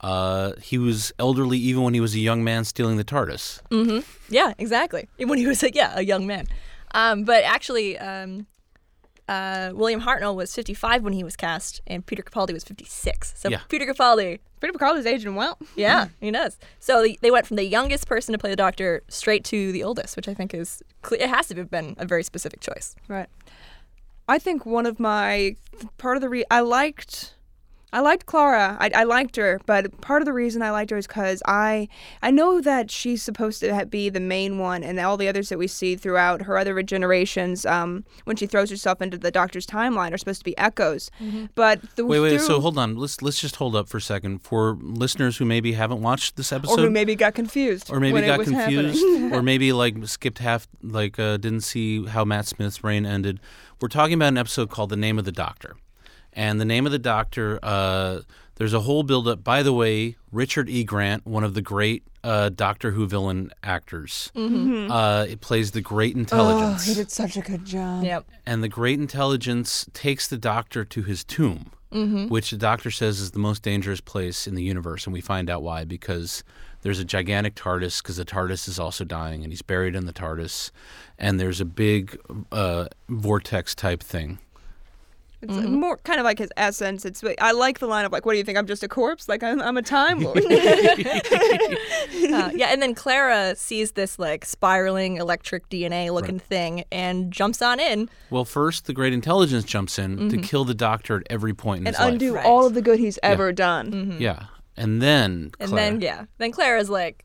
uh, 0.00 0.52
he 0.62 0.78
was 0.78 1.12
elderly 1.18 1.58
even 1.58 1.82
when 1.82 1.92
he 1.92 2.00
was 2.00 2.14
a 2.14 2.18
young 2.18 2.42
man 2.42 2.64
stealing 2.64 2.96
the 2.96 3.04
TARDIS. 3.04 3.60
Yeah, 4.30 4.54
exactly. 4.56 5.06
When 5.18 5.36
he 5.38 5.46
was 5.46 5.62
like, 5.62 5.74
yeah, 5.74 5.92
a 5.96 6.02
young 6.02 6.26
man. 6.26 6.46
Um, 6.92 7.24
but 7.24 7.44
actually, 7.44 7.98
um, 7.98 8.46
uh, 9.28 9.70
William 9.74 10.00
Hartnell 10.02 10.34
was 10.36 10.54
55 10.54 11.02
when 11.02 11.12
he 11.12 11.24
was 11.24 11.36
cast, 11.36 11.80
and 11.86 12.04
Peter 12.06 12.22
Capaldi 12.22 12.52
was 12.52 12.64
56. 12.64 13.34
So 13.36 13.48
Yeah. 13.48 13.60
Peter 13.68 13.84
Capaldi, 13.92 14.38
Peter 14.60 14.72
Capaldi's 14.72 15.06
aging 15.06 15.34
well. 15.34 15.58
yeah, 15.74 16.08
he 16.20 16.30
does. 16.30 16.58
So 16.80 17.02
they, 17.02 17.16
they 17.22 17.30
went 17.30 17.46
from 17.46 17.56
the 17.56 17.64
youngest 17.64 18.06
person 18.06 18.32
to 18.32 18.38
play 18.38 18.50
the 18.50 18.56
Doctor 18.56 19.02
straight 19.08 19.44
to 19.46 19.72
the 19.72 19.82
oldest, 19.82 20.16
which 20.16 20.28
I 20.28 20.34
think 20.34 20.54
is 20.54 20.82
cle- 21.02 21.18
it 21.20 21.28
has 21.28 21.48
to 21.48 21.54
have 21.56 21.70
been 21.70 21.94
a 21.98 22.06
very 22.06 22.22
specific 22.22 22.60
choice. 22.60 22.94
Right. 23.08 23.28
I 24.28 24.38
think 24.38 24.64
one 24.66 24.86
of 24.86 24.98
my 25.00 25.56
part 25.98 26.16
of 26.16 26.20
the 26.20 26.28
re 26.28 26.44
I 26.50 26.60
liked 26.60 27.34
I 27.92 28.00
liked 28.00 28.26
Clara. 28.26 28.76
I, 28.80 28.90
I 28.94 29.04
liked 29.04 29.36
her, 29.36 29.60
but 29.64 30.00
part 30.00 30.20
of 30.20 30.26
the 30.26 30.32
reason 30.32 30.60
I 30.60 30.70
liked 30.70 30.90
her 30.90 30.96
is 30.98 31.06
because 31.06 31.42
I 31.46 31.88
I 32.20 32.30
know 32.30 32.60
that 32.60 32.90
she's 32.90 33.22
supposed 33.22 33.60
to 33.60 33.86
be 33.86 34.08
the 34.10 34.20
main 34.20 34.58
one, 34.58 34.82
and 34.82 34.98
all 35.00 35.16
the 35.16 35.28
others 35.28 35.48
that 35.50 35.58
we 35.58 35.66
see 35.68 35.94
throughout 35.96 36.42
her 36.42 36.58
other 36.58 36.74
regenerations, 36.74 37.64
um, 37.70 38.04
when 38.24 38.36
she 38.36 38.46
throws 38.46 38.70
herself 38.70 39.00
into 39.00 39.16
the 39.16 39.30
Doctor's 39.30 39.66
timeline, 39.66 40.12
are 40.12 40.18
supposed 40.18 40.40
to 40.40 40.44
be 40.44 40.56
echoes. 40.58 41.10
But 41.54 41.80
the 41.96 42.04
Wait, 42.04 42.20
wait. 42.20 42.30
through- 42.30 42.46
So 42.46 42.60
hold 42.60 42.76
on. 42.76 42.96
Let's 42.96 43.22
let's 43.22 43.40
just 43.40 43.56
hold 43.56 43.76
up 43.76 43.88
for 43.88 43.98
a 43.98 44.00
second 44.02 44.40
for 44.42 44.76
listeners 44.80 45.36
who 45.36 45.44
maybe 45.44 45.72
haven't 45.72 46.02
watched 46.02 46.36
this 46.36 46.52
episode, 46.52 46.80
or 46.80 46.82
who 46.82 46.90
maybe 46.90 47.14
got 47.14 47.34
confused, 47.34 47.90
or 47.90 48.00
maybe 48.00 48.12
when 48.14 48.24
it 48.24 48.28
got 48.28 48.38
was 48.38 48.48
confused, 48.48 49.02
or 49.32 49.42
maybe 49.42 49.72
like 49.84 49.94
skipped 50.06 50.38
half, 50.38 50.66
like 50.82 51.18
uh, 51.18 51.36
didn't 51.36 51.60
see 51.62 52.04
how 52.06 52.24
Matt 52.24 52.46
Smith's 52.46 52.82
reign 52.84 53.06
ended. 53.06 53.40
We're 53.80 53.88
talking 53.88 54.14
about 54.14 54.28
an 54.28 54.38
episode 54.38 54.70
called 54.70 54.90
"The 54.90 54.96
Name 54.96 55.18
of 55.18 55.24
the 55.24 55.32
Doctor," 55.32 55.76
and 56.36 56.60
the 56.60 56.64
name 56.64 56.86
of 56.86 56.92
the 56.92 56.98
Doctor. 57.00 57.58
Uh, 57.62 58.20
there's 58.56 58.72
a 58.72 58.80
whole 58.80 59.02
build-up. 59.02 59.42
By 59.44 59.62
the 59.62 59.72
way, 59.72 60.16
Richard 60.32 60.68
E. 60.70 60.84
Grant, 60.84 61.26
one 61.26 61.42
of 61.44 61.52
the 61.54 61.60
great 61.60 62.04
uh, 62.24 62.48
Doctor 62.48 62.92
Who 62.92 63.06
villain 63.06 63.50
actors, 63.62 64.30
uh, 64.36 65.26
it 65.28 65.40
plays 65.40 65.72
the 65.72 65.80
Great 65.82 66.16
Intelligence, 66.16 66.82
Mm-hmm. 66.82 66.90
Oh, 66.90 66.94
he 66.94 66.94
did 66.94 67.10
such 67.10 67.36
a 67.36 67.40
good 67.42 67.64
job. 67.64 68.04
Yep. 68.04 68.24
and 68.46 68.62
the 68.62 68.68
Great 68.68 68.98
Intelligence 68.98 69.86
takes 69.92 70.26
the 70.28 70.38
Doctor 70.38 70.84
to 70.84 71.02
his 71.02 71.24
tomb. 71.24 71.72
which 72.28 72.50
the 72.50 72.56
doctor 72.58 72.90
says 72.90 73.20
is 73.20 73.30
the 73.30 73.38
most 73.38 73.62
dangerous 73.62 74.00
place 74.02 74.46
in 74.46 74.54
the 74.54 74.62
universe, 74.62 75.06
and 75.06 75.14
we 75.14 75.20
find 75.22 75.48
out 75.48 75.62
why 75.62 75.82
because 75.84 76.44
there's 76.82 76.98
a 76.98 77.04
gigantic 77.06 77.54
TARDIS 77.54 78.02
because 78.02 78.16
the 78.18 78.24
TARDIS 78.24 78.68
is 78.68 78.78
also 78.78 79.02
dying, 79.04 79.42
and 79.42 79.50
he's 79.52 79.62
buried 79.62 79.94
in 79.96 80.04
the 80.04 80.12
TARDIS, 80.12 80.70
and 81.18 81.40
there's 81.40 81.58
a 81.60 81.64
big 81.64 82.18
uh, 82.52 82.86
vortex 83.08 83.74
type 83.74 84.02
thing. 84.02 84.38
It's 85.42 85.52
mm-hmm. 85.52 85.74
more 85.74 85.98
kind 85.98 86.18
of 86.18 86.24
like 86.24 86.38
his 86.38 86.50
essence. 86.56 87.04
It's 87.04 87.22
I 87.40 87.52
like 87.52 87.78
the 87.78 87.86
line 87.86 88.06
of 88.06 88.12
like, 88.12 88.24
"What 88.24 88.32
do 88.32 88.38
you 88.38 88.44
think? 88.44 88.56
I'm 88.56 88.66
just 88.66 88.82
a 88.82 88.88
corpse? 88.88 89.28
Like 89.28 89.42
I'm, 89.42 89.60
I'm 89.60 89.76
a 89.76 89.82
time 89.82 90.20
lord." 90.20 90.42
Uh, 92.36 92.50
yeah, 92.54 92.68
and 92.68 92.82
then 92.82 92.94
Clara 92.94 93.54
sees 93.56 93.92
this 93.92 94.18
like 94.18 94.44
spiraling 94.44 95.16
electric 95.16 95.68
DNA 95.68 96.12
looking 96.12 96.38
thing 96.38 96.84
and 96.90 97.30
jumps 97.32 97.62
on 97.62 97.78
in. 97.78 98.08
Well, 98.30 98.44
first 98.44 98.86
the 98.86 98.92
Great 98.92 99.12
Intelligence 99.12 99.64
jumps 99.64 99.98
in 99.98 100.16
to 100.16 100.24
mm-hmm. 100.24 100.40
kill 100.40 100.64
the 100.64 100.74
Doctor 100.74 101.16
at 101.18 101.22
every 101.30 101.54
point 101.54 101.82
in 101.82 101.86
and 101.86 101.96
his 101.96 102.00
life. 102.00 102.12
undo 102.12 102.34
Right. 102.34 102.44
all 102.44 102.66
of 102.66 102.74
the 102.74 102.82
good 102.82 102.98
he's 102.98 103.18
ever 103.22 103.52
done. 103.52 103.92
Mm-hmm. 103.92 104.20
Yeah, 104.22 104.46
and 104.76 105.00
then 105.00 105.52
And 105.60 105.70
Clara- 105.70 105.74
then 105.74 106.00
yeah, 106.00 106.24
then 106.38 106.52
Clara's 106.52 106.90
like, 106.90 107.24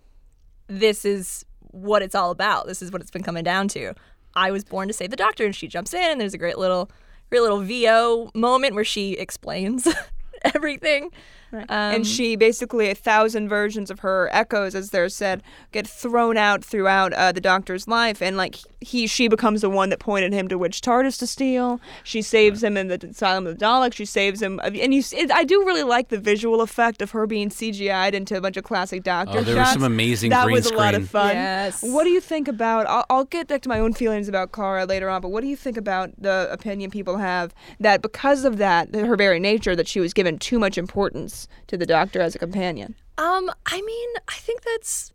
"This 0.68 1.04
is 1.06 1.46
what 1.72 2.02
it's 2.02 2.16
all 2.16 2.32
about. 2.32 2.68
This 2.68 2.82
is 2.82 2.92
what 2.92 3.02
it's 3.02 3.12
been 3.12 3.24
coming 3.24 3.44
down 3.44 3.68
to. 3.70 3.94
I 4.36 4.52
was 4.52 4.64
born 4.64 4.88
to 4.88 4.94
save 4.94 5.10
the 5.10 5.16
Doctor," 5.16 5.46
and 5.46 5.56
she 5.56 5.68
jumps 5.68 5.94
in, 5.94 6.12
and 6.12 6.22
there's 6.22 6.34
a 6.34 6.38
great 6.40 6.58
little, 6.58 6.90
great 7.32 7.42
little 7.42 7.62
VO 7.62 8.30
moment 8.36 8.76
where 8.76 8.84
she 8.84 9.14
explains 9.14 9.88
everything. 10.44 11.12
Um, 11.54 11.66
and 11.70 12.08
she 12.08 12.36
basically 12.36 12.90
a 12.90 12.96
thousand 12.96 13.50
versions 13.50 13.92
of 13.92 14.00
her 14.00 14.30
echoes, 14.32 14.76
as 14.76 14.92
they're 14.92 15.10
said, 15.10 15.44
get 15.72 15.88
thrown 15.88 16.38
out 16.38 16.64
throughout 16.64 17.14
uh, 17.14 17.32
the 17.32 17.42
Doctor's 17.42 17.88
life, 17.88 18.22
and 18.22 18.38
like 18.38 18.56
he, 18.80 19.06
she 19.06 19.28
becomes 19.28 19.62
the 19.62 19.70
one 19.70 19.90
that 19.90 20.00
pointed 20.00 20.34
him 20.34 20.48
to 20.48 20.58
which 20.58 20.82
TARDIS 20.82 21.20
to 21.20 21.28
steal. 21.28 21.80
She 22.04 22.22
saves 22.22 22.64
him 22.64 22.78
in 22.78 22.88
the 22.88 23.08
Asylum 23.08 23.48
of 23.48 23.58
the 23.58 23.66
Daleks. 23.66 23.94
She 23.96 24.06
saves 24.06 24.42
him, 24.42 24.60
and 24.64 24.94
you. 24.94 25.04
It, 25.12 25.32
I 25.32 25.44
do 25.44 25.66
really 25.66 25.84
like 25.84 26.10
the 26.10 26.20
visual 26.20 26.62
effect 26.62 27.02
of 27.02 27.12
her 27.12 27.28
being 27.28 27.50
CGI'd 27.50 28.16
into 28.16 28.38
a 28.38 28.42
bunch 28.42 28.58
of 28.58 28.64
classic 28.64 29.04
Doctor 29.04 29.40
Oh, 29.40 29.42
there 29.42 29.56
were 29.56 29.62
shots. 29.62 29.74
some 29.74 29.84
amazing 29.84 30.30
that 30.30 30.46
green 30.46 30.56
was 30.56 30.72
a 30.72 30.76
lot 30.76 30.96
of 30.96 31.10
fun. 31.10 31.36
Yes. 31.36 31.82
What 31.84 32.06
do 32.06 32.10
you 32.10 32.22
think 32.22 32.48
about? 32.48 32.88
I'll, 32.88 33.06
I'll 33.10 33.26
get 33.26 33.48
back 33.48 33.62
to 33.64 33.70
my 33.70 33.80
own 33.80 33.94
feelings 33.94 34.28
about 34.28 34.52
Clara 34.52 34.86
later 34.86 35.10
on, 35.10 35.22
but 35.22 35.30
what 35.30 35.42
do 35.42 35.48
you 35.48 35.56
think 35.56 35.78
about 35.78 36.12
the 36.18 36.48
opinion 36.52 36.92
people 36.92 37.18
have 37.18 37.54
that 37.80 38.02
because 38.02 38.46
of 38.46 38.58
that, 38.58 38.94
her 38.96 39.16
very 39.16 39.40
nature, 39.40 39.76
that 39.76 39.88
she 39.88 40.00
was 40.00 40.14
given 40.14 40.38
too 40.38 40.60
much 40.60 40.78
importance 40.78 41.41
to 41.68 41.78
the 41.78 41.86
Doctor 41.86 42.22
as 42.22 42.36
a 42.36 42.40
companion? 42.40 42.96
Um, 43.18 43.52
I 43.66 43.82
mean, 43.82 44.10
I 44.28 44.36
think 44.36 44.62
that's 44.64 45.14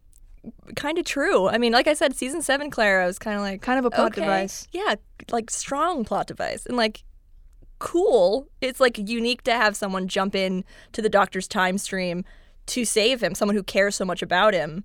kind 0.75 0.99
of 0.99 1.05
true. 1.05 1.49
I 1.49 1.59
mean, 1.59 1.73
like 1.73 1.89
I 1.89 1.95
said, 1.95 2.15
season 2.15 2.43
seven, 2.43 2.71
Clara 2.71 3.07
was 3.07 3.19
kind 3.19 3.37
of 3.37 3.43
like 3.43 3.63
Kind 3.63 3.79
of 3.79 3.85
a 3.85 3.91
plot 3.91 4.13
okay, 4.13 4.21
device. 4.21 4.69
Yeah, 4.73 4.95
like 5.31 5.51
strong 5.51 6.05
plot 6.05 6.27
device, 6.27 6.67
and 6.67 6.77
like 6.77 7.03
cool. 7.79 8.49
It's 8.61 8.81
like 8.81 8.99
unique 8.99 9.43
to 9.43 9.53
have 9.53 9.77
someone 9.77 10.09
jump 10.09 10.35
in 10.35 10.65
to 10.93 11.03
the 11.03 11.09
doctor's 11.09 11.49
time 11.49 11.79
stream 11.79 12.25
to 12.67 12.85
save 12.85 13.23
him, 13.23 13.35
someone 13.35 13.57
who 13.57 13.63
cares 13.63 13.95
so 13.95 14.05
much 14.05 14.23
about 14.23 14.55
him. 14.55 14.85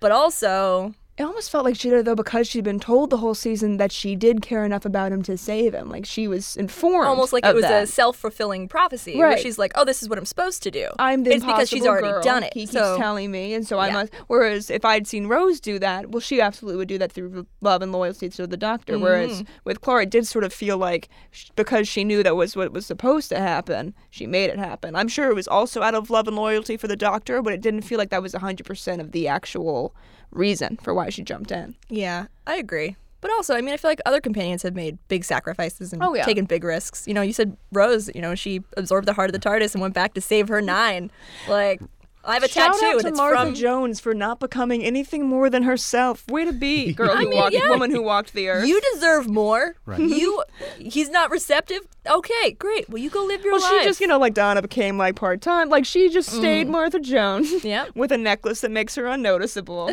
But 0.00 0.12
also, 0.12 0.94
It 1.16 1.22
almost 1.22 1.48
felt 1.48 1.64
like 1.64 1.76
she 1.76 1.90
did 1.90 2.00
it 2.00 2.04
though 2.06 2.16
because 2.16 2.48
she'd 2.48 2.64
been 2.64 2.80
told 2.80 3.10
the 3.10 3.18
whole 3.18 3.34
season 3.34 3.76
that 3.76 3.92
she 3.92 4.16
did 4.16 4.42
care 4.42 4.64
enough 4.64 4.84
about 4.84 5.12
him 5.12 5.22
to 5.22 5.36
save 5.38 5.72
him. 5.72 5.88
Like 5.88 6.04
she 6.04 6.26
was 6.26 6.56
informed. 6.56 7.06
almost 7.06 7.32
like 7.32 7.44
it 7.46 7.54
was 7.54 7.62
that. 7.62 7.84
a 7.84 7.86
self-fulfilling 7.86 8.66
prophecy 8.66 9.16
where 9.16 9.28
Right. 9.28 9.38
she's 9.40 9.56
like, 9.56 9.70
"Oh, 9.76 9.84
this 9.84 10.02
is 10.02 10.08
what 10.08 10.18
I'm 10.18 10.24
supposed 10.26 10.64
to 10.64 10.72
do." 10.72 10.88
I'm 10.98 11.22
the 11.22 11.30
It's 11.32 11.44
because 11.44 11.68
she's 11.68 11.86
already 11.86 12.08
girl. 12.08 12.20
done 12.22 12.42
it. 12.42 12.52
He 12.52 12.62
keeps 12.66 12.72
telling 12.72 13.30
me, 13.30 13.54
and 13.54 13.64
so 13.64 13.78
I 13.78 13.92
must. 13.92 14.12
Whereas 14.26 14.70
if 14.70 14.84
I'd 14.84 15.06
seen 15.06 15.28
Rose 15.28 15.60
do 15.60 15.78
that, 15.78 16.10
well, 16.10 16.18
she 16.20 16.40
absolutely 16.40 16.78
would 16.78 16.88
do 16.88 16.98
that 16.98 17.12
through 17.12 17.46
love 17.60 17.80
and 17.80 17.92
loyalty 17.92 18.28
to 18.30 18.46
the 18.48 18.56
doctor. 18.56 18.98
Whereas 18.98 19.42
Mm-hmm. 19.42 19.52
with 19.64 19.80
Clara, 19.82 20.02
it 20.02 20.10
did 20.10 20.26
sort 20.26 20.42
of 20.44 20.52
feel 20.52 20.78
like 20.78 21.08
sh- 21.30 21.50
because 21.54 21.86
she 21.86 22.02
knew 22.02 22.24
that 22.24 22.34
was 22.34 22.56
what 22.56 22.72
was 22.72 22.86
supposed 22.86 23.28
to 23.28 23.38
happen, 23.38 23.94
she 24.10 24.26
made 24.26 24.50
it 24.50 24.58
happen. 24.58 24.96
I'm 24.96 25.06
sure 25.08 25.30
it 25.30 25.34
was 25.36 25.46
also 25.46 25.80
out 25.80 25.94
of 25.94 26.10
love 26.10 26.26
and 26.26 26.36
loyalty 26.36 26.76
for 26.76 26.88
the 26.88 26.96
doctor, 26.96 27.40
but 27.40 27.52
it 27.52 27.60
didn't 27.60 27.82
feel 27.82 27.98
like 27.98 28.10
that 28.10 28.20
was 28.20 28.34
100% 28.34 29.00
of 29.00 29.12
the 29.12 29.28
actual 29.28 29.94
reason 30.34 30.76
for 30.82 30.92
why 30.94 31.08
she 31.10 31.22
jumped 31.22 31.50
in. 31.50 31.74
yeah, 31.88 32.26
I 32.46 32.56
agree. 32.56 32.96
But 33.20 33.30
also, 33.30 33.54
I 33.54 33.62
mean, 33.62 33.72
I 33.72 33.78
feel 33.78 33.90
like 33.90 34.02
other 34.04 34.20
companions 34.20 34.62
have 34.64 34.74
made 34.74 34.98
big 35.08 35.24
sacrifices 35.24 35.94
and 35.94 36.02
Oh, 36.04 36.14
yeah. 36.14 36.24
taken 36.26 36.44
big 36.44 36.62
risks. 36.62 37.08
You 37.08 37.14
know, 37.14 37.22
you 37.22 37.32
said 37.32 37.56
Rose, 37.72 38.10
you 38.14 38.20
know, 38.20 38.34
she 38.34 38.62
absorbed 38.76 39.08
the 39.08 39.14
heart 39.14 39.30
of 39.30 39.32
the 39.32 39.38
TARDIS 39.38 39.72
and 39.74 39.80
went 39.80 39.94
back 39.94 40.12
to 40.12 40.20
save 40.20 40.48
her 40.48 40.60
nine. 40.60 41.10
Like, 41.48 41.80
I 42.26 42.34
have 42.34 42.42
a 42.42 42.48
Shout 42.48 42.74
tattoo 42.74 42.86
out 42.86 42.92
and 42.92 43.00
to 43.02 43.08
it's 43.08 43.16
Martha 43.18 43.36
from 43.44 43.54
Jones 43.54 44.00
for 44.00 44.14
not 44.14 44.40
becoming 44.40 44.82
anything 44.84 45.26
more 45.26 45.50
than 45.50 45.62
herself. 45.62 46.26
Way 46.28 46.44
to 46.46 46.52
be, 46.52 46.92
girl 46.94 47.16
who 47.16 47.28
mean, 47.28 47.36
walked, 47.38 47.54
yeah. 47.54 47.68
woman 47.68 47.90
who 47.90 48.02
walked 48.02 48.32
the 48.32 48.48
earth. 48.48 48.66
You 48.66 48.80
deserve 48.94 49.28
more. 49.28 49.76
You, 49.98 50.42
he's 50.78 51.08
not 51.10 51.30
receptive. 51.30 51.80
Okay, 52.06 52.52
great. 52.52 52.88
Well, 52.90 52.98
you 52.98 53.08
go 53.10 53.24
live 53.24 53.42
your 53.42 53.54
well, 53.54 53.62
life. 53.62 53.80
she 53.82 53.84
just, 53.88 54.00
you 54.00 54.06
know, 54.06 54.18
like 54.18 54.34
Donna 54.34 54.60
became 54.60 54.98
like 54.98 55.14
part 55.16 55.40
time. 55.40 55.68
Like 55.70 55.84
she 55.86 56.08
just 56.10 56.28
stayed 56.30 56.68
Martha 56.68 57.00
Jones. 57.00 57.50
Mm. 57.50 57.64
Yep. 57.74 57.96
with 57.96 58.12
a 58.12 58.18
necklace 58.18 58.60
that 58.60 58.70
makes 58.70 58.94
her 58.96 59.06
unnoticeable. 59.06 59.90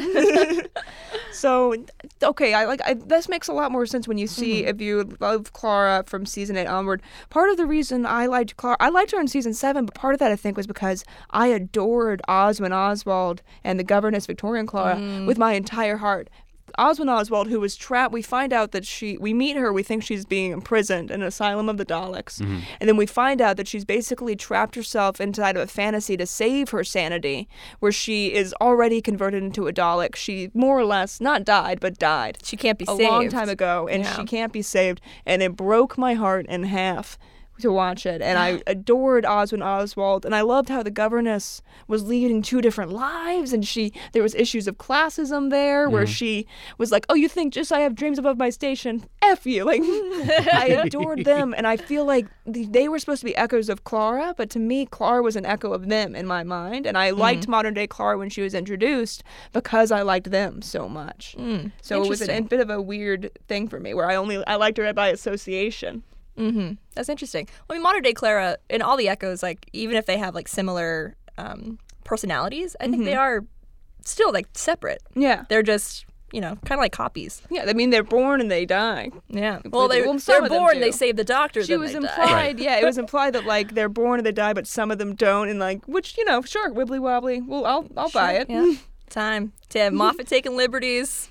so, 1.32 1.76
okay, 2.22 2.54
I 2.54 2.66
like 2.66 2.82
I, 2.86 2.94
this 2.96 3.30
makes 3.30 3.48
a 3.48 3.54
lot 3.54 3.72
more 3.72 3.86
sense 3.86 4.08
when 4.08 4.18
you 4.18 4.28
see 4.28 4.42
Mm-hmm. 4.62 4.68
if 4.70 4.82
you 4.82 5.18
love 5.20 5.54
Clara 5.54 6.04
from 6.06 6.26
season 6.26 6.58
eight 6.58 6.66
onward. 6.68 7.02
Part 7.30 7.50
of 7.50 7.58
the 7.58 7.66
reason 7.66 8.06
I 8.06 8.26
liked 8.26 8.58
Clara, 8.58 8.76
I 8.80 8.90
liked 8.90 9.12
her 9.12 9.20
in 9.20 9.28
season 9.28 9.54
seven, 9.54 9.86
but 9.86 9.96
part 9.96 10.14
of 10.14 10.20
that 10.20 10.32
I 10.32 10.36
think 10.36 10.58
was 10.58 10.68
because 10.68 11.06
I 11.30 11.48
adored 11.48 12.21
Oswin 12.28 12.72
Oswald 12.72 13.42
and 13.64 13.80
the 13.80 13.84
governess 13.84 14.26
Victorian 14.26 14.66
Clara 14.68 14.96
Mm. 14.96 15.26
with 15.28 15.38
my 15.38 15.54
entire 15.54 15.98
heart. 15.98 16.30
Oswin 16.80 17.10
Oswald, 17.10 17.50
who 17.50 17.60
was 17.60 17.76
trapped, 17.76 18.14
we 18.14 18.22
find 18.22 18.54
out 18.54 18.72
that 18.72 18.86
she, 18.86 19.18
we 19.18 19.34
meet 19.34 19.58
her, 19.58 19.74
we 19.74 19.84
think 19.84 20.04
she's 20.04 20.24
being 20.26 20.52
imprisoned 20.54 21.12
in 21.12 21.22
an 21.22 21.28
asylum 21.28 21.68
of 21.68 21.76
the 21.76 21.84
Daleks. 21.86 22.40
And 22.40 22.88
then 22.88 22.96
we 22.96 23.06
find 23.06 23.42
out 23.42 23.58
that 23.58 23.68
she's 23.68 23.84
basically 23.84 24.38
trapped 24.38 24.76
herself 24.76 25.20
inside 25.20 25.58
of 25.58 25.64
a 25.64 25.68
fantasy 25.68 26.16
to 26.16 26.26
save 26.26 26.70
her 26.70 26.86
sanity, 26.86 27.50
where 27.82 27.92
she 27.92 28.32
is 28.34 28.56
already 28.62 29.02
converted 29.02 29.44
into 29.44 29.68
a 29.68 29.74
Dalek. 29.74 30.16
She 30.16 30.50
more 30.54 30.80
or 30.80 30.86
less, 30.86 31.20
not 31.20 31.44
died, 31.44 31.82
but 31.82 32.00
died 32.00 32.38
she 32.42 32.56
can't 32.56 32.78
be 32.80 32.86
a 32.88 32.96
saved. 32.96 33.02
A 33.02 33.12
long 33.12 33.28
time 33.30 33.50
ago, 33.50 33.90
and 33.92 34.04
Yeah. 34.04 34.16
she 34.16 34.24
can't 34.24 34.54
be 34.54 34.62
saved. 34.62 35.02
And 35.26 35.44
it 35.44 35.58
broke 35.58 35.98
my 35.98 36.14
heart 36.14 36.46
in 36.48 36.64
half 36.64 37.20
to 37.62 37.72
watch 37.72 38.06
it. 38.06 38.22
And 38.22 38.38
I 38.38 38.62
adored 38.68 39.24
Oswin 39.24 39.64
Oswald, 39.64 40.26
and 40.26 40.36
I 40.36 40.42
loved 40.42 40.70
how 40.70 40.84
the 40.84 40.92
governess 40.92 41.62
was 41.88 42.04
leading 42.04 42.42
two 42.42 42.62
different 42.62 42.92
lives, 42.92 43.54
and 43.54 43.66
she 43.66 43.94
there 44.14 44.24
was 44.24 44.36
issues 44.36 44.68
of 44.68 44.78
classism 44.78 45.50
there, 45.50 45.90
where 45.90 46.08
she 46.08 46.48
was 46.78 46.92
like, 46.92 47.06
"Oh, 47.10 47.16
you 47.16 47.28
think 47.28 47.54
just 47.54 47.72
I 47.72 47.80
have 47.82 47.96
dreams 47.96 48.20
above 48.20 48.38
my 48.38 48.50
station? 48.50 49.06
F 49.22 49.46
you!" 49.46 49.66
Like 49.72 49.82
I 50.54 50.66
adored 50.86 51.24
them, 51.24 51.54
and 51.56 51.66
I 51.66 51.78
feel 51.78 52.06
like 52.06 52.28
they 52.46 52.88
were 52.88 53.00
supposed 53.00 53.22
to 53.22 53.26
be 53.26 53.36
echoes 53.36 53.70
of 53.70 53.84
Clara, 53.84 54.34
but 54.36 54.50
to 54.52 54.60
me, 54.60 54.86
Clara 54.86 55.22
was 55.22 55.36
an 55.36 55.46
echo 55.46 55.74
of 55.74 55.88
them 55.88 56.16
in 56.16 56.26
my 56.28 56.44
mind, 56.44 56.86
and 56.86 56.98
I 56.98 57.12
mm-hmm. 57.12 57.20
liked 57.20 57.48
modern 57.48 57.74
day 57.74 57.88
Clara 57.88 58.18
when 58.18 58.30
she 58.30 58.42
was 58.42 58.54
introduced 58.54 59.24
because 59.54 59.92
I 59.92 60.02
liked 60.02 60.32
them 60.32 60.62
so 60.62 60.90
much. 60.90 61.36
Mm, 61.38 61.72
so 61.82 62.04
it 62.04 62.10
was 62.10 62.22
a, 62.22 62.42
bit 62.42 62.60
of 62.60 62.70
a 62.70 62.82
weird 62.82 63.32
thing 63.48 63.68
for 63.68 63.80
me, 63.80 63.94
where 63.94 64.10
I 64.10 64.16
only 64.16 64.44
I 64.46 64.56
liked 64.56 64.78
her 64.78 64.94
by 64.94 65.10
association. 65.10 66.04
Mm-hmm. 66.38 66.74
That's 66.96 67.10
interesting. 67.10 67.48
Well, 67.68 67.76
I 67.76 67.80
mean, 67.80 67.84
modern 67.84 68.02
day 68.04 68.14
Clara 68.14 68.58
and 68.70 68.82
all 68.82 68.98
the 68.98 69.08
Echoes, 69.10 69.44
like 69.44 69.68
even 69.74 69.96
if 69.98 70.06
they 70.06 70.18
have 70.18 70.34
like 70.36 70.48
similar 70.48 71.16
um, 71.38 71.78
personalities, 72.04 72.76
I 72.80 72.88
think 72.88 73.04
they 73.06 73.16
are 73.16 73.44
still 74.06 74.32
like 74.32 74.48
separate. 74.54 75.02
Yeah, 75.16 75.46
They're 75.50 75.64
just 75.64 76.06
you 76.34 76.40
know 76.40 76.56
kind 76.66 76.80
of 76.80 76.80
like 76.80 76.94
copies. 76.94 77.42
yeah. 77.50 77.66
I 77.68 77.74
mean, 77.74 77.90
they're 77.90 78.04
born 78.04 78.40
and 78.40 78.50
they 78.50 78.66
die. 78.66 79.12
Yeah. 79.28 79.60
Well, 79.66 79.90
they, 79.90 80.02
well, 80.02 80.18
they're 80.18 80.48
born. 80.48 80.80
They 80.80 80.92
save 80.92 81.18
the 81.18 81.26
doctor. 81.26 81.64
She 81.64 81.76
was 81.76 81.94
implied, 81.94 82.60
yeah, 82.68 82.80
it 82.80 82.86
was 82.86 82.98
implied 82.98 83.34
that 83.34 83.46
like 83.46 83.74
they're 83.76 83.90
born 83.90 84.20
and 84.20 84.26
they 84.26 84.32
die, 84.32 84.54
but 84.54 84.66
some 84.66 84.92
of 84.92 84.98
them 84.98 85.14
don't, 85.16 85.50
and 85.50 85.60
like 85.60 85.86
which 85.88 86.18
you 86.18 86.24
know, 86.26 86.42
sure, 86.42 86.72
wibbly 86.74 87.00
wobbly. 87.00 87.42
Well, 87.42 87.66
I'll 87.66 87.88
I'll 87.98 88.10
buy 88.10 88.34
it. 88.34 88.50
Yeah. 88.50 88.74
Time 89.10 89.52
to 89.70 89.80
have 89.80 89.92
Moffat 89.92 90.28
taking 90.28 90.56
liberties. 90.56 91.30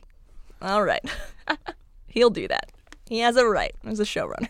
All 0.60 0.82
right. 0.84 1.02
He'll 2.08 2.28
do 2.28 2.46
that. 2.48 2.70
He 3.08 3.20
has 3.20 3.36
a 3.36 3.46
right 3.46 3.74
as 3.86 3.98
a 4.00 4.04
showrunner. 4.04 4.48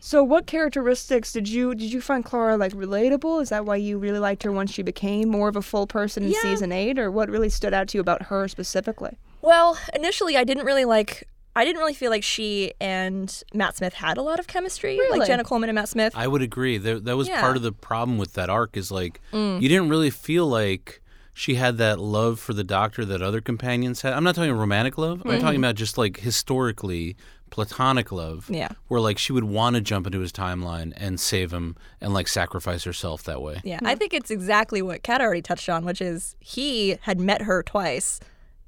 So, 0.00 0.22
what 0.22 0.46
characteristics 0.46 1.32
did 1.32 1.48
you 1.48 1.74
did 1.74 1.92
you 1.92 2.00
find 2.00 2.24
Clara 2.24 2.56
like 2.56 2.72
relatable? 2.72 3.42
Is 3.42 3.48
that 3.48 3.64
why 3.64 3.76
you 3.76 3.98
really 3.98 4.18
liked 4.18 4.42
her 4.44 4.52
once 4.52 4.72
she 4.72 4.82
became 4.82 5.28
more 5.28 5.48
of 5.48 5.56
a 5.56 5.62
full 5.62 5.86
person 5.86 6.22
in 6.22 6.30
Yeah. 6.30 6.42
season 6.42 6.72
eight, 6.72 6.98
or 6.98 7.10
what 7.10 7.28
really 7.28 7.48
stood 7.48 7.74
out 7.74 7.88
to 7.88 7.98
you 7.98 8.00
about 8.00 8.22
her 8.24 8.46
specifically? 8.48 9.16
Well, 9.42 9.78
initially, 9.94 10.36
I 10.36 10.44
didn't 10.44 10.64
really 10.64 10.84
like. 10.84 11.28
I 11.56 11.64
didn't 11.64 11.80
really 11.80 11.94
feel 11.94 12.10
like 12.12 12.22
she 12.22 12.72
and 12.80 13.42
Matt 13.52 13.76
Smith 13.76 13.94
had 13.94 14.16
a 14.16 14.22
lot 14.22 14.38
of 14.38 14.46
chemistry, 14.46 14.96
Really? 14.96 15.18
like 15.18 15.26
Jenna 15.26 15.42
Coleman 15.42 15.68
and 15.68 15.74
Matt 15.74 15.88
Smith. 15.88 16.12
I 16.14 16.28
would 16.28 16.42
agree. 16.42 16.78
That 16.78 17.04
that 17.04 17.16
was 17.16 17.26
Yeah. 17.26 17.40
part 17.40 17.56
of 17.56 17.62
the 17.62 17.72
problem 17.72 18.16
with 18.16 18.34
that 18.34 18.48
arc 18.48 18.76
is 18.76 18.92
like 18.92 19.20
mm. 19.32 19.60
you 19.60 19.68
didn't 19.68 19.88
really 19.88 20.10
feel 20.10 20.46
like 20.46 21.02
she 21.32 21.56
had 21.56 21.78
that 21.78 21.98
love 21.98 22.38
for 22.38 22.52
the 22.52 22.64
doctor 22.64 23.04
that 23.04 23.22
other 23.22 23.40
companions 23.40 24.02
had. 24.02 24.12
I'm 24.12 24.22
not 24.24 24.34
talking 24.36 24.52
romantic 24.52 24.98
love. 24.98 25.22
I'm 25.24 25.40
talking 25.40 25.56
mm. 25.56 25.64
about 25.64 25.74
just 25.74 25.98
like 25.98 26.18
historically 26.18 27.16
platonic 27.50 28.12
love. 28.12 28.48
Yeah. 28.50 28.68
Where 28.88 29.00
like 29.00 29.18
she 29.18 29.32
would 29.32 29.44
want 29.44 29.76
to 29.76 29.80
jump 29.82 30.06
into 30.06 30.20
his 30.20 30.32
timeline 30.32 30.92
and 30.96 31.18
save 31.18 31.52
him 31.52 31.76
and 32.00 32.14
like 32.14 32.28
sacrifice 32.28 32.84
herself 32.84 33.22
that 33.24 33.42
way. 33.42 33.60
Yeah, 33.64 33.80
I 33.84 33.94
think 33.94 34.14
it's 34.14 34.30
exactly 34.30 34.82
what 34.82 35.02
Kat 35.02 35.20
already 35.20 35.42
touched 35.42 35.68
on, 35.68 35.84
which 35.84 36.00
is 36.00 36.36
he 36.40 36.98
had 37.02 37.20
met 37.20 37.42
her 37.42 37.62
twice, 37.62 38.20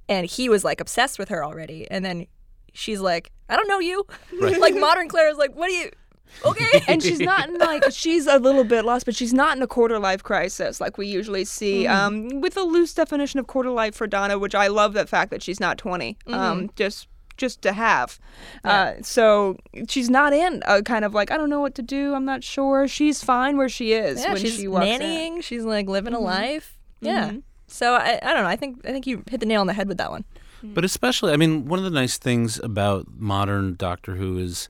and 0.09 0.27
he 0.27 0.49
was 0.49 0.65
like 0.65 0.81
obsessed 0.81 1.19
with 1.19 1.29
her 1.29 1.45
already, 1.45 1.91
and 1.91 2.05
then 2.05 2.27
she's 2.73 3.01
like, 3.01 3.31
"I 3.49 3.57
don't 3.57 3.69
know 3.69 3.79
you." 3.79 4.07
like 4.41 4.75
modern 4.75 5.09
Claire 5.09 5.31
is 5.31 5.39
like, 5.39 5.55
"What 5.55 5.69
do 5.69 5.75
you?" 5.75 5.91
Okay. 6.47 6.83
and 6.87 7.03
she's 7.03 7.19
not 7.19 7.49
in 7.49 7.59
like 7.59 7.83
she's 7.91 8.27
a 8.29 8.39
little 8.39 8.63
bit 8.65 8.85
lost, 8.85 9.05
but 9.05 9.17
she's 9.17 9.33
not 9.33 9.57
in 9.57 9.63
a 9.63 9.67
quarter 9.67 9.99
life 9.99 10.23
crisis 10.23 10.81
like 10.81 10.97
we 10.97 11.07
usually 11.09 11.45
see. 11.45 11.87
Um, 11.89 12.41
with 12.41 12.57
a 12.57 12.63
loose 12.63 12.95
definition 12.95 13.41
of 13.41 13.47
quarter 13.49 13.71
life 13.71 13.95
for 13.97 14.07
Donna, 14.07 14.39
which 14.39 14.55
I 14.55 14.69
love 14.69 14.93
the 14.93 15.07
fact 15.07 15.33
that 15.33 15.43
she's 15.43 15.59
not 15.59 15.77
20 15.77 16.17
Um, 16.29 16.71
just 16.77 17.09
just 17.41 17.63
to 17.63 17.73
have. 17.73 18.21
Uh, 18.63 18.93
so 19.03 19.57
she's 19.89 20.11
not 20.11 20.33
in 20.33 20.63
a 20.67 20.83
kind 20.83 21.05
of 21.05 21.15
like 21.15 21.31
I 21.31 21.37
don't 21.37 21.51
know 21.51 21.61
what 21.61 21.75
to 21.77 21.83
do. 21.83 22.15
I'm 22.15 22.25
not 22.25 22.45
sure. 22.45 22.87
She's 22.87 23.25
fine 23.25 23.57
where 23.57 23.69
she 23.69 23.93
is 23.93 24.23
yeah, 24.23 24.35
when 24.35 24.43
she's 24.43 24.55
she 24.55 24.69
walks 24.69 24.87
in. 24.87 25.01
nannying. 25.01 25.43
She's 25.43 25.65
like 25.65 25.89
living 25.89 26.15
a 26.15 26.21
life. 26.21 26.79
Yeah. 27.01 27.33
So 27.67 27.95
I, 27.95 28.19
I 28.23 28.35
don't 28.35 28.43
know. 28.43 28.49
I 28.49 28.57
think 28.57 28.87
I 28.87 28.93
think 28.93 29.07
you 29.07 29.25
hit 29.29 29.41
the 29.41 29.47
nail 29.47 29.61
on 29.61 29.67
the 29.67 29.73
head 29.73 29.89
with 29.89 29.99
that 29.99 30.11
one. 30.11 30.25
But 30.63 30.85
especially, 30.85 31.33
I 31.33 31.37
mean, 31.37 31.67
one 31.67 31.79
of 31.79 31.85
the 31.87 31.91
nice 31.91 32.19
things 32.19 32.59
about 32.59 33.07
modern 33.17 33.77
Doctor 33.77 34.17
Who 34.17 34.37
is 34.37 34.69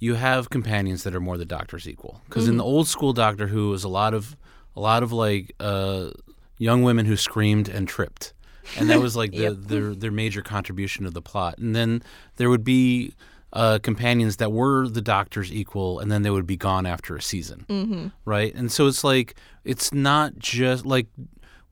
you 0.00 0.14
have 0.14 0.50
companions 0.50 1.04
that 1.04 1.14
are 1.14 1.20
more 1.20 1.38
the 1.38 1.44
Doctor's 1.44 1.88
equal. 1.88 2.20
Because 2.24 2.48
in 2.48 2.56
the 2.56 2.64
old 2.64 2.88
school 2.88 3.12
Doctor 3.12 3.48
Who 3.48 3.70
was 3.70 3.84
a 3.84 3.88
lot 3.88 4.14
of 4.14 4.36
a 4.76 4.80
lot 4.80 5.02
of 5.02 5.12
like 5.12 5.54
uh, 5.60 6.10
young 6.56 6.82
women 6.82 7.06
who 7.06 7.16
screamed 7.16 7.68
and 7.68 7.88
tripped, 7.88 8.32
and 8.76 8.90
that 8.90 9.00
was 9.00 9.16
like 9.16 9.32
the, 9.32 9.50
their 9.50 9.94
their 9.94 10.10
major 10.10 10.42
contribution 10.42 11.04
to 11.04 11.10
the 11.10 11.22
plot. 11.22 11.58
And 11.58 11.74
then 11.74 12.02
there 12.36 12.50
would 12.50 12.64
be 12.64 13.14
uh, 13.52 13.78
companions 13.78 14.36
that 14.36 14.52
were 14.52 14.88
the 14.88 15.00
Doctor's 15.00 15.52
equal, 15.52 16.00
and 16.00 16.10
then 16.10 16.22
they 16.22 16.30
would 16.30 16.46
be 16.46 16.56
gone 16.56 16.86
after 16.86 17.16
a 17.16 17.22
season, 17.22 17.64
mm-hmm. 17.68 18.06
right? 18.24 18.54
And 18.54 18.70
so 18.70 18.86
it's 18.86 19.04
like 19.04 19.34
it's 19.64 19.92
not 19.92 20.38
just 20.38 20.84
like 20.84 21.06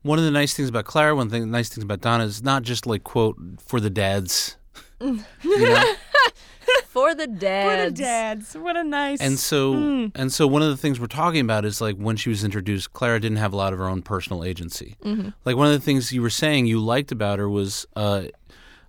one 0.01 0.17
of 0.17 0.25
the 0.25 0.31
nice 0.31 0.53
things 0.53 0.69
about 0.69 0.85
Clara, 0.85 1.15
one 1.15 1.29
thing, 1.29 1.49
nice 1.51 1.69
things 1.69 1.83
about 1.83 2.01
Donna 2.01 2.23
is 2.23 2.41
not 2.43 2.63
just 2.63 2.87
like 2.87 3.03
quote 3.03 3.37
for 3.59 3.79
the 3.79 3.89
dads, 3.89 4.57
you 5.01 5.23
know. 5.43 5.93
For 6.97 7.13
the 7.15 7.23
For 7.25 7.29
the 7.29 7.35
dads. 7.37 7.99
dads, 7.99 8.57
what 8.57 8.75
a 8.75 8.83
nice. 8.83 9.21
And 9.21 9.37
so, 9.37 9.73
and 10.15 10.33
so, 10.33 10.47
one 10.47 10.61
of 10.63 10.69
the 10.69 10.77
things 10.77 10.99
we're 10.99 11.05
talking 11.07 11.41
about 11.41 11.63
is 11.65 11.79
like 11.79 11.95
when 11.95 12.15
she 12.17 12.29
was 12.29 12.43
introduced, 12.43 12.93
Clara 12.93 13.19
didn't 13.19 13.37
have 13.37 13.53
a 13.53 13.55
lot 13.55 13.71
of 13.73 13.79
her 13.79 13.87
own 13.87 14.01
personal 14.01 14.43
agency. 14.43 14.95
Like 15.45 15.55
one 15.55 15.67
of 15.67 15.73
the 15.73 15.79
things 15.79 16.11
you 16.11 16.21
were 16.21 16.29
saying 16.29 16.65
you 16.65 16.79
liked 16.79 17.11
about 17.11 17.37
her 17.39 17.47
was 17.49 17.85
uh, 17.95 18.23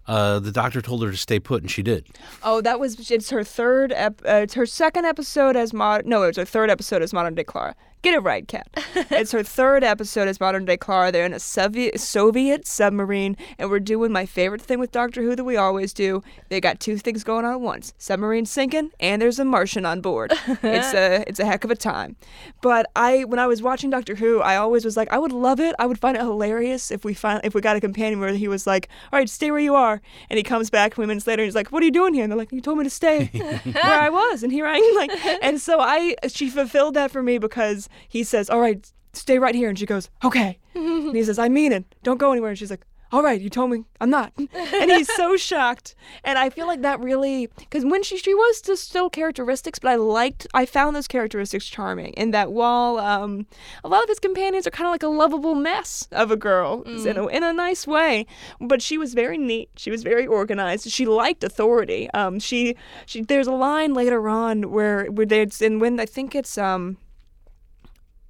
uh, 0.06 0.38
the 0.38 0.52
doctor 0.52 0.80
told 0.80 1.02
her 1.04 1.10
to 1.10 1.16
stay 1.18 1.38
put, 1.38 1.60
and 1.62 1.70
she 1.70 1.82
did. 1.82 2.06
oh, 2.42 2.60
that 2.62 2.80
was 2.80 3.10
it's 3.10 3.28
her 3.30 3.44
third. 3.44 3.92
Ep- 3.92 4.22
uh, 4.26 4.40
it's 4.44 4.54
her 4.54 4.64
second 4.66 5.04
episode 5.04 5.54
as 5.56 5.74
mod. 5.74 6.06
No, 6.06 6.22
it 6.22 6.28
was 6.28 6.36
her 6.38 6.44
third 6.46 6.70
episode 6.70 7.02
as 7.02 7.12
modern 7.12 7.34
day 7.34 7.44
Clara. 7.44 7.74
Get 8.02 8.14
it 8.14 8.20
right, 8.20 8.46
Kat. 8.46 8.68
it's 8.94 9.32
her 9.32 9.42
third 9.42 9.82
episode 9.82 10.28
as 10.28 10.38
modern 10.38 10.64
day 10.64 10.76
Clara. 10.76 11.10
They're 11.10 11.26
in 11.26 11.32
a 11.32 11.40
Soviet 11.40 11.98
Soviet 11.98 12.64
submarine, 12.66 13.36
and 13.58 13.70
we're 13.70 13.80
doing 13.80 14.12
my 14.12 14.24
favorite 14.24 14.62
thing 14.62 14.78
with 14.78 14.92
Doctor 14.92 15.20
Who 15.22 15.34
that 15.34 15.42
we 15.42 15.56
always 15.56 15.92
do. 15.92 16.22
They 16.48 16.60
got 16.60 16.78
two 16.78 16.96
things 16.96 17.24
going 17.24 17.44
on 17.44 17.54
at 17.54 17.60
once: 17.60 17.94
submarine 17.98 18.46
sinking, 18.46 18.92
and 19.00 19.20
there's 19.20 19.40
a 19.40 19.44
Martian 19.44 19.84
on 19.84 20.00
board. 20.00 20.32
it's 20.62 20.94
a 20.94 21.24
it's 21.28 21.40
a 21.40 21.44
heck 21.44 21.64
of 21.64 21.72
a 21.72 21.76
time. 21.76 22.14
But 22.60 22.86
I, 22.94 23.24
when 23.24 23.40
I 23.40 23.48
was 23.48 23.62
watching 23.62 23.90
Doctor 23.90 24.14
Who, 24.14 24.40
I 24.40 24.56
always 24.56 24.84
was 24.84 24.96
like, 24.96 25.12
I 25.12 25.18
would 25.18 25.32
love 25.32 25.58
it. 25.58 25.74
I 25.80 25.86
would 25.86 25.98
find 25.98 26.16
it 26.16 26.20
hilarious 26.20 26.92
if 26.92 27.04
we 27.04 27.14
find 27.14 27.40
if 27.42 27.52
we 27.52 27.60
got 27.60 27.76
a 27.76 27.80
companion 27.80 28.20
where 28.20 28.32
he 28.32 28.46
was 28.46 28.64
like, 28.64 28.88
all 29.12 29.18
right, 29.18 29.28
stay 29.28 29.50
where 29.50 29.60
you 29.60 29.74
are, 29.74 30.00
and 30.30 30.36
he 30.36 30.44
comes 30.44 30.70
back 30.70 30.94
three 30.94 31.06
minutes 31.06 31.26
later 31.26 31.42
and 31.42 31.48
he's 31.48 31.56
like, 31.56 31.72
what 31.72 31.82
are 31.82 31.86
you 31.86 31.92
doing 31.92 32.14
here? 32.14 32.22
And 32.22 32.30
they're 32.30 32.38
like, 32.38 32.52
you 32.52 32.60
told 32.60 32.78
me 32.78 32.84
to 32.84 32.90
stay 32.90 33.26
where 33.64 34.00
I 34.00 34.08
was, 34.08 34.44
and 34.44 34.52
here 34.52 34.66
I 34.66 34.76
am. 34.76 34.94
Like, 34.94 35.10
and 35.42 35.60
so 35.60 35.80
I, 35.80 36.14
she 36.28 36.48
fulfilled 36.48 36.94
that 36.94 37.10
for 37.10 37.22
me 37.24 37.38
because 37.38 37.87
he 38.08 38.22
says, 38.24 38.50
all 38.50 38.60
right, 38.60 38.90
stay 39.12 39.38
right 39.38 39.54
here, 39.54 39.68
and 39.68 39.78
she 39.78 39.86
goes, 39.86 40.10
okay, 40.24 40.58
and 40.74 41.16
he 41.16 41.24
says, 41.24 41.38
I 41.38 41.48
mean 41.48 41.72
it, 41.72 41.84
don't 42.02 42.18
go 42.18 42.32
anywhere, 42.32 42.50
and 42.50 42.58
she's 42.58 42.70
like. 42.70 42.84
All 43.10 43.22
right, 43.22 43.40
you 43.40 43.48
told 43.48 43.70
me. 43.70 43.84
I'm 44.02 44.10
not, 44.10 44.34
and 44.36 44.90
he's 44.90 45.10
so 45.14 45.34
shocked, 45.38 45.94
and 46.24 46.38
I 46.38 46.50
feel 46.50 46.66
like 46.66 46.82
that 46.82 47.00
really 47.00 47.48
because 47.56 47.82
when 47.82 48.02
she 48.02 48.18
she 48.18 48.34
was 48.34 48.60
just 48.60 48.86
still 48.86 49.08
characteristics, 49.08 49.78
but 49.78 49.90
I 49.90 49.94
liked 49.94 50.46
I 50.52 50.66
found 50.66 50.94
those 50.94 51.08
characteristics 51.08 51.64
charming, 51.64 52.12
in 52.18 52.32
that 52.32 52.52
while 52.52 52.98
um, 52.98 53.46
a 53.82 53.88
lot 53.88 54.02
of 54.02 54.10
his 54.10 54.18
companions 54.18 54.66
are 54.66 54.70
kind 54.70 54.86
of 54.88 54.92
like 54.92 55.02
a 55.02 55.08
lovable 55.08 55.54
mess 55.54 56.06
of 56.12 56.30
a 56.30 56.36
girl 56.36 56.82
in, 57.06 57.16
a, 57.16 57.26
in 57.28 57.42
a 57.42 57.52
nice 57.54 57.86
way, 57.86 58.26
but 58.60 58.82
she 58.82 58.98
was 58.98 59.14
very 59.14 59.38
neat, 59.38 59.70
she 59.76 59.90
was 59.90 60.02
very 60.02 60.26
organized, 60.26 60.90
she 60.90 61.06
liked 61.06 61.42
authority. 61.42 62.10
Um, 62.10 62.38
she 62.38 62.76
she 63.06 63.22
there's 63.22 63.46
a 63.46 63.52
line 63.52 63.94
later 63.94 64.28
on 64.28 64.70
where 64.70 65.06
where 65.06 65.24
there's 65.24 65.62
and 65.62 65.80
when 65.80 65.98
I 65.98 66.04
think 66.04 66.34
it's 66.34 66.58
um 66.58 66.98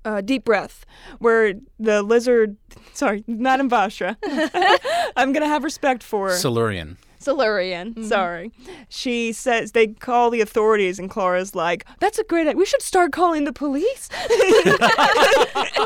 uh, 0.04 0.20
deep 0.20 0.44
breath, 0.44 0.84
where 1.18 1.54
the 1.78 2.02
lizard, 2.02 2.56
sorry, 2.94 3.24
Madame 3.26 3.68
Vastra, 3.70 4.16
I'm 5.16 5.32
gonna 5.32 5.48
have 5.48 5.64
respect 5.64 6.02
for 6.02 6.30
Silurian. 6.30 6.96
Silurian. 7.20 8.04
Sorry, 8.04 8.52
she 8.88 9.32
says 9.32 9.72
they 9.72 9.88
call 9.88 10.30
the 10.30 10.40
authorities, 10.40 10.98
and 11.00 11.10
Clara's 11.10 11.52
like, 11.54 11.84
"That's 11.98 12.16
a 12.18 12.24
great 12.24 12.42
idea. 12.46 12.56
We 12.56 12.64
should 12.64 12.80
start 12.80 13.10
calling 13.12 13.44
the 13.44 13.52
police." 13.52 14.08
All 14.22 14.28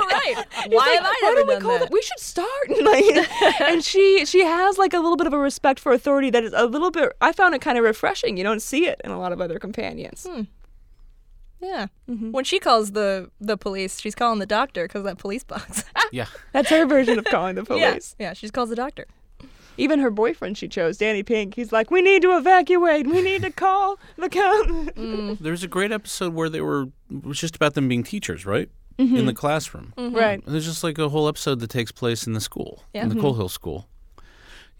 right. 0.06 0.34
He's 0.64 0.72
Why 0.74 0.86
like, 0.88 0.98
have 0.98 1.04
I 1.06 1.18
Why 1.20 1.20
never 1.22 1.34
don't 1.36 1.46
we 1.48 1.52
done 1.54 1.62
call 1.62 1.72
that? 1.78 1.80
them? 1.80 1.88
We 1.92 2.02
should 2.02 2.20
start. 2.20 2.48
Like, 2.82 3.60
and 3.62 3.82
she 3.82 4.24
she 4.26 4.44
has 4.44 4.76
like 4.78 4.92
a 4.92 4.98
little 4.98 5.16
bit 5.16 5.26
of 5.26 5.32
a 5.32 5.38
respect 5.38 5.80
for 5.80 5.92
authority 5.92 6.30
that 6.30 6.44
is 6.44 6.52
a 6.54 6.66
little 6.66 6.90
bit. 6.90 7.12
I 7.20 7.32
found 7.32 7.54
it 7.54 7.60
kind 7.60 7.78
of 7.78 7.84
refreshing. 7.84 8.36
You 8.36 8.44
don't 8.44 8.60
see 8.62 8.86
it 8.86 9.00
in 9.02 9.10
a 9.10 9.18
lot 9.18 9.32
of 9.32 9.40
other 9.40 9.58
companions. 9.58 10.26
Yeah. 11.62 11.86
Mm-hmm. 12.10 12.32
When 12.32 12.44
she 12.44 12.58
calls 12.58 12.92
the 12.92 13.30
the 13.40 13.56
police, 13.56 14.00
she's 14.00 14.14
calling 14.14 14.38
the 14.40 14.46
doctor 14.46 14.84
because 14.86 15.04
that 15.04 15.18
police 15.18 15.44
box. 15.44 15.84
Yeah. 16.12 16.26
That's 16.52 16.68
her 16.68 16.84
version 16.84 17.18
of 17.18 17.24
calling 17.24 17.54
the 17.54 17.64
police. 17.72 18.14
Yeah. 18.18 18.34
She 18.34 18.42
just 18.42 18.52
calls 18.52 18.68
the 18.68 18.76
doctor. 18.76 19.06
Even 19.78 20.00
her 20.00 20.10
boyfriend 20.10 20.58
she 20.58 20.68
chose, 20.68 20.98
Danny 20.98 21.22
Pink, 21.22 21.54
he's 21.54 21.72
like, 21.72 21.90
"We 21.90 22.02
need 22.02 22.20
to 22.22 22.36
evacuate. 22.36 23.06
We 23.06 23.22
need 23.22 23.40
to 23.42 23.50
call 23.50 23.98
the 24.18 24.28
count." 24.28 24.94
Mm. 24.96 25.38
There's 25.38 25.62
a 25.64 25.68
great 25.68 25.90
episode 25.92 26.34
where 26.34 26.50
they 26.50 26.60
were 26.60 26.88
it 27.10 27.24
was 27.24 27.38
just 27.40 27.56
about 27.56 27.72
them 27.72 27.88
being 27.88 28.02
teachers, 28.02 28.44
right? 28.44 28.68
Mm-hmm. 28.98 29.16
In 29.16 29.24
the 29.26 29.32
classroom. 29.32 29.94
Mm-hmm. 29.96 30.14
Right. 30.14 30.44
And 30.44 30.52
there's 30.52 30.66
just 30.66 30.84
like 30.84 30.98
a 30.98 31.08
whole 31.08 31.26
episode 31.26 31.60
that 31.60 31.70
takes 31.70 31.90
place 31.90 32.26
in 32.26 32.34
the 32.34 32.40
school, 32.42 32.82
Yeah. 32.92 33.04
in 33.04 33.08
the 33.08 33.14
Coal 33.18 33.32
Hill 33.34 33.48
School. 33.48 33.88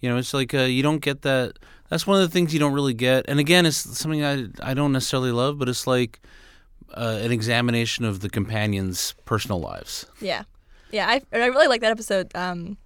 You 0.01 0.11
know, 0.11 0.19
it's 0.19 0.35
like 0.35 0.53
uh, 0.53 0.63
you 0.69 0.83
don't 0.83 1.01
get 1.01 1.23
that. 1.23 1.59
That's 1.89 2.07
one 2.07 2.21
of 2.21 2.29
the 2.29 2.33
things 2.33 2.53
you 2.53 2.61
don't 2.61 2.75
really 2.75 2.93
get. 2.95 3.25
And 3.29 3.41
again, 3.41 3.65
it's 3.65 3.79
something 3.99 4.23
I 4.23 4.49
I 4.63 4.75
don't 4.75 4.93
necessarily 4.93 5.33
love, 5.33 5.59
but 5.59 5.69
it's 5.71 5.87
like 5.87 6.21
uh, 6.95 7.21
an 7.23 7.33
examination 7.33 8.05
of 8.05 8.21
the 8.21 8.29
companions' 8.31 9.15
personal 9.25 9.61
lives. 9.61 10.07
Yeah. 10.21 10.45
Yeah. 10.91 11.09
I 11.09 11.23
I 11.33 11.47
really 11.47 11.69
like 11.69 11.81
that 11.83 11.91
episode. 11.91 12.31
Um, 12.35 12.77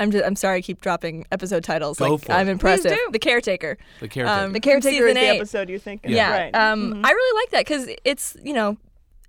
I'm 0.00 0.12
just, 0.12 0.24
I'm 0.24 0.36
sorry, 0.36 0.58
I 0.58 0.60
keep 0.60 0.80
dropping 0.80 1.26
episode 1.32 1.64
titles. 1.64 1.98
Go 1.98 2.12
like 2.14 2.24
for. 2.24 2.32
I'm 2.32 2.48
impressive. 2.48 2.92
do. 2.92 3.08
The 3.10 3.18
caretaker. 3.18 3.76
The 4.00 4.06
caretaker. 4.08 4.44
Um, 4.44 4.52
The 4.52 4.60
caretaker 4.60 5.08
is 5.08 5.14
the 5.14 5.20
eight. 5.20 5.36
episode 5.36 5.68
you 5.68 5.78
think. 5.80 6.04
of. 6.04 6.10
Yeah. 6.12 6.30
Right. 6.30 6.54
Um, 6.54 7.02
I 7.04 7.10
really 7.10 7.40
like 7.42 7.50
that 7.50 7.66
because 7.66 7.88
it's 8.04 8.36
you 8.42 8.52
know, 8.52 8.76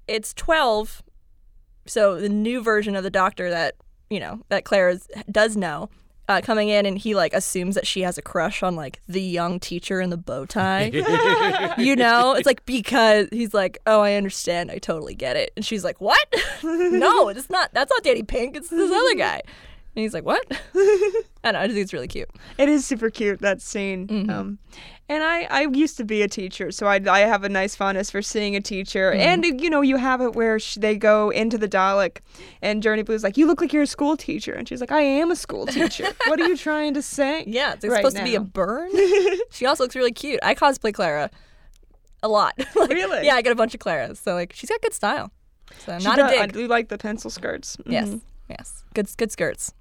it's 0.07 0.33
twelve, 0.33 1.01
so 1.87 2.19
the 2.19 2.29
new 2.29 2.61
version 2.61 2.95
of 2.95 3.03
the 3.03 3.09
Doctor 3.09 3.49
that 3.49 3.75
you 4.11 4.19
know 4.19 4.41
that 4.49 4.63
Claire 4.63 4.89
is, 4.89 5.07
does 5.31 5.57
know. 5.57 5.89
Uh, 6.29 6.41
coming 6.41 6.69
in 6.69 6.85
and 6.85 6.95
he 6.95 7.15
like 7.15 7.33
assumes 7.33 7.73
that 7.73 7.87
she 7.87 8.01
has 8.01 8.15
a 8.19 8.21
crush 8.21 8.61
on 8.61 8.75
like 8.75 9.01
the 9.09 9.19
young 9.19 9.59
teacher 9.59 9.99
in 9.99 10.11
the 10.11 10.17
bow 10.17 10.45
tie. 10.45 10.91
you 11.79 11.95
know, 11.95 12.33
it's 12.33 12.45
like 12.45 12.63
because 12.67 13.27
he's 13.31 13.51
like, 13.51 13.79
"Oh, 13.87 14.01
I 14.01 14.13
understand. 14.13 14.69
I 14.69 14.77
totally 14.77 15.15
get 15.15 15.35
it." 15.35 15.51
And 15.55 15.65
she's 15.65 15.83
like, 15.83 15.99
"What? 15.99 16.23
no, 16.63 17.29
it's 17.29 17.49
not. 17.49 17.73
That's 17.73 17.89
not 17.89 18.03
Danny 18.03 18.21
Pink. 18.21 18.55
It's 18.55 18.69
this 18.69 18.91
other 18.91 19.15
guy." 19.15 19.41
And 19.99 20.03
he's 20.05 20.13
like, 20.13 20.23
"What?" 20.23 20.41
I 21.43 21.51
don't 21.51 21.53
know. 21.53 21.59
I 21.59 21.65
just 21.67 21.73
think 21.75 21.83
it's 21.83 21.93
really 21.93 22.07
cute. 22.07 22.29
It 22.57 22.69
is 22.69 22.85
super 22.85 23.09
cute 23.09 23.39
that 23.41 23.61
scene. 23.61 24.07
Mm-hmm. 24.07 24.29
Um, 24.29 24.59
and 25.09 25.23
I, 25.23 25.43
I 25.49 25.61
used 25.73 25.97
to 25.97 26.05
be 26.05 26.21
a 26.21 26.27
teacher, 26.29 26.71
so 26.71 26.85
I, 26.87 27.01
I 27.09 27.19
have 27.21 27.43
a 27.43 27.49
nice 27.49 27.75
fondness 27.75 28.11
for 28.11 28.21
seeing 28.21 28.55
a 28.55 28.61
teacher. 28.61 29.11
Mm-hmm. 29.11 29.19
And 29.21 29.61
you 29.61 29.69
know, 29.69 29.81
you 29.81 29.97
have 29.97 30.21
it 30.21 30.35
where 30.35 30.57
sh- 30.59 30.75
they 30.75 30.95
go 30.95 31.31
into 31.31 31.57
the 31.57 31.67
Dalek, 31.67 32.19
and 32.61 32.81
Journey 32.81 33.03
Blue's 33.03 33.23
like, 33.23 33.35
"You 33.35 33.45
look 33.45 33.59
like 33.59 33.73
you're 33.73 33.83
a 33.83 33.87
school 33.87 34.15
teacher," 34.15 34.53
and 34.53 34.67
she's 34.69 34.79
like, 34.79 34.91
"I 34.91 35.01
am 35.01 35.31
a 35.31 35.35
school 35.35 35.65
teacher. 35.65 36.07
what 36.27 36.39
are 36.39 36.47
you 36.47 36.55
trying 36.55 36.93
to 36.93 37.01
say?" 37.01 37.43
Yeah, 37.45 37.73
it's 37.73 37.85
right 37.85 37.97
supposed 37.97 38.15
to 38.17 38.23
be 38.23 38.35
a 38.35 38.39
burn. 38.41 38.89
she 39.51 39.65
also 39.65 39.83
looks 39.83 39.95
really 39.95 40.11
cute. 40.13 40.39
I 40.43 40.55
cosplay 40.55 40.93
Clara 40.93 41.29
a 42.23 42.27
lot. 42.29 42.53
Like, 42.75 42.89
Really? 42.91 43.25
Yeah, 43.25 43.35
I 43.35 43.41
get 43.41 43.51
a 43.51 43.55
bunch 43.55 43.73
of 43.73 43.79
Claras. 43.81 44.17
So 44.17 44.33
like 44.33 44.53
she's 44.53 44.69
got 44.69 44.81
good 44.81 44.93
style. 44.93 45.31
So 45.85 45.97
She 45.99 46.05
not 46.05 46.17
does- 46.17 46.31
a 46.31 46.37
I 46.39 46.45
dig. 46.47 46.53
do 46.53 46.67
like 46.67 46.89
the 46.89 46.97
pencil 46.97 47.29
skirts. 47.29 47.77
Yes. 47.85 48.09
Mhm. 48.09 48.21
Yes. 48.49 48.83
Good 48.93 49.09
good 49.17 49.31
skirts. 49.31 49.73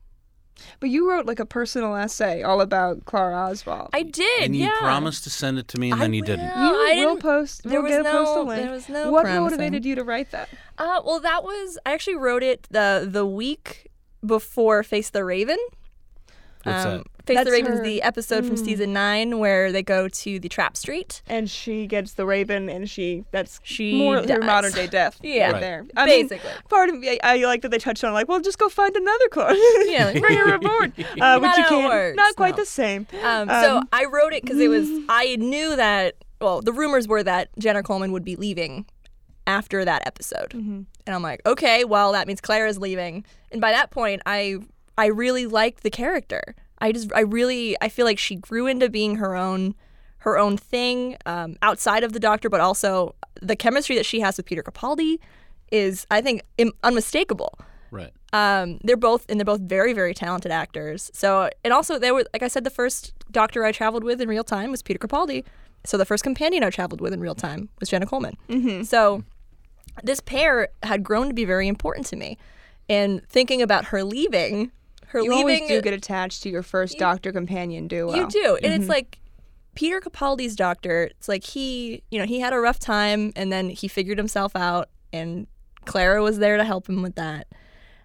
But 0.81 0.91
you 0.91 1.09
wrote 1.09 1.27
like 1.27 1.41
a 1.41 1.47
personal 1.47 1.95
essay 1.97 2.43
all 2.43 2.61
about 2.61 3.05
Clara 3.05 3.37
Oswald. 3.37 3.91
I 3.93 4.03
did. 4.03 4.43
and 4.45 4.55
you 4.57 4.65
yeah. 4.65 4.79
promised 4.79 5.25
to 5.25 5.31
send 5.31 5.59
it 5.59 5.69
to 5.69 5.79
me, 5.81 5.91
and 5.91 6.01
I 6.01 6.05
then 6.05 6.15
you 6.15 6.23
will. 6.23 6.27
didn't. 6.27 6.45
you 6.47 6.53
I 6.53 6.93
will 6.97 7.15
didn't- 7.15 7.23
post. 7.23 7.63
there 7.65 7.73
we'll 7.83 7.83
was 7.83 7.91
get 7.91 8.01
a 8.07 8.11
post 8.11 8.31
a 8.33 8.35
no- 8.37 8.43
link. 8.45 8.63
there 8.63 8.71
was 8.73 8.89
no 8.89 9.11
what 9.11 9.25
promising. 9.25 9.43
motivated 9.59 9.85
you 9.85 9.95
to 9.95 10.05
write 10.05 10.31
that? 10.33 10.49
Uh, 10.77 11.01
well, 11.05 11.21
that 11.21 11.43
was 11.45 11.79
I 11.87 11.93
actually 11.93 12.17
wrote 12.17 12.43
it 12.43 12.67
the 12.71 13.07
the 13.11 13.27
week 13.27 13.91
before 14.25 14.83
Face 14.83 15.11
the 15.11 15.25
Raven. 15.25 15.59
What's 16.65 16.85
um, 16.85 16.99
that? 16.99 17.07
Face 17.27 17.37
That's 17.37 17.45
the 17.47 17.53
Raven 17.53 17.73
her- 17.73 17.79
is 17.83 17.85
the 17.85 18.01
episode 18.03 18.47
from 18.47 18.57
season 18.57 18.95
nine 18.95 19.39
where 19.39 19.71
they 19.71 19.83
go 19.83 20.09
to 20.09 20.39
the 20.41 20.49
Trap 20.49 20.79
Street. 20.79 21.21
And 21.27 21.51
she 21.51 21.87
gets 21.87 22.15
the 22.15 22.25
Raven, 22.25 22.71
and 22.71 22.89
she 22.89 23.25
that's 23.33 23.61
She 23.63 23.99
more 23.99 24.17
her 24.17 24.23
dies. 24.27 24.39
modern 24.45 24.73
day 24.73 24.87
death. 24.87 25.19
Yeah. 25.23 25.45
right 25.47 25.53
Right. 25.53 25.61
there. 25.61 25.87
I 25.95 26.07
mean, 26.07 26.29
Basically. 26.29 26.51
part 26.71 26.89
of 26.89 26.97
me, 26.99 27.19
I, 27.23 27.35
I 27.35 27.37
like 27.45 27.61
that 27.63 27.71
they 27.71 27.77
touched 27.79 28.03
on 28.03 28.15
like, 28.15 28.29
well, 28.29 28.41
just 28.41 28.57
go 28.59 28.71
find 28.71 28.97
another 28.97 29.29
Clara. 29.29 29.55
Yeah, 29.85 30.07
like- 30.13 30.21
bring 30.23 30.39
her 30.39 30.55
aboard. 30.55 30.93
Uh, 31.21 31.39
which 31.39 31.49
Not 31.49 31.57
you 31.59 31.63
how 31.65 31.67
it 31.67 31.69
can't. 31.69 31.89
works, 31.93 32.17
Not 32.17 32.37
quite 32.37 32.57
no. 32.57 32.63
the 32.63 32.67
same. 32.67 33.07
Um, 33.23 33.49
so 33.49 33.77
Um, 33.79 33.89
I 33.93 34.07
wrote 34.07 34.33
it 34.33 34.43
because 34.43 34.59
it 34.59 34.69
was 34.69 34.89
I 35.11 35.37
knew 35.37 35.77
that 35.77 36.15
well 36.41 36.63
the 36.63 36.73
rumors 36.73 37.07
were 37.07 37.23
that 37.25 37.51
Jenna 37.59 37.83
Coleman 37.83 38.13
would 38.13 38.25
be 38.25 38.37
leaving 38.37 38.87
after 39.47 39.85
that 39.85 40.07
episode, 40.07 40.55
and 40.55 40.87
I'm 41.07 41.23
like, 41.23 41.41
okay, 41.47 41.85
well 41.85 42.13
that 42.13 42.27
means 42.27 42.41
Claire 42.41 42.67
is 42.67 42.79
leaving, 42.79 43.25
and 43.53 43.61
by 43.61 43.73
that 43.73 43.91
point 43.91 44.23
I 44.27 44.57
I 44.99 45.07
really 45.07 45.47
liked 45.47 45.83
the 45.83 45.91
character. 45.91 46.55
I 46.81 46.93
just 46.93 47.11
I 47.15 47.21
really 47.21 47.77
I 47.81 47.89
feel 47.89 48.05
like 48.05 48.19
she 48.19 48.37
grew 48.37 48.67
into 48.67 48.89
being 48.91 49.17
her 49.17 49.35
own 49.35 49.75
her 50.19 50.37
own 50.37 50.57
thing 50.57 51.17
um, 51.27 51.57
outside 51.63 52.03
of 52.05 52.13
the 52.13 52.21
Doctor, 52.21 52.51
but 52.51 52.61
also 52.61 53.15
the 53.41 53.57
chemistry 53.57 53.97
that 53.97 54.05
she 54.05 54.21
has 54.21 54.37
with 54.37 54.47
Peter 54.47 54.63
Capaldi 54.63 55.19
is 55.71 56.07
I 56.11 56.21
think 56.21 56.43
Im- 56.59 56.73
unmistakable 56.83 57.59
Right. 57.91 58.13
um, 58.35 58.79
they're 58.85 58.97
both 58.99 59.25
and 59.31 59.41
they're 59.41 59.45
both 59.47 59.61
very 59.63 59.95
very 59.95 60.13
talented 60.13 60.53
actors 60.53 61.11
so 61.15 61.49
and 61.65 61.73
also 61.73 61.99
they 61.99 62.13
were 62.13 62.25
like 62.35 62.43
i 62.43 62.49
said 62.49 62.65
the 62.65 62.71
first 62.71 63.15
doctor 63.31 63.65
i 63.65 63.73
traveled 63.73 64.05
with 64.05 64.21
in 64.21 64.29
real 64.29 64.45
time 64.45 64.71
was 64.71 64.83
peter 64.83 64.99
capaldi 64.99 65.43
so 65.85 65.97
the 65.97 66.05
first 66.05 66.23
companion 66.23 66.63
i 66.63 66.69
traveled 66.69 67.01
with 67.01 67.15
in 67.15 67.21
real 67.21 67.35
time 67.35 67.71
was 67.81 67.89
jenna 67.89 68.05
coleman 68.05 68.37
mm-hmm. 68.51 68.83
so 68.83 69.25
this 70.03 70.21
pair 70.21 70.69
had 70.83 71.03
grown 71.03 71.29
to 71.29 71.35
be 71.35 71.47
very 71.47 71.67
important 71.67 72.05
to 72.07 72.17
me 72.17 72.37
and 72.91 73.27
thinking 73.31 73.63
about 73.63 73.87
her 73.87 74.05
leaving 74.05 74.71
her 75.09 75.21
You 75.21 75.31
leaving 75.31 75.63
always 75.63 75.69
do 75.69 75.83
get 75.83 75.95
attached 75.95 76.43
to 76.43 76.51
your 76.51 76.63
first 76.63 76.99
Doctor 76.99 77.33
companion 77.33 77.89
duo. 77.89 78.15
you 78.15 78.29
do. 78.29 78.59
And 78.63 78.75
it's 78.75 78.89
like 78.89 79.19
Peter 79.75 80.01
Capaldi's 80.01 80.57
doctor, 80.57 81.05
it's 81.05 81.29
like 81.29 81.45
he, 81.45 82.03
you 82.11 82.19
know, 82.19 82.27
he 82.27 82.41
had 82.41 82.53
a 82.53 82.59
rough 82.59 82.79
time 82.79 83.33
and 83.37 83.53
then 83.53 83.71
he 83.71 83.87
figured 83.87 84.19
himself 84.19 84.57
out 84.57 84.89
and 85.13 85.47
Clara 85.85 86.23
was 86.23 86.39
there 86.39 86.57
to 86.57 86.65
help 86.65 86.89
him 86.89 87.01
with 87.03 87.15
that. 87.15 87.47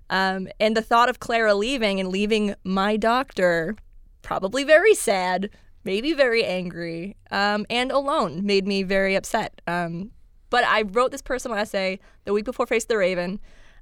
Um, 0.10 0.48
and 0.60 0.78
the 0.78 0.82
thought 0.82 1.10
of 1.10 1.20
Clara 1.20 1.56
leaving 1.56 2.00
and 2.00 2.10
leaving 2.10 2.56
my 2.64 2.96
doctor, 2.96 3.76
probably 4.22 4.64
very 4.64 4.94
sad, 4.94 5.50
maybe 5.84 6.14
very 6.14 6.46
angry, 6.46 7.18
um, 7.32 7.66
and 7.70 7.92
alone, 7.92 8.46
made 8.46 8.68
me 8.68 8.84
very 8.84 9.16
upset. 9.16 9.62
Um, 9.66 10.12
but 10.50 10.64
I 10.66 10.84
wrote 10.84 11.12
this 11.12 11.24
personal 11.24 11.58
essay 11.58 12.00
the 12.26 12.34
week 12.34 12.46
before 12.46 12.68
Face 12.68 12.86
the 12.86 12.98
Raven, 12.98 13.40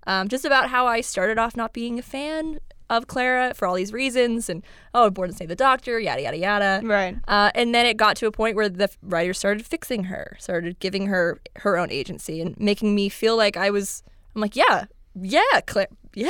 um, 0.08 0.30
just 0.30 0.46
about 0.46 0.70
how 0.70 0.88
I 0.88 1.02
started 1.02 1.38
off 1.38 1.58
not 1.58 1.74
being 1.74 2.00
a 2.00 2.02
fan 2.02 2.60
of 2.98 3.08
Clara 3.08 3.54
for 3.56 3.68
all 3.68 3.76
these 3.76 3.94
reasons, 3.94 4.50
and 4.50 4.64
oh, 4.94 5.10
born 5.10 5.30
to 5.30 5.36
save 5.36 5.48
the 5.50 5.56
doctor, 5.56 6.00
yada 6.00 6.22
yada 6.22 6.38
yada. 6.38 6.82
Right. 6.84 7.18
Uh, 7.28 7.52
and 7.56 7.74
then 7.74 7.86
it 7.86 7.98
got 7.98 8.16
to 8.18 8.28
a 8.28 8.32
point 8.32 8.56
where 8.56 8.70
the 8.70 8.90
writers 9.02 9.40
started 9.40 9.66
fixing 9.66 10.06
her, 10.06 10.36
started 10.40 10.80
giving 10.80 11.08
her 11.08 11.40
her 11.58 11.78
own 11.78 11.92
agency, 11.92 12.42
and 12.42 12.58
making 12.60 12.94
me 12.96 13.10
feel 13.10 13.36
like 13.38 13.58
I 13.58 13.70
was 13.70 14.04
I'm 14.36 14.42
like, 14.42 14.56
yeah, 14.56 14.86
yeah, 15.20 15.42
Claire, 15.66 15.88
yeah, 16.16 16.30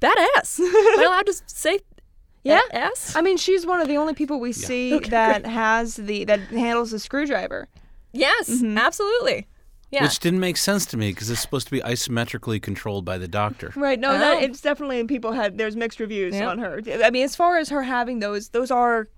badass. 0.00 0.58
Am 0.60 1.00
I 1.00 1.04
allowed 1.06 1.26
to 1.26 1.34
say 1.46 1.80
Yeah. 2.42 2.60
ass? 2.72 3.14
I 3.16 3.20
mean, 3.22 3.36
she's 3.36 3.66
one 3.66 3.80
of 3.80 3.88
the 3.88 3.96
only 3.96 4.14
people 4.14 4.40
we 4.40 4.52
see 4.52 4.94
Okay, 4.94 5.10
that 5.10 5.46
has 5.46 5.96
the 5.96 6.24
that 6.24 6.40
handles 6.50 6.90
the 6.90 6.98
screwdriver. 6.98 7.68
Yes, 8.12 8.62
absolutely. 8.62 9.46
Yeah. 9.90 10.02
Which 10.02 10.18
didn't 10.18 10.40
make 10.40 10.56
sense 10.56 10.86
to 10.86 10.96
me 10.96 11.10
because 11.10 11.30
it's 11.30 11.40
supposed 11.40 11.66
to 11.68 11.70
be 11.70 11.80
isometrically 11.80 12.60
controlled 12.60 13.04
by 13.04 13.16
the 13.18 13.28
doctor. 13.28 13.72
Right. 13.76 13.98
No, 14.00 14.10
Oh. 14.10 14.18
that, 14.18 14.42
it's 14.42 14.60
definitely 14.60 15.04
people 15.04 15.32
had 15.32 15.56
there's 15.58 15.76
mixed 15.76 16.00
reviews 16.00 16.34
Yeah. 16.34 16.48
on 16.48 16.58
her. 16.58 16.80
I 17.04 17.10
mean, 17.10 17.24
as 17.24 17.36
far 17.36 17.58
as 17.58 17.68
her 17.68 17.82
having 17.82 18.18
those, 18.18 18.48
those 18.48 18.70
are 18.70 19.08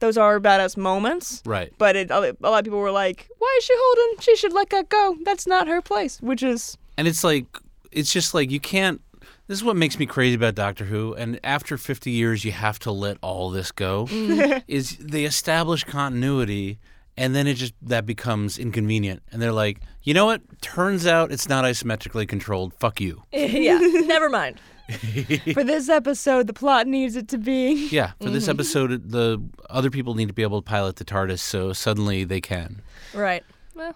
those 0.00 0.16
are 0.18 0.40
badass 0.40 0.76
moments. 0.76 1.42
Right. 1.46 1.72
But 1.78 1.94
it, 1.96 2.10
a 2.10 2.20
lot 2.42 2.58
of 2.58 2.64
people 2.64 2.78
were 2.80 2.90
like, 2.90 3.28
"Why 3.38 3.54
is 3.58 3.64
she 3.64 3.74
holding? 3.76 4.20
She 4.20 4.36
should 4.36 4.52
let 4.52 4.70
that 4.70 4.88
go. 4.88 5.16
That's 5.24 5.46
not 5.46 5.68
her 5.68 5.80
place." 5.82 6.20
Which 6.20 6.42
is 6.42 6.76
And 6.98 7.06
it's 7.08 7.22
like, 7.24 7.46
it's 7.92 8.12
just 8.12 8.32
like 8.34 8.50
you 8.50 8.60
can't. 8.60 9.00
This 9.46 9.58
is 9.58 9.64
what 9.64 9.76
makes 9.76 9.98
me 9.98 10.06
crazy 10.06 10.36
about 10.36 10.54
Doctor 10.54 10.84
Who. 10.84 11.12
And 11.14 11.40
after 11.42 11.76
50 11.76 12.10
years, 12.10 12.44
you 12.44 12.52
have 12.52 12.78
to 12.80 12.92
let 12.92 13.16
all 13.20 13.50
this 13.50 13.72
go. 13.72 14.06
Mm. 14.06 14.62
is 14.68 14.96
they 14.98 15.24
establish 15.24 15.82
continuity, 15.84 16.78
and 17.20 17.34
then 17.36 17.46
it 17.46 17.54
just 17.54 17.74
that 17.82 18.06
becomes 18.06 18.58
inconvenient. 18.58 19.22
And 19.30 19.40
they're 19.40 19.52
like, 19.52 19.80
you 20.02 20.14
know 20.14 20.26
what? 20.26 20.40
Turns 20.60 21.06
out 21.06 21.30
it's 21.30 21.48
not 21.48 21.64
isometrically 21.64 22.26
controlled. 22.26 22.74
Fuck 22.80 23.00
you. 23.00 23.22
yeah, 23.32 23.78
never 23.78 24.28
mind. 24.28 24.58
for 25.54 25.62
this 25.62 25.88
episode, 25.88 26.48
the 26.48 26.52
plot 26.52 26.86
needs 26.88 27.14
it 27.14 27.28
to 27.28 27.38
be. 27.38 27.88
Yeah. 27.90 28.12
For 28.20 28.28
this 28.30 28.44
Mm-hmm. 28.44 28.50
episode, 28.50 29.10
the 29.12 29.40
other 29.68 29.88
people 29.90 30.14
need 30.14 30.26
to 30.28 30.34
be 30.34 30.42
able 30.42 30.60
to 30.62 30.64
pilot 30.68 30.96
the 30.96 31.04
TARDIS, 31.04 31.38
so 31.38 31.72
suddenly 31.72 32.24
they 32.24 32.40
can. 32.40 32.82
Right. 33.14 33.44
Well, 33.76 33.94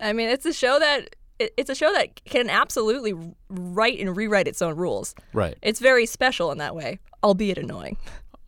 I 0.00 0.12
mean, 0.12 0.28
it's 0.28 0.46
a 0.46 0.52
show 0.52 0.78
that 0.78 1.16
it's 1.38 1.70
a 1.70 1.74
show 1.74 1.92
that 1.92 2.24
can 2.24 2.48
absolutely 2.48 3.14
write 3.48 3.98
and 3.98 4.16
rewrite 4.16 4.46
its 4.46 4.62
own 4.62 4.76
rules. 4.76 5.14
Right. 5.32 5.56
It's 5.62 5.80
very 5.80 6.06
special 6.06 6.52
in 6.52 6.58
that 6.58 6.76
way, 6.76 7.00
albeit 7.24 7.58
annoying. 7.58 7.96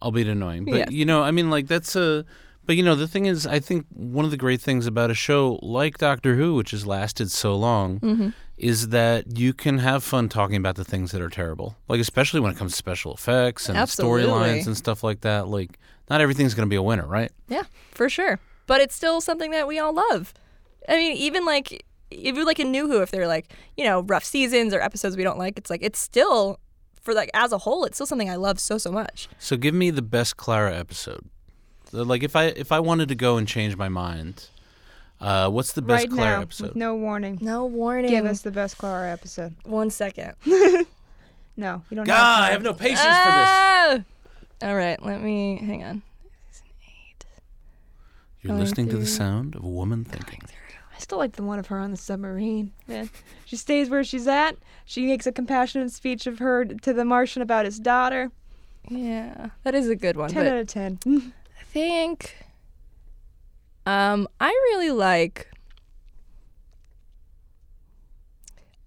albeit 0.00 0.28
annoying. 0.28 0.64
But 0.66 0.74
Yeah. 0.76 0.90
you 0.90 1.04
know, 1.04 1.22
I 1.24 1.32
mean, 1.32 1.50
like 1.50 1.66
that's 1.66 1.96
a. 1.96 2.24
But 2.66 2.76
you 2.76 2.82
know, 2.82 2.94
the 2.94 3.08
thing 3.08 3.26
is, 3.26 3.46
I 3.46 3.60
think 3.60 3.86
one 3.90 4.24
of 4.24 4.30
the 4.30 4.36
great 4.36 4.60
things 4.60 4.86
about 4.86 5.10
a 5.10 5.14
show 5.14 5.58
like 5.62 5.98
Doctor 5.98 6.34
Who, 6.36 6.54
which 6.54 6.70
has 6.70 6.86
lasted 6.86 7.30
so 7.30 7.54
long, 7.56 8.00
Mm-hmm. 8.00 8.28
is 8.56 8.88
that 8.88 9.36
you 9.38 9.52
can 9.52 9.78
have 9.78 10.02
fun 10.04 10.28
talking 10.28 10.56
about 10.56 10.76
the 10.76 10.84
things 10.84 11.12
that 11.12 11.20
are 11.20 11.28
terrible. 11.28 11.76
Like 11.88 12.00
especially 12.00 12.40
when 12.40 12.52
it 12.52 12.56
comes 12.56 12.72
to 12.72 12.76
special 12.76 13.12
effects 13.12 13.68
and 13.68 13.76
storylines 13.78 14.66
and 14.66 14.76
stuff 14.76 15.02
like 15.04 15.20
that. 15.22 15.48
Like 15.48 15.78
not 16.08 16.20
everything's 16.20 16.54
going 16.54 16.66
to 16.66 16.70
be 16.70 16.76
a 16.76 16.82
winner, 16.82 17.06
right? 17.06 17.30
Yeah, 17.48 17.64
for 17.92 18.08
sure. 18.08 18.38
But 18.66 18.80
it's 18.80 18.94
still 18.94 19.20
something 19.20 19.50
that 19.50 19.66
we 19.68 19.78
all 19.78 19.92
love. 19.92 20.32
I 20.88 20.96
mean, 20.96 21.16
even 21.16 21.44
like 21.44 21.84
even 22.10 22.44
like 22.44 22.60
in 22.60 22.70
New 22.70 22.86
Who, 22.86 23.02
if 23.02 23.10
they're 23.10 23.26
like 23.28 23.52
you 23.76 23.84
know 23.84 24.00
rough 24.02 24.24
seasons 24.24 24.72
or 24.72 24.80
episodes 24.80 25.16
we 25.16 25.22
don't 25.24 25.38
like, 25.38 25.58
it's 25.58 25.68
like 25.70 25.82
it's 25.82 25.98
still 25.98 26.60
for 27.02 27.12
like 27.12 27.30
as 27.34 27.52
a 27.52 27.58
whole, 27.58 27.84
it's 27.84 27.96
still 27.98 28.06
something 28.06 28.30
I 28.30 28.36
love 28.36 28.58
so 28.60 28.78
so 28.78 28.90
much. 28.90 29.28
So 29.38 29.56
give 29.58 29.74
me 29.74 29.90
the 29.90 30.00
best 30.02 30.36
Clara 30.38 30.74
episode. 30.74 31.28
So, 31.90 32.02
Like 32.02 32.22
if 32.22 32.34
I 32.36 32.44
if 32.46 32.72
I 32.72 32.80
wanted 32.80 33.08
to 33.08 33.14
go 33.14 33.36
and 33.36 33.46
change 33.46 33.76
my 33.76 33.88
mind, 33.88 34.48
uh, 35.20 35.48
what's 35.50 35.72
the 35.72 35.82
best 35.82 36.04
right 36.04 36.10
Clara 36.10 36.36
now, 36.36 36.42
episode? 36.42 36.68
with 36.68 36.76
no 36.76 36.94
warning. 36.94 37.38
No 37.40 37.64
warning. 37.66 38.10
Give 38.10 38.24
us 38.26 38.42
the 38.42 38.50
best 38.50 38.78
Clara 38.78 39.10
episode. 39.12 39.54
one 39.64 39.90
second. 39.90 40.34
No, 41.56 41.82
you 41.88 41.94
don't. 41.96 42.04
God, 42.04 42.42
I 42.42 42.44
have 42.46 42.54
have 42.54 42.62
no 42.64 42.74
patience 42.74 42.98
Ah! 43.04 43.86
For 43.92 43.96
this. 43.98 44.68
All 44.68 44.74
right, 44.74 45.00
let 45.04 45.22
me 45.22 45.56
hang 45.64 45.84
on. 45.84 46.02
for. 46.50 47.26
You're 48.42 48.48
going 48.48 48.60
listening 48.60 48.88
to 48.88 48.96
the 48.96 49.06
sound 49.06 49.54
of 49.54 49.62
a 49.62 49.68
woman 49.68 50.02
thinking. 50.04 50.40
I 50.94 50.98
still 50.98 51.18
like 51.18 51.32
the 51.36 51.44
one 51.44 51.60
of 51.60 51.68
her 51.68 51.78
on 51.78 51.92
the 51.92 51.96
submarine. 51.96 52.72
Man, 52.88 53.08
she 53.44 53.54
stays 53.56 53.88
where 53.88 54.02
she's 54.02 54.26
at. 54.26 54.56
She 54.84 55.06
makes 55.06 55.28
a 55.28 55.32
compassionate 55.32 55.92
speech 55.92 56.26
of 56.26 56.40
her 56.40 56.64
to 56.64 56.92
the 56.92 57.04
Martian 57.04 57.40
about 57.40 57.64
his 57.66 57.78
daughter. 57.78 58.32
Yeah, 58.88 59.50
that 59.62 59.76
is 59.76 59.88
a 59.88 59.94
good 59.96 60.16
one. 60.16 60.30
Ten 60.30 60.44
but 60.44 60.52
out 60.52 60.58
of 60.58 60.66
ten. 60.66 60.98
I 61.60 61.64
think 61.64 62.36
um 63.86 64.28
I 64.40 64.48
really 64.48 64.90
like 64.90 65.50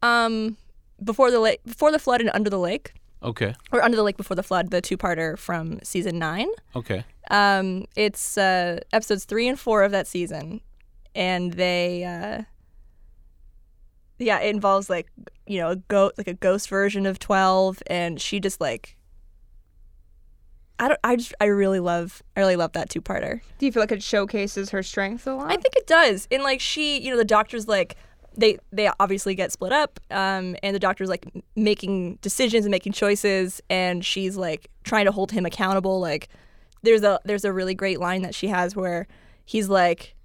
um 0.01 0.57
before 1.03 1.32
the 1.32 1.39
lake 1.39 1.59
before 1.65 1.91
the 1.91 1.99
flood 1.99 2.22
and 2.22 2.30
under 2.34 2.49
the 2.49 2.59
lake 2.59 2.93
Okay. 3.24 3.55
or 3.72 3.82
under 3.84 3.97
the 3.97 4.03
lake 4.03 4.15
before 4.18 4.36
the 4.36 4.43
flood 4.43 4.70
the 4.70 4.80
two-parter 4.82 5.38
from 5.38 5.80
season 5.84 6.20
9 6.20 6.47
Okay. 6.76 7.03
um 7.32 7.86
it's 7.95 8.38
uh 8.38 8.80
episodes 8.93 9.26
3 9.26 9.47
and 9.49 9.59
4 9.59 9.84
of 9.84 9.91
that 9.91 10.07
season 10.07 10.61
and 11.15 11.53
they 11.53 12.03
uh 12.03 12.43
yeah 14.20 14.39
it 14.39 14.49
involves 14.53 14.89
like 14.89 15.07
you 15.47 15.59
know 15.59 15.70
a 15.72 15.76
go 15.76 16.11
like 16.18 16.28
a 16.28 16.34
ghost 16.34 16.70
version 16.70 17.05
of 17.05 17.18
12 17.20 17.82
and 17.88 18.22
she 18.22 18.39
just 18.39 18.61
like 18.61 18.96
I 20.80 20.88
don't 20.89 20.99
I 21.03 21.15
just 21.15 21.34
I 21.41 21.45
really 21.45 21.80
love 21.80 22.21
I 22.36 22.41
really 22.41 22.55
love 22.55 22.73
that 22.73 22.89
two-parter 22.89 23.41
Do 23.57 23.65
you 23.65 23.71
feel 23.71 23.82
like 23.82 23.91
it 23.91 24.03
showcases 24.03 24.69
her 24.69 24.84
strength 24.84 25.25
a 25.28 25.34
lot? 25.34 25.51
I 25.51 25.55
think 25.55 25.75
it 25.75 25.88
does. 25.88 26.28
And 26.32 26.43
like 26.43 26.59
she, 26.61 26.99
you 26.99 27.09
know, 27.11 27.17
the 27.17 27.25
doctor's 27.25 27.67
like 27.67 27.95
they 28.38 28.59
they 28.71 28.89
obviously 28.99 29.34
get 29.36 29.51
split 29.51 29.73
up, 29.73 29.99
um, 30.11 30.55
and 30.61 30.75
the 30.75 30.80
doctor's 30.80 31.09
like 31.09 31.25
making 31.55 32.19
decisions 32.21 32.65
and 32.65 32.71
making 32.71 32.93
choices, 32.93 33.61
and 33.69 34.05
she's 34.05 34.38
like 34.38 34.69
trying 34.84 35.05
to 35.05 35.11
hold 35.11 35.32
him 35.32 35.45
accountable. 35.45 35.99
Like 35.99 36.30
there's 36.84 37.01
a 37.03 37.19
there's 37.25 37.45
a 37.45 37.51
really 37.51 37.73
great 37.73 37.99
line 37.99 38.21
that 38.21 38.36
she 38.36 38.47
has 38.47 38.75
where 38.75 39.07
he's 39.43 39.69
like, 39.69 40.15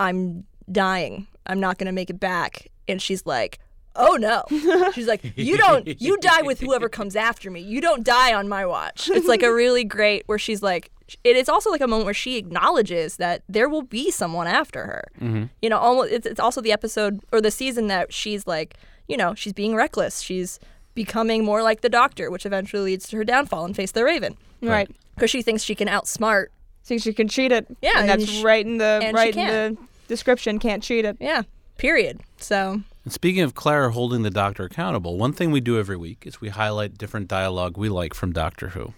"I'm 0.00 0.44
dying. 0.72 1.26
I'm 1.46 1.60
not 1.60 1.76
gonna 1.76 1.92
make 1.92 2.08
it 2.10 2.18
back," 2.18 2.68
and 2.88 3.00
she's 3.00 3.26
like. 3.26 3.58
Oh 3.96 4.16
no. 4.16 4.44
She's 4.94 5.06
like, 5.06 5.20
You 5.36 5.56
don't 5.56 6.00
you 6.00 6.16
die 6.18 6.42
with 6.42 6.60
whoever 6.60 6.88
comes 6.98 7.16
after 7.16 7.50
me. 7.50 7.60
You 7.60 7.80
don't 7.80 8.04
die 8.04 8.34
on 8.34 8.48
my 8.48 8.64
watch. 8.66 9.10
It's 9.10 9.26
like 9.26 9.42
a 9.42 9.52
really 9.54 9.84
great 9.84 10.22
where 10.26 10.38
she's 10.38 10.62
like 10.62 10.90
it 11.24 11.36
is 11.36 11.48
also 11.48 11.70
like 11.70 11.80
a 11.80 11.88
moment 11.88 12.04
where 12.04 12.14
she 12.14 12.36
acknowledges 12.36 13.16
that 13.16 13.42
there 13.48 13.68
will 13.68 13.82
be 13.82 14.10
someone 14.12 14.46
after 14.46 14.84
her. 14.86 15.04
Mm-hmm. 15.20 15.44
You 15.60 15.68
know, 15.68 15.78
almost 15.78 16.12
it's, 16.12 16.26
it's 16.26 16.40
also 16.40 16.60
the 16.60 16.72
episode 16.72 17.20
or 17.32 17.40
the 17.40 17.50
season 17.50 17.88
that 17.88 18.12
she's 18.12 18.46
like, 18.46 18.76
you 19.08 19.16
know, 19.16 19.34
she's 19.34 19.52
being 19.52 19.74
reckless. 19.74 20.20
She's 20.20 20.60
becoming 20.94 21.44
more 21.44 21.62
like 21.62 21.80
the 21.80 21.88
doctor, 21.88 22.30
which 22.30 22.46
eventually 22.46 22.82
leads 22.82 23.08
to 23.08 23.16
her 23.16 23.24
downfall 23.24 23.64
and 23.64 23.74
face 23.74 23.90
the 23.92 24.04
raven. 24.04 24.36
right. 24.62 24.88
Because 25.14 25.30
she 25.30 25.42
thinks 25.42 25.62
she 25.62 25.74
can 25.74 25.88
outsmart. 25.88 26.46
Thinks 26.84 27.04
she 27.04 27.12
can 27.12 27.28
cheat 27.28 27.52
it. 27.52 27.66
Yeah, 27.82 27.90
and 27.96 28.10
and 28.10 28.22
that's 28.22 28.30
sh- 28.30 28.42
right 28.42 28.64
in 28.64 28.78
the 28.78 29.10
right 29.12 29.36
in 29.36 29.46
the 29.46 29.76
description. 30.08 30.58
Can't 30.58 30.82
cheat 30.82 31.04
it. 31.04 31.16
Yeah. 31.20 31.42
Period. 31.76 32.20
So 32.38 32.80
And 33.04 33.12
speaking 33.12 33.42
of 33.42 33.54
Clara 33.54 33.90
holding 33.92 34.22
the 34.22 34.30
doctor 34.30 34.64
accountable, 34.64 35.16
one 35.16 35.32
thing 35.32 35.50
we 35.50 35.60
do 35.60 35.78
every 35.78 35.96
week 35.96 36.24
is 36.26 36.40
we 36.40 36.50
highlight 36.50 36.98
different 36.98 37.28
dialogue 37.28 37.76
we 37.78 37.88
like 37.88 38.12
from 38.14 38.32
Doctor 38.32 38.68
Who. 38.70 38.92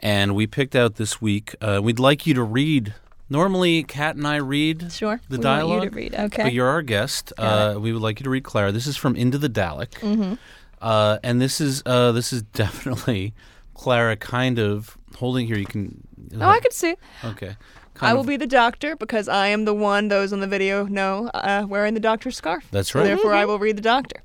And 0.00 0.34
we 0.34 0.46
picked 0.46 0.74
out 0.76 0.96
this 0.96 1.20
week, 1.22 1.54
uh, 1.60 1.80
we'd 1.82 1.98
like 1.98 2.26
you 2.26 2.34
to 2.34 2.42
read. 2.42 2.94
Normally, 3.30 3.84
Kat 3.84 4.16
and 4.16 4.26
I 4.26 4.36
read 4.36 4.92
Sure. 4.92 5.20
the 5.30 5.38
We 5.38 5.42
dialogue. 5.42 5.70
want 5.78 5.84
you 5.84 5.90
to 5.90 5.96
read. 5.96 6.14
Okay. 6.14 6.42
But 6.42 6.52
you're 6.52 6.68
our 6.68 6.82
guest. 6.82 7.32
Uh, 7.38 7.76
we 7.78 7.92
would 7.92 8.02
like 8.02 8.20
you 8.20 8.24
to 8.24 8.30
read 8.30 8.44
Clara. 8.44 8.72
This 8.72 8.86
is 8.86 8.96
from 8.96 9.16
Into 9.16 9.38
the 9.38 9.48
Dalek. 9.48 9.90
Mm-hmm. 10.00 10.34
Uh, 10.82 11.18
and 11.22 11.40
this 11.40 11.60
is 11.60 11.82
uh, 11.86 12.12
this 12.12 12.32
is 12.32 12.42
definitely 12.52 13.32
Clara 13.74 14.16
kind 14.16 14.58
of 14.58 14.98
holding 15.16 15.46
here. 15.46 15.56
You 15.56 15.64
can. 15.66 16.06
Oh, 16.34 16.48
I 16.48 16.60
could 16.60 16.72
see. 16.74 16.96
Okay. 17.24 17.56
Kind 17.94 18.08
I 18.08 18.12
of- 18.12 18.16
will 18.18 18.24
be 18.24 18.36
the 18.36 18.46
doctor 18.46 18.96
because 18.96 19.28
I 19.28 19.48
am 19.48 19.64
the 19.64 19.74
one 19.74 20.08
those 20.08 20.32
on 20.32 20.40
the 20.40 20.46
video 20.46 20.84
know 20.86 21.28
uh, 21.34 21.66
wearing 21.68 21.94
the 21.94 22.00
doctor's 22.00 22.36
scarf. 22.36 22.64
That's 22.70 22.90
So 22.92 23.00
right. 23.00 23.06
therefore, 23.06 23.34
I 23.34 23.44
will 23.44 23.58
read 23.58 23.76
the 23.76 23.82
doctor. 23.82 24.22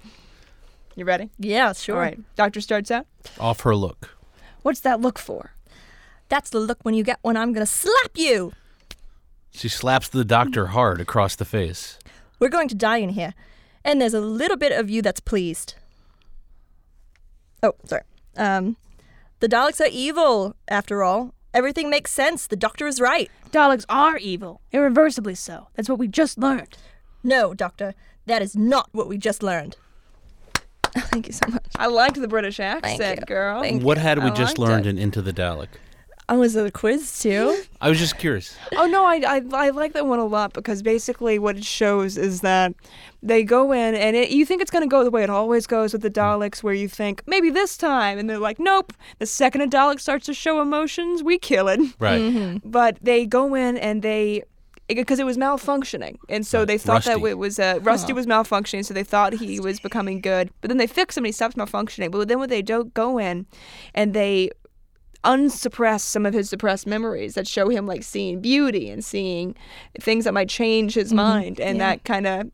You 0.95 1.05
ready? 1.05 1.30
yeah, 1.38 1.74
sure. 1.74 1.95
All 1.95 2.01
right. 2.01 2.20
Doctor 2.36 2.59
starts 2.61 2.89
out. 2.91 3.05
Off 3.39 3.61
her 3.61 3.76
look. 3.76 4.15
What's 4.63 4.80
that 4.82 4.99
look 5.01 5.20
for? 5.20 5.51
That's 6.30 6.49
the 6.49 6.59
look 6.59 6.80
when 6.84 6.93
you 6.95 7.03
get 7.03 7.20
when 7.22 7.38
I'm 7.38 7.53
gonna 7.53 7.65
slap 7.65 8.11
you. 8.15 8.53
She 9.51 9.70
slaps 9.70 10.07
the 10.09 10.26
doctor 10.26 10.68
hard 10.68 10.99
across 11.01 11.36
the 11.36 11.45
face. 11.45 11.99
We're 12.39 12.49
going 12.49 12.68
to 12.70 12.76
die 12.76 12.97
in 12.97 13.09
here. 13.09 13.34
And 13.84 14.01
there's 14.01 14.13
a 14.13 14.22
little 14.22 14.57
bit 14.57 14.72
of 14.72 14.89
you 14.89 15.01
that's 15.01 15.20
pleased. 15.20 15.76
Oh, 17.63 17.74
sorry. 17.86 18.03
Um, 18.36 18.78
the 19.39 19.47
Daleks 19.47 19.80
are 19.82 19.89
evil, 19.91 20.55
after 20.68 21.03
all. 21.03 21.34
Everything 21.53 21.89
makes 21.89 22.11
sense. 22.11 22.47
The 22.47 22.55
doctor 22.55 22.87
is 22.87 22.99
right. 23.01 23.31
Daleks 23.51 23.85
are 23.89 24.17
evil, 24.17 24.61
irreversibly 24.71 25.35
so. 25.35 25.67
That's 25.75 25.89
what 25.89 25.97
we 25.99 26.07
just 26.07 26.37
learned. 26.37 26.77
No, 27.23 27.53
Doctor, 27.53 27.95
that 28.25 28.41
is 28.41 28.55
not 28.55 28.89
what 28.91 29.07
we 29.07 29.17
just 29.17 29.41
learned. 29.41 29.75
Thank 30.93 31.27
you 31.27 31.33
so 31.33 31.47
much. 31.49 31.65
I 31.77 31.87
liked 31.87 32.15
the 32.19 32.27
British 32.27 32.59
accent, 32.59 33.19
you. 33.21 33.25
girl. 33.25 33.61
Thank 33.61 33.83
What 33.83 33.97
had 33.97 34.19
we 34.19 34.29
I 34.29 34.33
just 34.33 34.57
liked 34.57 34.69
learned 34.71 34.85
it. 34.85 34.89
in 34.91 34.97
Into 34.99 35.21
the 35.21 35.33
Dalek? 35.33 35.67
I 36.30 36.36
was 36.36 36.57
at 36.57 36.65
a 36.65 36.71
quiz 36.71 37.19
too. 37.21 37.57
I 37.82 37.88
was 37.89 37.99
just 37.99 38.17
curious. 38.17 38.55
Oh 38.75 38.86
no, 38.86 39.05
I, 39.05 39.21
I 39.25 39.41
I 39.53 39.69
like 39.69 39.93
that 39.93 40.05
one 40.07 40.19
a 40.19 40.25
lot 40.25 40.51
because 40.53 40.82
basically 40.82 41.39
what 41.39 41.55
it 41.57 41.63
shows 41.63 42.17
is 42.17 42.41
that 42.41 42.73
they 43.23 43.43
go 43.43 43.71
in 43.71 43.95
and 43.95 44.15
it, 44.15 44.30
you 44.32 44.45
think 44.45 44.61
it's 44.61 44.71
gonna 44.71 44.88
go 44.88 45.03
the 45.05 45.11
way 45.11 45.23
it 45.23 45.30
always 45.30 45.65
goes 45.67 45.93
with 45.93 46.01
the 46.01 46.09
Daleks, 46.11 46.61
where 46.61 46.73
you 46.73 46.89
think 46.89 47.23
maybe 47.28 47.49
this 47.49 47.78
time, 47.78 48.17
and 48.19 48.30
they're 48.30 48.39
like, 48.39 48.59
nope. 48.59 48.91
The 49.19 49.25
second 49.25 49.61
a 49.61 49.67
Dalek 49.67 49.99
starts 50.01 50.25
to 50.25 50.34
show 50.34 50.61
emotions, 50.61 51.23
we 51.23 51.38
kill 51.38 51.69
it. 51.69 51.80
Right. 51.99 52.19
Mm-hmm. 52.21 52.69
But 52.69 52.97
they 53.01 53.25
go 53.25 53.55
in 53.55 53.78
and 53.78 54.01
they 54.01 54.43
because 54.89 55.19
it 55.19 55.25
was 55.25 55.36
malfunctioning, 55.38 56.15
and 56.30 56.47
so 56.47 56.59
Right. 56.59 56.67
they 56.69 56.78
thought 56.78 57.03
that 57.03 57.19
it 57.19 57.38
was 57.38 57.59
uh, 57.59 57.80
Rusty 57.82 58.13
was 58.13 58.25
malfunctioning, 58.25 58.86
so 58.86 58.93
they 58.93 59.03
thought 59.03 59.34
he 59.34 59.59
was 59.59 59.82
becoming 59.82 60.21
good. 60.21 60.49
But 60.61 60.69
then 60.69 60.78
they 60.78 60.88
fix 60.88 61.17
him, 61.17 61.23
and 61.25 61.28
he 61.28 61.34
stops 61.34 61.55
malfunctioning. 61.55 62.09
But 62.09 62.30
then 62.30 62.39
when 62.39 62.47
they 62.49 62.61
don't 62.61 62.93
go 62.93 63.17
in, 63.17 63.47
and 63.93 64.13
they 64.13 64.49
unsuppress 65.28 66.03
some 66.03 66.25
of 66.25 66.34
his 66.34 66.49
suppressed 66.49 66.88
memories 66.88 67.36
that 67.36 67.47
show 67.47 67.69
him 67.69 67.86
like 67.86 68.01
seeing 68.03 68.39
beauty 68.41 68.89
and 68.89 69.03
seeing 69.05 69.55
things 69.99 70.23
that 70.25 70.34
might 70.34 70.49
change 70.49 70.93
his 70.95 71.13
mind, 71.13 71.59
and 71.59 71.78
Yeah. 71.78 71.89
that 71.91 72.03
kind 72.03 72.25
of 72.25 72.49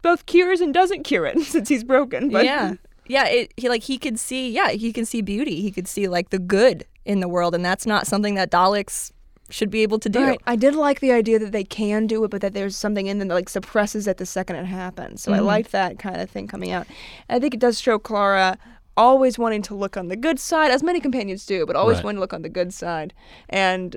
both 0.00 0.26
cures 0.26 0.60
and 0.60 0.72
doesn't 0.72 1.02
cure 1.02 1.26
it 1.26 1.38
since 1.54 1.68
he's 1.68 1.84
broken. 1.84 2.30
But 2.30 2.44
yeah, 2.44 2.74
yeah. 3.06 3.26
It, 3.26 3.52
he 3.56 3.68
like 3.68 3.82
he 3.82 3.98
could 3.98 4.18
see. 4.18 4.50
Yeah, 4.50 4.70
he 4.70 4.92
can 4.92 5.04
see 5.04 5.20
beauty. 5.22 5.60
He 5.60 5.70
could 5.70 5.88
see 5.88 6.08
like 6.08 6.30
the 6.30 6.38
good 6.38 6.84
in 7.04 7.20
the 7.20 7.28
world, 7.28 7.54
and 7.54 7.64
that's 7.64 7.84
not 7.86 8.06
something 8.06 8.34
that 8.36 8.50
Daleks 8.50 9.10
should 9.50 9.70
be 9.70 9.82
able 9.82 9.98
to 9.98 10.08
do. 10.08 10.20
Right. 10.24 10.40
I 10.46 10.56
did 10.56 10.74
like 10.74 11.00
the 11.00 11.12
idea 11.12 11.38
that 11.38 11.52
they 11.52 11.64
can 11.64 12.06
do 12.06 12.24
it, 12.24 12.30
but 12.30 12.40
that 12.40 12.54
there's 12.54 12.74
something 12.74 13.06
in 13.08 13.18
them 13.18 13.28
that 13.28 13.34
like 13.34 13.48
suppresses 13.50 14.06
it 14.06 14.16
the 14.16 14.24
second 14.24 14.56
it 14.56 14.64
happens. 14.64 15.22
So 15.22 15.32
I 15.32 15.38
Mhm. 15.40 15.44
liked 15.44 15.72
that 15.72 15.98
kind 15.98 16.20
of 16.22 16.30
thing 16.30 16.46
coming 16.46 16.70
out. 16.70 16.86
I 17.28 17.38
think 17.38 17.52
it 17.52 17.60
does 17.60 17.78
show 17.78 17.98
Clara 17.98 18.56
always 18.96 19.38
wanting 19.38 19.62
to 19.62 19.74
look 19.74 19.96
on 19.96 20.08
the 20.08 20.16
good 20.16 20.38
side, 20.38 20.70
as 20.70 20.82
many 20.82 21.00
companions 21.00 21.46
do, 21.46 21.64
but 21.66 21.76
always 21.76 21.96
Right. 21.96 22.04
wanting 22.04 22.16
to 22.16 22.20
look 22.20 22.32
on 22.32 22.42
the 22.42 22.48
good 22.48 22.72
side. 22.74 23.14
And 23.48 23.96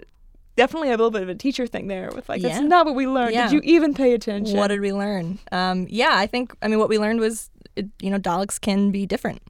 definitely 0.55 0.87
a 0.89 0.91
little 0.91 1.11
bit 1.11 1.21
of 1.21 1.29
a 1.29 1.35
teacher 1.35 1.67
thing 1.67 1.87
there 1.87 2.09
with 2.15 2.29
like, 2.29 2.41
that's 2.41 2.61
not 2.61 2.85
what 2.85 2.95
we 2.95 3.07
learned. 3.07 3.33
Yeah. 3.33 3.49
Did 3.49 3.53
you 3.55 3.61
even 3.63 3.93
pay 3.93 4.13
attention? 4.13 4.57
What 4.57 4.67
did 4.67 4.79
we 4.79 4.93
learn? 4.93 5.39
Um, 5.51 5.85
yeah, 5.89 6.11
I 6.13 6.27
think. 6.27 6.55
I 6.61 6.67
mean, 6.69 6.79
what 6.79 6.89
we 6.89 6.97
learned 6.97 7.19
was, 7.19 7.49
you 7.75 8.09
know, 8.09 8.19
Daleks 8.19 8.59
can 8.59 8.91
be 8.91 9.05
different. 9.05 9.41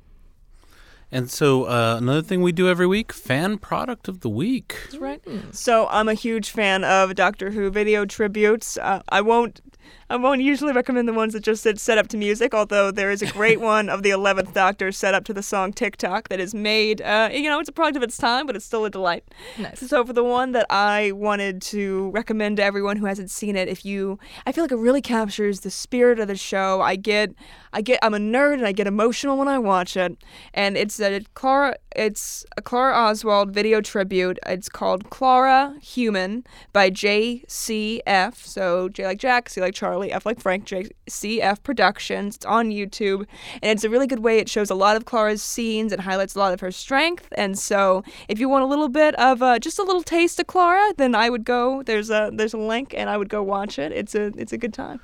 And 1.12 1.30
so 1.30 1.66
uh, 1.66 1.98
another 2.00 2.24
thing 2.24 2.42
we 2.42 2.52
do 2.52 2.68
every 2.68 2.88
week, 2.88 3.14
fan 3.14 3.60
product 3.60 4.08
of 4.08 4.22
the 4.22 4.30
week. 4.30 4.76
That's 4.86 4.98
right. 4.98 5.22
So 5.52 5.88
I'm 5.90 6.10
a 6.10 6.16
huge 6.16 6.50
fan 6.50 6.84
of 6.84 7.14
Doctor 7.16 7.52
Who 7.52 7.70
video 7.70 8.06
tributes. 8.06 8.78
Uh, 8.78 9.02
I 9.10 9.22
won't. 9.22 9.62
I 10.08 10.18
won't 10.18 10.42
usually 10.42 10.72
recommend 10.72 11.08
the 11.08 11.14
ones 11.14 11.34
that 11.34 11.40
just 11.40 11.64
said 11.64 11.80
set 11.80 11.98
up 11.98 12.08
to 12.10 12.18
music, 12.18 12.54
although 12.54 12.92
there 12.92 13.10
is 13.10 13.24
a 13.24 13.28
great 13.28 13.60
one 13.76 13.90
of 13.90 14.04
the 14.04 14.12
11th 14.12 14.54
Doctor 14.54 14.92
set 14.92 15.16
up 15.16 15.26
to 15.26 15.34
the 15.34 15.42
song 15.42 15.74
TikTok 15.74 16.30
that 16.30 16.40
is 16.40 16.54
made, 16.54 17.02
uh, 17.02 17.30
you 17.34 17.50
know, 17.50 17.60
it's 17.60 17.70
a 17.70 17.72
product 17.72 17.98
of 17.98 18.04
its 18.04 18.16
time, 18.16 18.46
but 18.46 18.56
it's 18.56 18.66
still 18.66 18.86
a 18.86 18.90
delight. 18.92 19.24
Nice. 19.58 19.80
So 19.80 20.06
for 20.06 20.14
the 20.14 20.24
one 20.24 20.52
that 20.52 20.68
I 20.70 21.12
wanted 21.12 21.60
to 21.64 22.12
recommend 22.12 22.58
to 22.58 22.64
everyone 22.64 22.98
who 22.98 23.08
hasn't 23.08 23.32
seen 23.32 23.56
it, 23.56 23.68
if 23.68 23.84
you, 23.84 24.20
I 24.46 24.52
feel 24.52 24.64
like 24.64 24.72
it 24.72 24.78
really 24.78 25.02
captures 25.02 25.62
the 25.62 25.72
spirit 25.72 26.20
of 26.20 26.28
the 26.28 26.36
show. 26.36 26.82
I 26.82 26.98
get, 26.98 27.34
I 27.74 27.82
get, 27.82 27.98
I'm 28.04 28.14
a 28.14 28.20
nerd 28.20 28.56
and 28.56 28.68
I 28.68 28.74
get 28.74 28.86
emotional 28.86 29.38
when 29.38 29.48
I 29.48 29.58
watch 29.58 29.98
it, 29.98 30.18
and 30.54 30.78
it's 30.78 31.00
a 31.00 31.22
Clara, 31.34 31.78
it's 31.96 32.46
a 32.58 32.62
Clara 32.62 32.96
Oswald 32.96 33.52
video 33.52 33.82
tribute. 33.82 34.38
It's 34.46 34.70
called 34.70 35.10
Clara 35.10 35.76
Human 35.82 36.46
by 36.74 36.92
JCF. 36.92 38.36
So 38.36 38.90
J 38.90 39.06
like 39.06 39.18
Jack, 39.18 39.50
C 39.50 39.62
like 39.62 39.74
Charlie, 39.96 40.12
F 40.12 40.26
like 40.26 40.42
Frank, 40.42 40.66
JCF 40.66 41.64
Productions. 41.64 42.36
It's 42.36 42.46
on 42.46 42.70
YouTube, 42.70 43.26
and 43.64 43.72
it's 43.72 43.86
a 43.86 43.90
really 43.90 44.08
good 44.08 44.20
way. 44.20 44.40
It 44.40 44.50
shows 44.50 44.70
a 44.70 44.76
lot 44.76 44.98
of 44.98 45.06
Clara's 45.06 45.42
scenes 45.42 45.94
and 45.94 46.02
highlights 46.02 46.36
a 46.36 46.40
lot 46.40 46.54
of 46.54 46.60
her 46.60 46.70
strength. 46.72 47.30
And 47.38 47.58
so, 47.58 48.04
if 48.28 48.38
you 48.38 48.50
want 48.50 48.64
a 48.64 48.68
little 48.68 48.90
bit 48.90 49.16
of 49.16 49.42
uh, 49.42 49.58
just 49.58 49.80
a 49.80 49.84
little 49.84 50.04
taste 50.04 50.38
of 50.42 50.48
Clara, 50.48 50.94
then 50.98 51.16
I 51.16 51.30
would 51.30 51.46
go. 51.46 51.82
There's 51.84 52.10
a 52.10 52.30
there's 52.34 52.54
a 52.54 52.58
link, 52.58 52.94
and 52.94 53.10
I 53.10 53.16
would 53.16 53.30
go 53.30 53.42
watch 53.42 53.80
it. 53.80 53.94
It's 53.94 54.16
a 54.16 54.34
it's 54.38 54.52
a 54.52 54.58
good 54.58 54.74
time. 54.74 55.00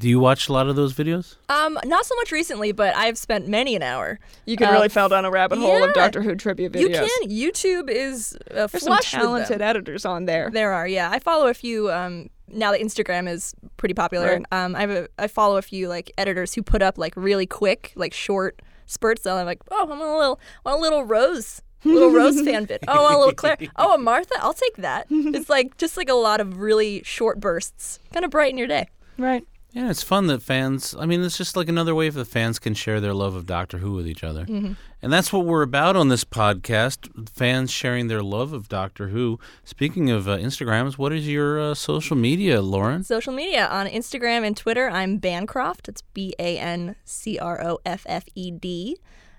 Do 0.00 0.08
you 0.08 0.18
watch 0.18 0.48
a 0.48 0.52
lot 0.52 0.68
of 0.68 0.74
those 0.76 0.94
videos? 0.94 1.36
Um, 1.48 1.78
not 1.84 2.04
so 2.06 2.14
much 2.16 2.30
recently, 2.32 2.70
but 2.72 2.94
I've 2.96 3.16
spent 3.16 3.46
many 3.48 3.74
an 3.76 3.82
hour. 3.82 4.18
You 4.44 4.56
can 4.56 4.68
Uh, 4.68 4.72
really 4.72 4.88
fall 4.88 5.08
down 5.08 5.24
a 5.24 5.30
rabbit 5.30 5.58
hole 5.58 5.82
of. 5.82 5.92
Doctor 5.94 6.22
Who 6.22 6.34
trivia 6.36 6.70
videos. 6.70 6.80
You 6.80 6.88
can. 6.88 7.30
YouTube 7.30 7.88
is 7.90 8.36
uh, 8.50 8.66
There's 8.66 8.70
some 8.72 8.80
flush 8.80 9.12
with 9.12 9.12
them. 9.12 9.20
talented 9.22 9.62
editors 9.62 10.04
on 10.04 10.24
there. 10.24 10.50
There 10.52 10.72
are, 10.72 10.88
yeah. 10.88 11.10
I 11.10 11.18
follow 11.20 11.46
a 11.46 11.54
few. 11.54 11.90
Um, 11.92 12.30
now 12.48 12.72
that 12.72 12.80
Instagram 12.80 13.28
is 13.28 13.54
pretty 13.76 13.94
popular, 13.94 14.26
Right. 14.26 14.44
um, 14.52 14.74
I 14.76 14.80
have 14.82 14.90
a, 14.90 15.08
I 15.18 15.26
follow 15.26 15.56
a 15.56 15.62
few 15.62 15.88
like 15.88 16.12
editors 16.18 16.54
who 16.54 16.62
put 16.62 16.82
up 16.82 16.98
like 16.98 17.14
really 17.16 17.46
quick, 17.46 17.92
like 17.96 18.12
short 18.14 18.62
spurts. 18.86 19.26
And 19.26 19.34
I'm 19.36 19.46
like, 19.46 19.60
oh, 19.70 19.82
I'm 19.90 20.00
a 20.00 20.16
little, 20.18 20.40
want 20.64 20.78
a 20.78 20.80
little 20.80 21.04
Rose, 21.04 21.60
little 21.84 22.10
Rose 22.10 22.40
fan 22.42 22.64
bit. 22.64 22.84
Oh, 22.88 22.92
I 22.92 23.00
want 23.02 23.14
a 23.14 23.18
little 23.18 23.34
Claire. 23.34 23.56
Oh, 23.76 23.94
a 23.94 23.98
Martha. 23.98 24.34
I'll 24.40 24.54
take 24.54 24.76
that. 24.76 25.06
It's 25.10 25.48
like 25.48 25.76
just 25.76 25.96
like 25.96 26.08
a 26.08 26.14
lot 26.14 26.40
of 26.40 26.58
really 26.60 27.02
short 27.04 27.40
bursts, 27.40 27.98
kind 28.12 28.24
of 28.24 28.30
brighten 28.30 28.58
your 28.58 28.68
day. 28.68 28.88
Right. 29.18 29.46
Yeah, 29.72 29.90
it's 29.90 30.02
fun 30.02 30.26
that 30.28 30.40
fans. 30.42 30.94
I 30.98 31.04
mean, 31.04 31.22
it's 31.22 31.36
just 31.36 31.54
like 31.54 31.68
another 31.68 31.94
way 31.94 32.08
for 32.08 32.16
the 32.18 32.24
fans 32.24 32.58
can 32.58 32.72
share 32.72 32.98
their 33.00 33.12
love 33.12 33.34
of 33.34 33.44
Doctor 33.44 33.78
Who 33.78 33.92
with 33.92 34.08
each 34.08 34.24
other, 34.24 34.46
Mm-hmm. 34.46 34.72
And 35.06 35.12
that's 35.12 35.32
what 35.32 35.46
we're 35.46 35.62
about 35.62 35.94
on 35.94 36.08
this 36.08 36.24
podcast. 36.24 37.28
Fans 37.28 37.70
sharing 37.70 38.08
their 38.08 38.24
love 38.24 38.52
of 38.52 38.68
Doctor 38.68 39.10
Who. 39.10 39.38
Speaking 39.62 40.10
of 40.10 40.28
uh, 40.28 40.36
Instagrams, 40.36 40.98
what 40.98 41.12
is 41.12 41.28
your 41.28 41.60
uh, 41.60 41.74
social 41.74 42.16
media, 42.16 42.60
Lauren? 42.60 43.04
Social 43.04 43.32
media 43.32 43.68
on 43.68 43.86
Instagram 43.86 44.44
and 44.44 44.56
Twitter, 44.56 44.90
I'm 44.90 45.18
Bancroft. 45.18 45.88
It's 45.88 46.02
B 46.02 46.34
A 46.40 46.58
N 46.58 46.96
C 47.04 47.38
R 47.38 47.64
O 47.64 47.78
F 47.86 48.02
F 48.06 48.24
E 48.34 48.50
D. 48.50 48.96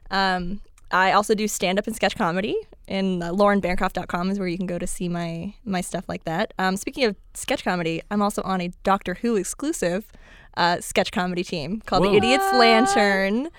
Um, 0.09 0.61
I 0.89 1.11
also 1.11 1.35
do 1.35 1.49
stand 1.49 1.79
up 1.79 1.85
and 1.85 1.93
sketch 1.93 2.15
comedy, 2.15 2.55
and 2.87 3.21
uh, 3.21 3.31
laurenbancroft.com 3.31 4.29
is 4.29 4.39
where 4.39 4.47
you 4.47 4.55
can 4.55 4.67
go 4.67 4.79
to 4.79 4.87
see 4.87 5.09
my 5.09 5.53
my 5.65 5.81
stuff 5.81 6.05
like 6.07 6.23
that. 6.23 6.53
Um, 6.57 6.77
speaking 6.77 7.03
of 7.03 7.17
sketch 7.33 7.65
comedy, 7.65 8.01
I'm 8.09 8.21
also 8.21 8.41
on 8.43 8.61
a 8.61 8.71
Doctor 8.85 9.15
Who 9.15 9.35
exclusive 9.35 10.13
uh, 10.55 10.79
sketch 10.79 11.11
comedy 11.11 11.43
team 11.43 11.81
called 11.85 12.05
Whoa. 12.05 12.11
the 12.11 12.17
Idiot's 12.19 12.53
Lantern. 12.53 13.49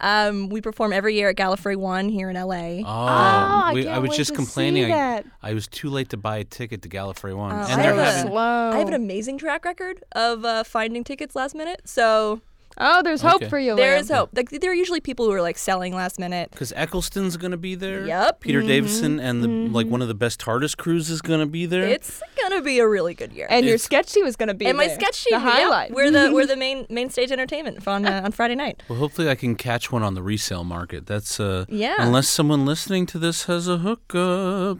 Um, 0.00 0.48
we 0.50 0.60
perform 0.60 0.92
every 0.92 1.14
year 1.14 1.30
at 1.30 1.36
Gallifrey 1.36 1.76
One 1.76 2.08
here 2.08 2.28
in 2.28 2.36
LA. 2.36 2.80
Oh, 2.80 2.84
I 2.86 3.72
we- 3.74 3.84
can't 3.84 3.94
I 3.94 3.98
was 3.98 4.10
wait 4.10 4.16
just 4.16 4.30
to 4.30 4.36
complaining. 4.36 4.84
see 4.86 4.92
I, 4.92 4.96
that. 4.96 5.26
I 5.42 5.54
was 5.54 5.66
too 5.66 5.88
late 5.90 6.10
to 6.10 6.16
buy 6.16 6.36
a 6.38 6.44
ticket 6.44 6.82
to 6.82 6.88
Gallifrey 6.88 7.34
One, 7.36 7.52
Oh, 7.52 7.56
and 7.68 7.80
I 7.80 7.82
they're 7.82 7.94
have 7.94 8.14
having. 8.14 8.32
slow. 8.32 8.70
I 8.72 8.76
have 8.78 8.88
an 8.88 8.94
amazing 8.94 9.38
track 9.38 9.64
record 9.64 10.02
of 10.12 10.44
uh, 10.44 10.64
finding 10.64 11.02
tickets 11.04 11.34
last 11.34 11.54
minute, 11.54 11.82
so 11.86 12.40
Oh, 12.78 13.02
there's 13.02 13.22
hope 13.22 13.36
Okay. 13.36 13.48
for 13.48 13.58
you. 13.58 13.74
there 13.74 13.92
Lamb. 13.92 14.00
is 14.02 14.10
hope. 14.10 14.30
Like 14.34 14.50
there 14.50 14.70
are 14.70 14.74
usually 14.74 15.00
people 15.00 15.24
who 15.24 15.32
are 15.32 15.40
like 15.40 15.56
selling 15.56 15.94
last 15.94 16.18
minute. 16.18 16.50
Because 16.50 16.72
Eccleston's 16.72 17.36
going 17.38 17.52
to 17.52 17.56
be 17.56 17.74
there. 17.74 18.06
Yep. 18.06 18.40
Peter 18.40 18.58
Mm-hmm. 18.58 18.68
Davison 18.68 19.18
and 19.20 19.42
the 19.42 19.48
like 19.48 19.86
one 19.86 20.02
of 20.02 20.08
the 20.08 20.14
best 20.14 20.40
TARDIS 20.40 20.76
crews 20.76 21.08
is 21.08 21.22
going 21.22 21.40
to 21.40 21.46
be 21.46 21.64
there. 21.66 21.84
It's 21.84 22.22
gonna 22.42 22.60
be 22.62 22.78
a 22.78 22.86
really 22.86 23.14
good 23.14 23.32
year. 23.32 23.46
And 23.48 23.64
your 23.64 23.76
It's- 23.76 23.84
sketch 23.84 24.12
team 24.12 24.26
is 24.26 24.36
going 24.36 24.48
to 24.48 24.54
be 24.54 24.66
and 24.66 24.76
my 24.76 24.86
there. 24.88 24.94
sketch 24.96 25.14
sheet, 25.16 25.30
the 25.30 25.38
highlight. 25.40 25.90
we're 25.92 26.10
the 26.10 26.30
we're 26.32 26.46
the 26.46 26.56
main 26.66 26.86
main 26.90 27.08
stage 27.10 27.32
entertainment 27.32 27.86
on 27.88 28.04
uh, 28.06 28.20
on 28.24 28.32
Friday 28.32 28.54
night. 28.54 28.82
well, 28.88 28.98
hopefully 28.98 29.28
I 29.30 29.34
can 29.36 29.56
catch 29.56 29.90
one 29.90 30.02
on 30.02 30.14
the 30.14 30.22
resale 30.22 30.64
market. 30.64 31.06
That's 31.06 31.40
uh, 31.40 31.64
Yeah. 31.68 31.94
unless 31.98 32.28
someone 32.28 32.66
listening 32.66 33.06
to 33.06 33.18
this 33.18 33.44
has 33.44 33.68
a 33.68 33.78
hookup. 33.78 34.78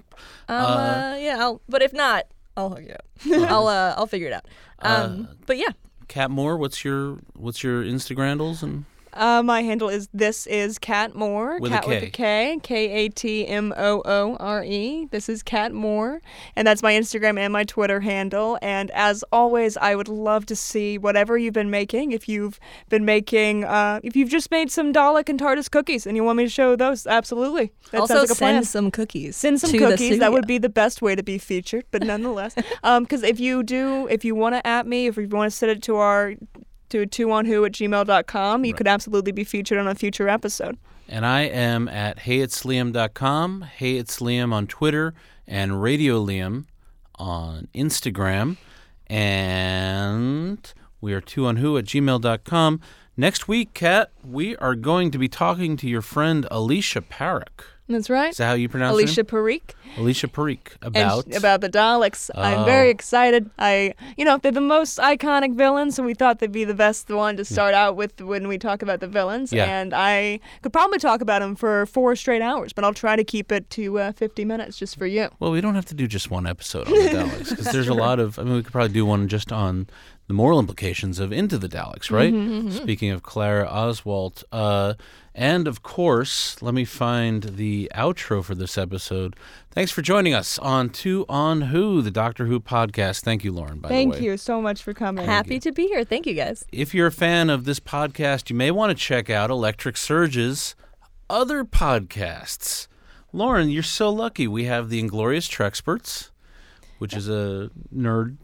Um, 0.49 0.57
uh, 0.57 1.17
yeah, 1.19 1.37
I'll, 1.41 1.61
but 1.69 1.83
if 1.83 1.93
not, 1.93 2.27
I'll 2.57 2.71
hook 2.71 2.83
you 2.85 2.93
up. 2.93 3.51
I'll 3.51 3.67
uh, 3.69 3.95
I'll 3.97 4.07
figure 4.07 4.29
it 4.29 4.33
out. 4.33 4.45
Um, 4.81 5.29
but 5.47 5.57
yeah, 5.59 5.71
Kat 6.09 6.31
Moore, 6.31 6.57
what's 6.57 6.85
your 6.85 7.19
what's 7.35 7.63
your 7.63 7.83
Instagrandles 7.83 8.63
and 8.63 8.85
Uh, 9.17 9.43
my 9.43 9.63
handle 9.63 9.89
is 9.89 10.09
this 10.13 10.47
is 10.47 10.79
Kat 10.79 11.15
Moore. 11.15 11.59
With 11.59 11.73
a 11.73 11.77
Cat 11.77 11.85
K. 11.85 11.89
with 11.89 12.03
a 12.03 12.11
K. 12.11 12.61
K 12.63 12.89
A 12.91 13.09
T 13.09 13.47
M 13.47 13.73
O 13.77 14.03
O 14.05 14.37
R 14.39 14.63
E. 14.63 15.07
This 15.11 15.29
is 15.29 15.43
Kat 15.43 15.73
Moore, 15.73 16.21
and 16.55 16.67
that's 16.67 16.83
my 16.83 16.93
Instagram 16.93 17.39
and 17.39 17.53
my 17.53 17.65
Twitter 17.65 18.01
handle. 18.01 18.59
And 18.61 18.91
as 18.91 19.25
always, 19.33 19.77
I 19.79 19.95
would 19.95 20.09
love 20.09 20.47
to 20.47 20.57
see 20.57 20.99
whatever 20.99 21.39
you've 21.39 21.55
been 21.55 21.71
making. 21.71 22.13
If 22.13 22.29
you've 22.29 22.61
been 22.89 23.05
making, 23.05 23.65
uh, 23.65 24.01
if 24.03 24.17
you've 24.17 24.29
just 24.29 24.51
made 24.51 24.71
some 24.71 24.93
Dalek 24.93 25.29
and 25.29 25.41
TARDIS 25.41 25.71
cookies, 25.71 26.07
and 26.07 26.17
you 26.17 26.23
want 26.23 26.37
me 26.37 26.45
to 26.45 26.51
show 26.51 26.77
those, 26.77 27.07
absolutely. 27.07 27.73
That 27.93 28.03
also 28.03 28.15
sounds 28.15 28.31
like 28.31 28.37
a 28.37 28.39
plan. 28.39 28.55
send 28.55 28.67
some 28.67 28.91
cookies. 28.91 29.37
Send 29.37 29.61
some 29.61 29.71
to 29.71 29.79
the 29.79 29.87
cookies. 29.93 30.19
That 30.19 30.33
would 30.33 30.47
be 30.47 30.59
the 30.59 30.69
best 30.69 31.01
way 31.01 31.15
to 31.15 31.23
be 31.23 31.39
featured, 31.39 31.85
but 31.91 32.03
nonetheless, 32.03 32.55
because 32.83 33.23
if 33.23 33.41
you 33.41 33.63
do, 33.63 34.07
if 34.09 34.25
you 34.25 34.35
want 34.35 34.57
to 34.57 34.67
at 34.67 34.87
me, 34.87 35.07
if 35.07 35.17
you 35.17 35.27
want 35.29 35.51
to 35.51 35.57
send 35.57 35.73
it 35.73 35.83
to 35.85 35.97
our 35.97 36.35
to 36.91 37.07
two 37.07 37.31
on 37.33 37.45
who 37.47 37.65
at 37.65 37.73
gmail.com, 37.73 38.65
you 38.65 38.75
could 38.75 38.87
absolutely 38.89 39.33
be 39.33 39.45
featured 39.45 39.79
on 39.79 39.87
a 39.89 39.95
future 39.95 40.29
episode. 40.29 40.79
and 41.09 41.25
I 41.25 41.43
am 41.43 41.89
at 41.89 42.19
heyitsliam.com, 42.21 43.67
heyitsliam 43.79 44.53
on 44.53 44.67
Twitter, 44.67 45.15
and 45.47 45.81
Radio 45.81 46.25
Liam 46.25 46.65
on 47.17 47.69
Instagram, 47.75 48.57
and 49.07 50.73
we 51.01 51.13
are 51.13 51.21
two 51.21 51.47
on 51.47 51.57
who 51.57 51.79
at 51.79 51.85
gmail.com. 51.85 52.81
Next 53.17 53.49
week, 53.49 53.73
Kat, 53.73 54.11
we 54.25 54.57
are 54.57 54.75
going 54.75 55.11
to 55.11 55.19
be 55.19 55.29
talking 55.29 55.77
to 55.79 55.89
your 55.89 56.03
friend 56.03 56.47
Alicia 56.51 57.01
Parrick. 57.01 57.65
That's 57.89 58.11
right. 58.11 58.31
Is 58.31 58.39
that 58.39 58.47
how 58.47 58.55
you 58.55 58.69
pronounce 58.69 58.93
it? 58.99 59.03
Alicia? 59.03 59.23
Parikh. 59.25 59.71
Alicia 59.97 60.27
Parikh. 60.29 60.75
About 60.83 61.25
sh- 61.33 61.37
about 61.37 61.61
the 61.61 61.69
Daleks. 61.69 62.31
I'm 62.35 62.61
Oh. 62.61 62.65
very 62.65 62.91
excited. 62.91 63.49
I, 63.61 63.95
you 64.17 64.25
know, 64.25 64.39
they're 64.39 64.51
the 64.51 64.61
most 64.61 64.99
iconic 64.99 65.55
villains, 65.55 65.95
so 65.95 66.03
we 66.03 66.13
thought 66.15 66.41
they'd 66.41 66.51
be 66.51 66.65
the 66.65 66.75
best 66.75 67.09
one 67.11 67.37
to 67.37 67.45
start 67.45 67.75
out 67.75 67.95
with 67.95 68.21
when 68.21 68.49
we 68.49 68.59
talk 68.59 68.83
about 68.83 68.99
the 69.01 69.07
villains. 69.07 69.53
Yeah. 69.53 69.65
And 69.67 69.95
I 69.95 70.41
could 70.63 70.73
probably 70.73 70.99
talk 70.99 71.21
about 71.21 71.41
them 71.43 71.55
for 71.55 71.87
four 71.87 72.17
straight 72.17 72.43
hours, 72.43 72.73
but 72.73 72.85
I'll 72.85 72.93
try 72.93 73.15
to 73.15 73.23
keep 73.25 73.53
it 73.53 73.71
to 73.71 73.99
uh, 74.01 74.13
50 74.13 74.45
minutes 74.45 74.77
just 74.77 74.99
for 74.99 75.07
you. 75.07 75.29
Well, 75.39 75.53
we 75.53 75.61
don't 75.61 75.77
have 75.77 75.87
to 75.87 75.95
do 75.95 76.09
just 76.09 76.29
one 76.31 76.47
episode 76.47 76.89
on 76.89 76.93
the 76.93 76.99
Daleks 77.11 77.51
because 77.51 77.67
there's 77.67 77.89
a 77.89 77.95
lot 77.95 78.19
of. 78.19 78.39
I 78.39 78.43
mean, 78.43 78.55
we 78.55 78.63
could 78.65 78.73
probably 78.73 78.93
do 78.93 79.07
one 79.07 79.29
just 79.29 79.53
on 79.53 79.87
the 80.27 80.35
moral 80.35 80.59
implications 80.59 81.21
of 81.21 81.33
Into 81.33 81.57
the 81.57 81.69
Daleks, 81.69 82.11
right? 82.11 82.35
Speaking 82.73 83.11
of 83.11 83.23
Clara 83.23 83.65
Oswald. 83.69 84.43
Uh, 84.51 84.95
and 85.37 85.69
of 85.69 85.83
course, 85.83 86.61
let 86.63 86.73
me 86.73 86.87
find 86.87 87.43
the 87.43 87.93
outro 87.95 88.43
for 88.43 88.55
this 88.55 88.79
episode. 88.79 89.37
Thanks 89.71 89.93
for 89.93 90.01
joining 90.01 90.33
us 90.33 90.59
on 90.59 90.89
Two 90.89 91.27
on 91.29 91.61
Who, 91.61 92.01
the 92.01 92.11
Doctor 92.11 92.47
Who 92.47 92.59
podcast. 92.59 93.21
Thank 93.21 93.45
you, 93.45 93.53
Lauren, 93.53 93.79
by 93.79 93.91
Thank 93.91 94.05
the 94.05 94.09
way. 94.09 94.17
Thank 94.17 94.25
you 94.25 94.37
so 94.39 94.63
much 94.63 94.83
for 94.83 94.95
coming. 94.95 95.27
Happy 95.27 95.61
to 95.61 95.73
be 95.73 95.89
here. 95.89 96.05
Thank 96.05 96.27
you 96.27 96.33
guys. 96.33 96.65
If 96.73 96.95
you're 96.95 97.09
a 97.09 97.13
fan 97.13 97.51
of 97.51 97.67
this 97.67 97.79
podcast, 97.79 98.49
you 98.49 98.57
may 98.57 98.71
want 98.71 98.91
to 98.91 98.95
check 98.97 99.29
out 99.29 99.51
Electric 99.51 99.99
Surge's 99.99 100.75
other 101.29 101.65
podcasts. 101.65 102.89
Lauren, 103.31 103.69
you're 103.69 103.83
so 103.83 104.09
lucky. 104.09 104.49
We 104.49 104.65
have 104.65 104.89
the 104.89 104.99
Inglorious 105.01 105.47
Treksperts, 105.47 106.31
which 106.99 107.13
is 107.13 107.29
a 107.29 107.71
nerd 107.95 108.39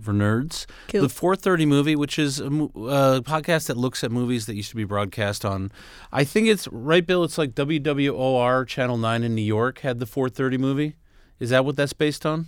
for 0.00 0.12
nerds. 0.12 0.66
Cool. 0.88 1.02
The 1.02 1.08
430 1.08 1.66
movie, 1.66 1.96
which 1.96 2.18
is 2.18 2.38
a 2.40 2.50
mo- 2.50 2.70
uh, 2.76 3.20
podcast 3.20 3.66
that 3.68 3.76
looks 3.76 4.02
at 4.04 4.10
movies 4.10 4.46
that 4.46 4.54
used 4.54 4.70
to 4.70 4.76
be 4.76 4.84
broadcast 4.84 5.44
on. 5.44 5.70
I 6.12 6.24
think 6.24 6.48
it's 6.48 6.68
right, 6.68 7.06
Bill. 7.06 7.24
It's 7.24 7.38
like 7.38 7.54
WWOR 7.54 8.66
Channel 8.66 8.96
9 8.98 9.22
in 9.24 9.34
New 9.34 9.42
York 9.42 9.80
had 9.80 9.98
the 10.00 10.06
430 10.06 10.58
movie. 10.58 10.96
Is 11.40 11.50
that 11.50 11.64
what 11.64 11.76
that's 11.76 11.92
based 11.92 12.24
on? 12.26 12.46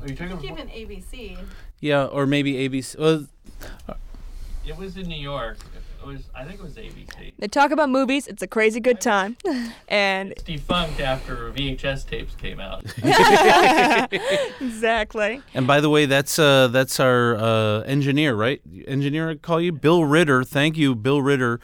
Are 0.00 0.08
you 0.08 0.14
talking 0.14 0.32
about? 0.32 0.44
Even 0.44 0.68
ABC. 0.68 1.38
Yeah, 1.80 2.04
or 2.04 2.26
maybe 2.26 2.54
ABC. 2.68 2.96
Uh, 2.98 3.94
It 4.66 4.76
was 4.76 4.96
in 4.96 5.08
New 5.08 5.16
York. 5.20 5.58
It 6.08 6.12
was. 6.12 6.30
I 6.34 6.44
think 6.44 6.60
it 6.60 6.62
was 6.62 6.74
ABC. 6.74 7.32
They 7.38 7.48
talk 7.48 7.70
about 7.70 7.90
movies. 7.90 8.26
It's 8.26 8.42
a 8.42 8.46
crazy 8.46 8.80
good 8.80 9.00
time. 9.00 9.36
And 9.88 10.32
It's 10.32 10.42
defunct 10.42 11.00
after 11.00 11.50
VHS 11.52 12.06
tapes 12.06 12.34
came 12.34 12.60
out. 12.60 12.84
exactly. 14.60 15.42
And 15.54 15.66
by 15.66 15.80
the 15.80 15.88
way, 15.88 16.06
that's 16.06 16.38
uh, 16.38 16.68
that's 16.68 17.00
our 17.00 17.36
uh, 17.36 17.80
engineer, 17.82 18.34
right? 18.34 18.60
Engineer, 18.86 19.30
I 19.30 19.34
call 19.36 19.60
you 19.60 19.72
Bill 19.72 20.04
Ritter. 20.04 20.44
Thank 20.44 20.76
you, 20.76 20.94
Bill 20.94 21.22
Ritter. 21.22 21.60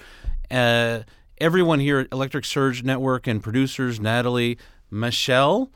Uh, 0.51 1.01
everyone 1.39 1.81
here 1.81 2.01
at 2.01 2.09
Electric 2.13 2.45
Surge 2.45 2.83
Network 2.83 3.27
and 3.27 3.43
producers 3.43 4.01
Natalie, 4.01 4.59
Michelle, 4.91 5.71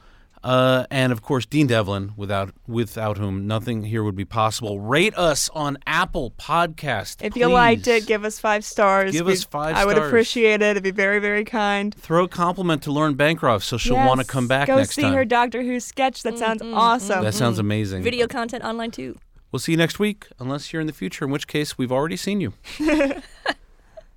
uh, 0.45 0.87
and 0.91 1.13
of 1.13 1.23
course 1.23 1.47
Dean 1.47 1.67
Devlin. 1.67 2.13
Without 2.17 2.53
without 2.67 3.19
whom 3.19 3.47
nothing 3.47 3.85
here 3.85 4.03
would 4.05 4.17
be 4.17 4.25
possible. 4.25 4.81
Rate 4.81 5.17
us 5.17 5.49
on 5.55 5.79
Apple 5.87 6.33
Podcast. 6.33 7.17
If 7.21 7.37
you 7.37 7.49
liked 7.49 7.87
it, 7.87 8.07
give 8.07 8.25
us 8.25 8.39
five 8.39 8.65
stars. 8.65 9.13
Give 9.13 9.27
We- 9.27 9.33
us 9.35 9.45
five 9.45 9.77
I 9.77 9.85
would 9.85 9.99
appreciate 9.99 10.63
it. 10.63 10.71
It'd 10.71 10.83
be 10.83 10.91
very, 10.91 11.19
very 11.19 11.45
kind. 11.45 11.95
Throw 11.95 12.25
a 12.25 12.29
compliment 12.29 12.83
to 12.85 12.93
Lauren 12.93 13.15
Bancroft 13.15 13.65
so 13.65 13.77
she'll 13.77 13.97
want 13.97 14.21
to 14.21 14.27
come 14.27 14.47
back 14.49 14.67
Go 14.69 14.77
next 14.77 14.95
see 14.95 15.03
time. 15.03 15.15
her 15.15 15.25
Doctor 15.25 15.63
Who 15.63 15.81
sketch. 15.81 16.23
That 16.23 16.39
sounds 16.39 16.63
awesome. 16.63 17.25
that 17.25 17.35
sounds 17.35 17.59
amazing. 17.59 18.03
Video 18.03 18.27
content 18.27 18.65
online 18.65 18.91
too. 18.91 19.17
We'll 19.51 19.61
see 19.61 19.73
you 19.73 19.79
next 19.79 19.99
week, 19.99 20.27
unless 20.39 20.73
you're 20.73 20.81
in 20.81 20.87
the 20.87 20.93
future, 20.93 21.25
in 21.25 21.31
which 21.31 21.47
case 21.47 21.79
we've 21.79 21.91
already 21.93 22.17
seen 22.17 22.41
you. 22.41 22.53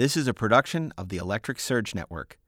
This 0.00 0.16
is 0.16 0.26
a 0.26 0.32
production 0.32 0.94
of 0.96 1.10
the 1.10 1.18
Electric 1.18 1.60
Surge 1.60 1.94
Network. 1.94 2.38